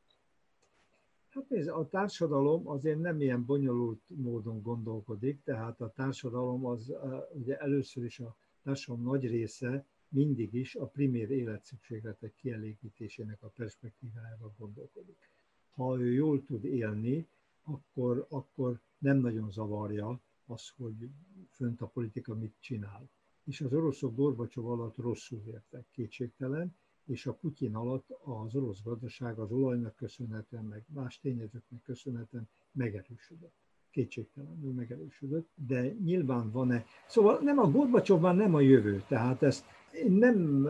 Hát 1.30 1.49
nézd, 1.49 1.69
a 1.69 1.88
társadalom 1.89 2.67
azért 2.67 2.99
nem 2.99 3.21
ilyen 3.21 3.45
bonyolult 3.45 4.01
módon 4.07 4.61
gondolkodik, 4.61 5.43
tehát 5.43 5.82
a 5.82 5.91
társadalom 5.95 6.65
az 6.65 6.93
ugye 7.34 7.57
először 7.57 8.03
is 8.03 8.19
a 8.19 8.36
társadalom 8.63 9.03
nagy 9.03 9.28
része 9.28 9.86
mindig 10.07 10.53
is 10.53 10.76
a 10.76 10.86
primér 10.86 11.32
életszükségletek 11.32 12.34
kielégítésének 12.36 13.43
a 13.43 13.51
perspektívájával 13.55 14.53
gondolkodik 14.57 15.34
ha 15.76 15.99
ő 15.99 16.11
jól 16.11 16.43
tud 16.43 16.63
élni, 16.63 17.28
akkor, 17.63 18.26
akkor 18.30 18.80
nem 18.97 19.17
nagyon 19.17 19.51
zavarja 19.51 20.19
az, 20.45 20.69
hogy 20.78 21.09
fönt 21.49 21.82
a 21.82 21.86
politika 21.86 22.36
mit 22.36 22.55
csinál. 22.59 23.09
És 23.43 23.61
az 23.61 23.73
oroszok 23.73 24.15
Gorbacsov 24.15 24.67
alatt 24.67 24.97
rosszul 24.97 25.41
értek, 25.45 25.86
kétségtelen, 25.91 26.76
és 27.05 27.26
a 27.26 27.34
Putyin 27.34 27.76
alatt 27.76 28.09
az 28.23 28.55
orosz 28.55 28.82
gazdaság 28.84 29.39
az 29.39 29.51
olajnak 29.51 29.95
köszönhetően, 29.95 30.65
meg 30.65 30.86
más 30.93 31.19
tényezőknek 31.19 31.82
köszönhetően 31.82 32.49
megerősödött. 32.71 33.53
Kétségtelenül 33.91 34.73
megerősödött, 34.73 35.49
de 35.55 35.93
nyilván 35.93 36.51
van-e. 36.51 36.86
Szóval 37.07 37.39
nem 37.39 37.57
a 37.59 37.71
Gorbacsov 37.71 38.21
nem 38.21 38.55
a 38.55 38.59
jövő, 38.59 39.03
tehát 39.07 39.43
ezt 39.43 39.65
én 39.91 40.11
nem 40.11 40.67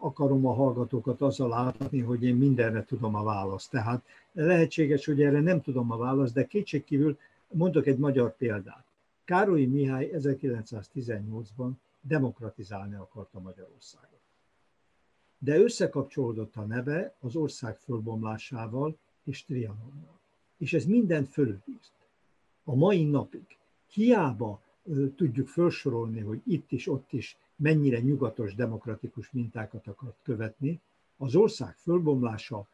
akarom 0.00 0.46
a 0.46 0.54
hallgatókat 0.54 1.20
azzal 1.20 1.48
látni, 1.48 2.00
hogy 2.00 2.24
én 2.24 2.36
mindenre 2.36 2.84
tudom 2.84 3.14
a 3.14 3.22
választ. 3.22 3.70
Tehát 3.70 4.04
lehetséges, 4.32 5.06
hogy 5.06 5.22
erre 5.22 5.40
nem 5.40 5.60
tudom 5.60 5.90
a 5.90 5.96
választ, 5.96 6.34
de 6.34 6.46
kétségkívül 6.46 7.18
mondok 7.48 7.86
egy 7.86 7.98
magyar 7.98 8.36
példát. 8.36 8.84
Károly 9.24 9.64
Mihály 9.64 10.10
1918-ban 10.14 11.70
demokratizálni 12.00 12.94
akarta 12.94 13.40
Magyarországot. 13.40 14.20
De 15.38 15.58
összekapcsolódott 15.58 16.56
a 16.56 16.62
neve 16.62 17.14
az 17.20 17.36
ország 17.36 17.76
fölbomlásával 17.76 18.96
és 19.24 19.44
Trianonnal. 19.44 20.18
És 20.56 20.72
ez 20.72 20.84
mindent 20.84 21.28
fölülbízt. 21.28 21.92
A 22.64 22.74
mai 22.74 23.04
napig. 23.04 23.56
Hiába 23.86 24.60
tudjuk 25.16 25.48
felsorolni, 25.48 26.20
hogy 26.20 26.40
itt 26.46 26.72
is, 26.72 26.88
ott 26.88 27.12
is 27.12 27.36
mennyire 27.56 28.00
nyugatos 28.00 28.54
demokratikus 28.54 29.30
mintákat 29.30 29.86
akart 29.86 30.16
követni. 30.22 30.80
Az 31.16 31.34
ország 31.34 31.74
fölbomlása 31.76 32.68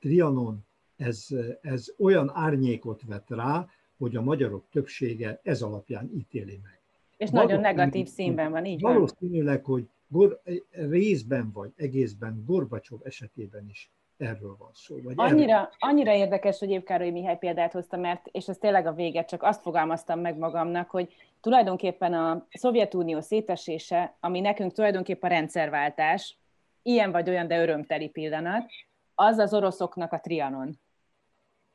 Trianon, 0.00 0.64
ez, 0.96 1.28
ez 1.60 1.94
olyan 1.98 2.30
árnyékot 2.34 3.02
vet 3.02 3.30
rá, 3.30 3.68
hogy 3.96 4.16
a 4.16 4.22
magyarok 4.22 4.64
többsége 4.70 5.40
ez 5.42 5.62
alapján 5.62 6.10
ítéli 6.14 6.60
meg. 6.62 6.80
És 7.16 7.30
nagyon 7.30 7.60
negatív 7.60 8.06
színben 8.06 8.50
van, 8.50 8.64
így 8.64 8.80
Valószínűleg, 8.80 9.64
hogy 9.64 9.88
gor, 10.08 10.40
részben 10.70 11.50
vagy 11.52 11.72
egészben 11.76 12.42
Gorbacsov 12.46 13.00
esetében 13.02 13.68
is 13.68 13.90
erről 14.16 14.56
van 14.58 14.70
szó. 14.72 14.96
Vagy 15.02 15.14
annyira, 15.16 15.54
erről... 15.54 15.70
annyira 15.78 16.12
érdekes, 16.12 16.58
hogy 16.58 16.70
Évkároly 16.70 17.10
Mihály 17.10 17.38
példát 17.38 17.72
hozta, 17.72 17.96
mert, 17.96 18.26
és 18.30 18.48
ez 18.48 18.58
tényleg 18.58 18.86
a 18.86 18.92
vége, 18.92 19.24
csak 19.24 19.42
azt 19.42 19.62
fogalmaztam 19.62 20.20
meg 20.20 20.36
magamnak, 20.36 20.90
hogy 20.90 21.14
tulajdonképpen 21.40 22.14
a 22.14 22.46
Szovjetunió 22.50 23.20
szétesése, 23.20 24.16
ami 24.20 24.40
nekünk 24.40 24.72
tulajdonképpen 24.72 25.30
a 25.30 25.34
rendszerváltás, 25.34 26.38
ilyen 26.82 27.10
vagy 27.10 27.28
olyan, 27.28 27.46
de 27.46 27.62
örömteli 27.62 28.08
pillanat, 28.08 28.70
az 29.14 29.38
az 29.38 29.54
oroszoknak 29.54 30.12
a 30.12 30.20
trianon. 30.20 30.78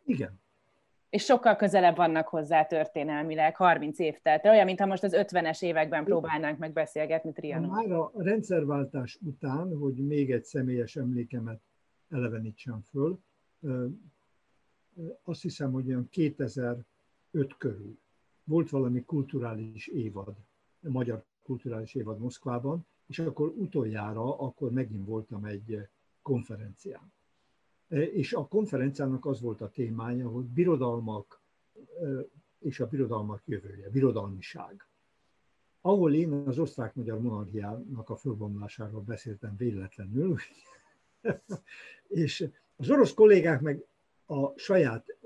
Igen. 0.06 0.40
És 1.10 1.24
sokkal 1.24 1.56
közelebb 1.56 1.96
vannak 1.96 2.28
hozzá 2.28 2.66
történelmileg, 2.66 3.56
30 3.56 4.00
év 4.00 4.20
telt. 4.22 4.46
Olyan, 4.46 4.66
mintha 4.66 4.86
most 4.86 5.04
az 5.04 5.16
50-es 5.18 5.64
években 5.64 6.04
próbálnánk 6.04 6.58
meg 6.58 6.74
beszélgetni 6.74 7.32
Trianon. 7.34 7.70
Már 7.70 7.92
a 7.92 8.12
rendszerváltás 8.16 9.20
után, 9.26 9.78
hogy 9.78 9.94
még 9.94 10.32
egy 10.32 10.44
személyes 10.44 10.96
emlékemet 10.96 11.60
elevenítsem 12.10 12.82
föl. 12.82 13.20
Azt 15.24 15.42
hiszem, 15.42 15.72
hogy 15.72 15.88
olyan 15.88 16.10
2005 16.10 16.86
körül 17.58 17.98
volt 18.44 18.70
valami 18.70 19.04
kulturális 19.06 19.88
évad, 19.88 20.36
magyar 20.80 21.24
kulturális 21.44 21.96
évad 21.96 22.20
Moszkvában, 22.20 22.86
és 23.08 23.20
akkor 23.20 23.48
utoljára, 23.48 24.40
akkor 24.40 24.72
megint 24.72 25.06
voltam 25.06 25.46
egy 25.46 25.88
konferencián. 26.22 27.12
És 27.88 28.34
a 28.34 28.48
konferenciának 28.48 29.26
az 29.26 29.42
volt 29.42 29.62
a 29.62 29.70
témája, 29.70 30.30
hogy 30.30 30.46
birodalmak 30.46 31.42
és 32.60 32.80
a 32.80 32.88
birodalmak 32.88 33.42
jövője, 33.46 33.90
birodalmiság. 33.90 34.88
Ahol 35.82 36.14
én 36.14 36.32
az 36.32 36.60
osztrák-magyar 36.60 37.20
monarchiának 37.22 38.10
a 38.10 38.16
fölbomlásáról 38.16 39.02
beszéltem 39.02 39.56
véletlenül, 39.58 40.38
és 42.08 42.50
az 42.76 42.90
orosz 42.90 43.14
kollégák 43.14 43.62
meg 43.62 43.86
a 44.26 44.58
saját 44.58 45.18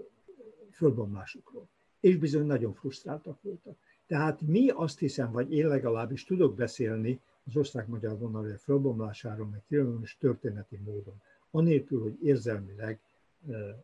fölbomlásukról. 0.72 1.68
És 2.00 2.18
bizony 2.18 2.46
nagyon 2.46 2.74
frusztráltak 2.74 3.42
voltak. 3.42 3.78
Tehát 4.08 4.42
mi 4.42 4.70
azt 4.70 5.00
hiszem, 5.00 5.32
vagy 5.32 5.54
én 5.54 5.68
legalábbis 5.68 6.24
tudok 6.24 6.56
beszélni 6.56 7.20
az 7.46 7.56
osztrák-magyar 7.56 8.18
vonalja 8.18 8.58
fölbomlásáról, 8.58 9.48
meg 9.48 9.62
különös 9.68 10.18
történeti 10.20 10.80
módon, 10.86 11.22
anélkül, 11.52 12.02
hogy 12.02 12.18
érzelmileg, 12.24 13.00
eh, 13.50 13.76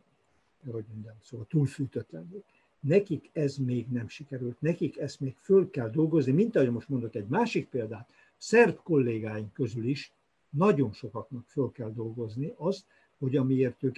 hogy 0.70 0.84
mondjam, 0.92 1.14
szóval 1.22 1.46
túlfűtött 1.48 2.10
lennék. 2.10 2.44
Nekik 2.80 3.30
ez 3.32 3.56
még 3.56 3.86
nem 3.88 4.08
sikerült, 4.08 4.60
nekik 4.60 4.98
ezt 4.98 5.20
még 5.20 5.36
föl 5.36 5.70
kell 5.70 5.90
dolgozni, 5.90 6.32
mint 6.32 6.56
ahogy 6.56 6.70
most 6.70 6.88
mondok 6.88 7.14
egy 7.14 7.26
másik 7.26 7.68
példát, 7.68 8.08
szerb 8.36 8.76
kollégáink 8.82 9.52
közül 9.52 9.84
is 9.84 10.12
nagyon 10.50 10.92
sokaknak 10.92 11.46
föl 11.46 11.70
kell 11.70 11.92
dolgozni 11.92 12.54
azt, 12.56 12.84
hogy 13.18 13.36
amiért 13.36 13.82
ők 13.82 13.96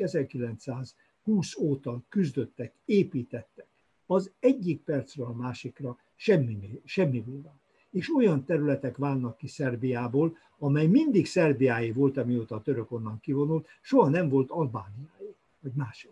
20 1.23 1.57
óta 1.57 2.03
küzdöttek, 2.09 2.75
építettek, 2.85 3.67
az 4.07 4.31
egyik 4.39 4.81
percről 4.81 5.27
a 5.27 5.33
másikra 5.33 5.99
semmi, 6.15 6.81
semmi 6.85 7.25
vált. 7.43 7.61
És 7.91 8.15
olyan 8.15 8.45
területek 8.45 8.97
válnak 8.97 9.37
ki 9.37 9.47
Szerbiából, 9.47 10.37
amely 10.59 10.87
mindig 10.87 11.27
Szerbiáé 11.27 11.91
volt, 11.91 12.17
amióta 12.17 12.55
a 12.55 12.63
török 12.63 12.93
onnan 12.93 13.21
kivonult, 13.21 13.67
soha 13.81 14.09
nem 14.09 14.29
volt 14.29 14.51
Albániáé, 14.51 15.35
vagy 15.61 15.73
másik. 15.75 16.11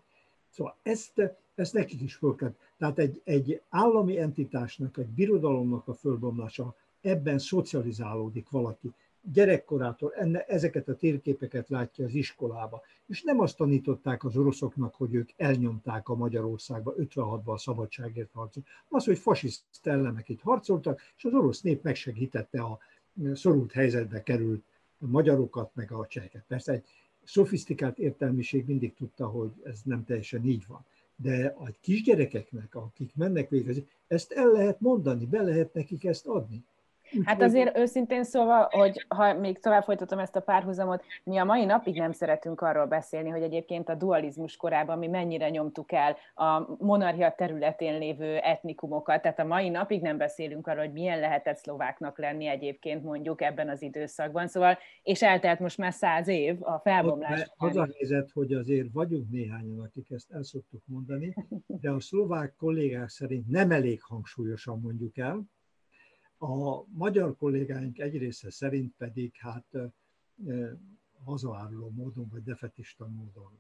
Szóval 0.49 0.77
ezt, 0.83 1.37
ezt 1.55 1.73
nekik 1.73 2.01
is 2.01 2.15
föl 2.15 2.35
kell. 2.35 2.55
Tehát 2.79 2.99
egy, 2.99 3.21
egy 3.25 3.61
állami 3.69 4.19
entitásnak, 4.19 4.99
egy 4.99 5.09
birodalomnak 5.09 5.89
a 5.89 5.95
fölbomlása, 5.95 6.75
ebben 7.01 7.39
szocializálódik 7.39 8.51
valaki 8.51 8.93
gyerekkorától 9.33 10.15
enne, 10.15 10.45
ezeket 10.45 10.89
a 10.89 10.97
térképeket 10.97 11.69
látja 11.69 12.05
az 12.05 12.15
iskolába. 12.15 12.83
És 13.07 13.23
nem 13.23 13.41
azt 13.41 13.57
tanították 13.57 14.25
az 14.25 14.37
oroszoknak, 14.37 14.95
hogy 14.95 15.15
ők 15.15 15.31
elnyomták 15.37 16.09
a 16.09 16.15
Magyarországba 16.15 16.95
56-ban 16.99 17.53
a 17.53 17.59
szabadságért 17.59 18.33
harcot. 18.33 18.67
Az, 18.89 19.05
hogy 19.05 19.19
fasiszt 19.19 19.65
ellenek 19.83 20.29
itt 20.29 20.41
harcoltak, 20.41 21.01
és 21.17 21.25
az 21.25 21.33
orosz 21.33 21.61
nép 21.61 21.83
megsegítette 21.83 22.61
a 22.63 22.79
szorult 23.35 23.73
helyzetbe 23.73 24.23
került 24.23 24.65
magyarokat, 24.99 25.71
meg 25.75 25.93
a 25.93 26.07
cseheket. 26.07 26.45
Persze 26.49 26.73
egy 26.73 26.85
szofisztikált 27.25 27.99
értelmiség 27.99 28.67
mindig 28.67 28.95
tudta, 28.95 29.27
hogy 29.27 29.51
ez 29.65 29.81
nem 29.85 30.05
teljesen 30.05 30.45
így 30.45 30.67
van. 30.67 30.85
De 31.17 31.55
a 31.59 31.71
kisgyerekeknek, 31.81 32.75
akik 32.75 33.15
mennek 33.15 33.49
végezni, 33.49 33.89
ezt 34.07 34.33
el 34.33 34.51
lehet 34.51 34.81
mondani, 34.81 35.27
be 35.27 35.43
lehet 35.43 35.75
nekik 35.75 36.05
ezt 36.05 36.27
adni. 36.27 36.65
Hát 37.25 37.43
azért 37.43 37.79
őszintén 37.79 38.25
szóval, 38.25 38.69
hogy 38.71 39.05
ha 39.09 39.35
még 39.35 39.59
tovább 39.59 39.83
folytatom 39.83 40.19
ezt 40.19 40.37
a 40.37 40.41
párhuzamot, 40.41 41.05
mi 41.25 41.39
a 41.39 41.45
mai 41.45 41.65
napig 41.65 41.97
nem 41.97 42.13
szeretünk 42.13 42.61
arról 42.61 42.87
beszélni, 42.87 43.29
hogy 43.29 43.43
egyébként 43.43 43.89
a 43.89 43.95
dualizmus 43.95 44.57
korában 44.57 44.99
mi 44.99 45.07
mennyire 45.07 45.51
nyomtuk 45.51 45.93
el 45.93 46.17
a 46.35 46.77
monarchia 46.79 47.35
területén 47.37 47.99
lévő 47.99 48.37
etnikumokat, 48.37 49.23
tehát 49.23 49.39
a 49.39 49.45
mai 49.45 49.69
napig 49.69 50.03
nem 50.03 50.17
beszélünk 50.17 50.67
arról, 50.67 50.85
hogy 50.85 50.93
milyen 50.93 51.21
lehetett 51.21 51.57
szlováknak 51.57 52.19
lenni 52.19 52.47
egyébként 52.47 53.03
mondjuk 53.03 53.43
ebben 53.43 53.69
az 53.69 53.83
időszakban, 53.83 54.47
szóval, 54.49 54.79
és 55.03 55.23
eltelt 55.23 55.59
most 55.61 55.79
már 55.79 55.93
száz 55.93 56.29
év 56.29 56.57
a 56.61 56.79
felbomlás. 56.79 57.51
Az 57.57 57.77
a 57.77 57.89
helyzet, 57.93 58.31
hogy 58.31 58.53
azért 58.53 58.89
vagyunk 58.93 59.31
néhányan, 59.31 59.81
akik 59.81 60.11
ezt 60.11 60.31
el 60.31 60.43
szoktuk 60.43 60.83
mondani, 60.87 61.35
de 61.67 61.91
a 61.91 62.01
szlovák 62.01 62.55
kollégák 62.59 63.09
szerint 63.09 63.49
nem 63.49 63.71
elég 63.71 64.03
hangsúlyosan 64.03 64.81
mondjuk 64.81 65.19
el, 65.19 65.45
a 66.43 66.85
magyar 66.93 67.37
kollégáink 67.37 67.99
egy 67.99 68.17
része 68.17 68.51
szerint 68.51 68.95
pedig 68.97 69.35
hát 69.37 69.77
hazaáruló 71.25 71.91
módon, 71.91 72.29
vagy 72.29 72.43
defetista 72.43 73.09
módon. 73.09 73.59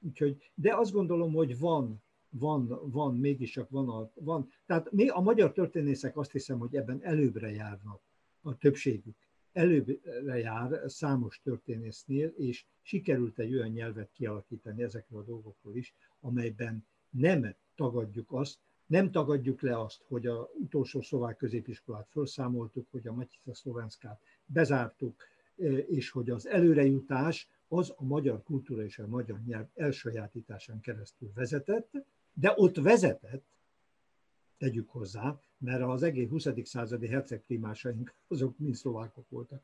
Úgyhogy, 0.00 0.50
de 0.54 0.76
azt 0.76 0.92
gondolom, 0.92 1.32
hogy 1.32 1.58
van, 1.58 2.02
van, 2.28 2.90
van, 2.90 3.16
mégis 3.16 3.50
csak 3.50 3.70
van, 3.70 3.88
a, 3.88 4.10
van. 4.14 4.48
Tehát 4.66 4.92
mi 4.92 5.08
a 5.08 5.20
magyar 5.20 5.52
történészek 5.52 6.16
azt 6.16 6.32
hiszem, 6.32 6.58
hogy 6.58 6.74
ebben 6.74 7.02
előbbre 7.02 7.50
járnak 7.50 8.00
a 8.42 8.56
többségük. 8.56 9.16
Előbbre 9.52 10.38
jár 10.38 10.90
számos 10.90 11.40
történésznél, 11.40 12.28
és 12.28 12.66
sikerült 12.82 13.38
egy 13.38 13.54
olyan 13.54 13.68
nyelvet 13.68 14.10
kialakítani 14.12 14.82
ezekről 14.82 15.20
a 15.20 15.24
dolgokról 15.24 15.76
is, 15.76 15.94
amelyben 16.20 16.86
nem 17.10 17.54
tagadjuk 17.74 18.32
azt, 18.32 18.58
nem 18.88 19.10
tagadjuk 19.10 19.60
le 19.60 19.80
azt, 19.80 20.04
hogy 20.08 20.26
a 20.26 20.50
utolsó 20.54 21.00
szlovák 21.00 21.36
középiskolát 21.36 22.08
felszámoltuk, 22.10 22.86
hogy 22.90 23.06
a 23.06 23.12
Matica 23.12 23.54
Szlovenszkát 23.54 24.20
bezártuk, 24.46 25.22
e, 25.58 25.64
és 25.78 26.10
hogy 26.10 26.30
az 26.30 26.46
előrejutás 26.46 27.48
az 27.68 27.94
a 27.96 28.04
magyar 28.04 28.42
kultúra 28.42 28.84
és 28.84 28.98
a 28.98 29.06
magyar 29.06 29.40
nyelv 29.46 29.66
elsajátításán 29.74 30.80
keresztül 30.80 31.32
vezetett, 31.34 31.90
de 32.32 32.52
ott 32.56 32.76
vezetett, 32.76 33.44
tegyük 34.58 34.90
hozzá, 34.90 35.40
mert 35.58 35.82
az 35.82 36.02
egész 36.02 36.28
20. 36.28 36.46
századi 36.62 37.06
hercegprimásaink 37.06 38.14
azok 38.28 38.58
mind 38.58 38.74
szlovákok 38.74 39.28
voltak, 39.28 39.62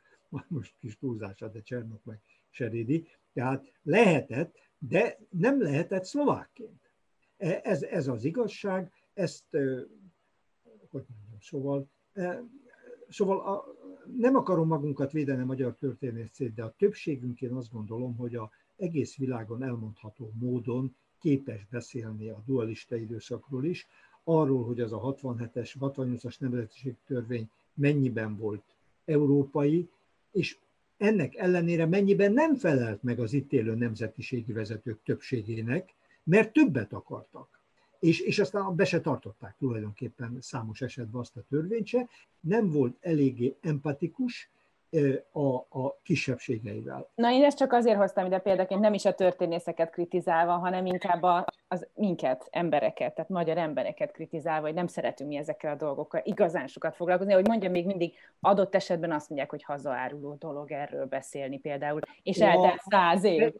most 0.48 0.74
kis 0.78 0.98
túlzása, 0.98 1.48
de 1.48 1.60
Csernok 1.62 2.04
meg 2.04 2.20
Serédi, 2.50 3.08
tehát 3.32 3.72
lehetett, 3.82 4.56
de 4.78 5.18
nem 5.30 5.62
lehetett 5.62 6.04
szlovákként. 6.04 6.90
E, 7.36 7.60
ez, 7.62 7.82
ez 7.82 8.08
az 8.08 8.24
igazság, 8.24 8.92
ezt, 9.14 9.44
hogy 10.90 11.04
mondjam, 11.08 11.40
szóval, 11.40 11.88
szóval 13.08 13.38
a, 13.38 13.64
nem 14.16 14.36
akarom 14.36 14.68
magunkat 14.68 15.12
védeni 15.12 15.42
a 15.42 15.44
magyar 15.44 15.76
történészét, 15.76 16.54
de 16.54 16.62
a 16.62 16.74
többségünk 16.78 17.40
én 17.40 17.52
azt 17.52 17.72
gondolom, 17.72 18.16
hogy 18.16 18.34
a 18.34 18.50
egész 18.76 19.16
világon 19.16 19.62
elmondható 19.62 20.32
módon 20.38 20.96
képes 21.20 21.66
beszélni 21.70 22.28
a 22.28 22.42
dualista 22.46 22.96
időszakról 22.96 23.64
is, 23.64 23.86
arról, 24.24 24.64
hogy 24.64 24.80
az 24.80 24.92
a 24.92 25.00
67-es, 25.00 25.74
68-as 25.80 26.38
nemzetiség 26.38 26.96
törvény 27.06 27.50
mennyiben 27.74 28.36
volt 28.36 28.62
európai, 29.04 29.88
és 30.30 30.58
ennek 30.96 31.34
ellenére 31.34 31.86
mennyiben 31.86 32.32
nem 32.32 32.54
felelt 32.54 33.02
meg 33.02 33.18
az 33.18 33.32
itt 33.32 33.52
élő 33.52 33.74
nemzetiségi 33.74 34.52
vezetők 34.52 35.02
többségének, 35.02 35.94
mert 36.24 36.52
többet 36.52 36.92
akartak 36.92 37.63
és, 38.04 38.20
és 38.20 38.38
aztán 38.38 38.76
be 38.76 38.84
se 38.84 39.00
tartották 39.00 39.56
tulajdonképpen 39.58 40.36
számos 40.40 40.80
esetben 40.80 41.20
azt 41.20 41.36
a 41.36 41.44
törvényt 41.48 41.86
se, 41.86 42.08
nem 42.40 42.70
volt 42.70 42.96
eléggé 43.00 43.56
empatikus, 43.60 44.50
a, 45.32 45.54
a 45.54 46.00
kisebbségeivel. 46.02 47.10
Na 47.14 47.32
én 47.32 47.44
ezt 47.44 47.56
csak 47.56 47.72
azért 47.72 47.96
hoztam 47.96 48.26
ide 48.26 48.38
példaként, 48.38 48.80
nem 48.80 48.94
is 48.94 49.04
a 49.04 49.14
történészeket 49.14 49.90
kritizálva, 49.90 50.52
hanem 50.52 50.86
inkább 50.86 51.22
a, 51.22 51.46
az 51.68 51.86
minket, 51.94 52.48
embereket, 52.50 53.14
tehát 53.14 53.30
magyar 53.30 53.58
embereket 53.58 54.12
kritizálva, 54.12 54.66
hogy 54.66 54.74
nem 54.74 54.86
szeretünk 54.86 55.30
mi 55.30 55.36
ezekkel 55.36 55.72
a 55.72 55.76
dolgokkal 55.76 56.20
igazán 56.24 56.66
sokat 56.66 56.96
foglalkozni. 56.96 57.32
Hogy 57.32 57.46
mondja, 57.46 57.70
még 57.70 57.86
mindig 57.86 58.14
adott 58.40 58.74
esetben 58.74 59.12
azt 59.12 59.28
mondják, 59.28 59.50
hogy 59.50 59.62
hazaáruló 59.62 60.36
dolog 60.38 60.72
erről 60.72 61.06
beszélni 61.06 61.58
például, 61.58 62.00
és 62.22 62.38
ja, 62.38 62.46
eltelt 62.46 62.80
száz 62.90 63.24
év. 63.24 63.52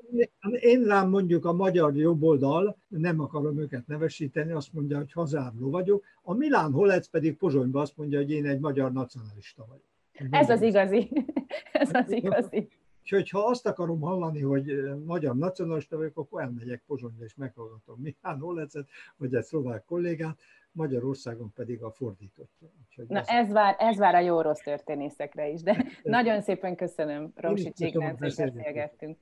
Én 0.60 0.84
rám 0.84 1.08
mondjuk 1.08 1.44
a 1.44 1.52
magyar 1.52 1.96
jobboldal, 1.96 2.76
nem 2.88 3.20
akarom 3.20 3.58
őket 3.58 3.86
nevesíteni, 3.86 4.52
azt 4.52 4.72
mondja, 4.72 4.96
hogy 4.96 5.12
hazaáruló 5.12 5.70
vagyok, 5.70 6.04
a 6.22 6.34
Milán 6.34 6.72
Holec 6.72 7.06
pedig 7.06 7.36
Pozsonyban 7.36 7.82
azt 7.82 7.96
mondja, 7.96 8.18
hogy 8.18 8.30
én 8.30 8.46
egy 8.46 8.60
magyar 8.60 8.92
nacionalista 8.92 9.64
vagyok. 9.68 9.93
Ez 10.30 10.50
az 10.50 10.62
igazi. 10.62 11.10
Ez 11.72 11.90
az 11.92 12.10
igazi. 12.10 12.68
És 13.02 13.10
hogyha 13.10 13.38
azt 13.38 13.66
akarom 13.66 14.00
hallani, 14.00 14.40
hogy 14.40 14.94
magyar 15.04 15.36
nacionalista 15.36 15.96
vagyok, 15.96 16.16
akkor 16.16 16.42
elmegyek 16.42 16.82
Pozsonyra 16.86 17.24
és 17.24 17.34
meghallgatom 17.34 18.00
Mihály 18.00 18.40
Olecet, 18.40 18.88
vagy 19.16 19.34
egy 19.34 19.42
szlovák 19.42 19.84
kollégát, 19.84 20.38
Magyarországon 20.72 21.52
pedig 21.54 21.82
a 21.82 21.90
fordítottja. 21.90 22.68
Na 23.08 23.20
ez, 23.20 23.52
vár, 23.52 23.76
ez 23.78 23.96
vár 23.96 24.14
a 24.14 24.20
jó 24.20 24.40
rossz 24.40 24.60
történészekre 24.60 25.48
is, 25.48 25.62
de 25.62 25.84
nagyon 26.02 26.40
szépen 26.40 26.76
köszönöm, 26.76 27.32
Romsi 27.34 27.72
Csignánc, 27.72 28.18
hogy 28.18 28.34
beszélgettünk. 28.36 29.18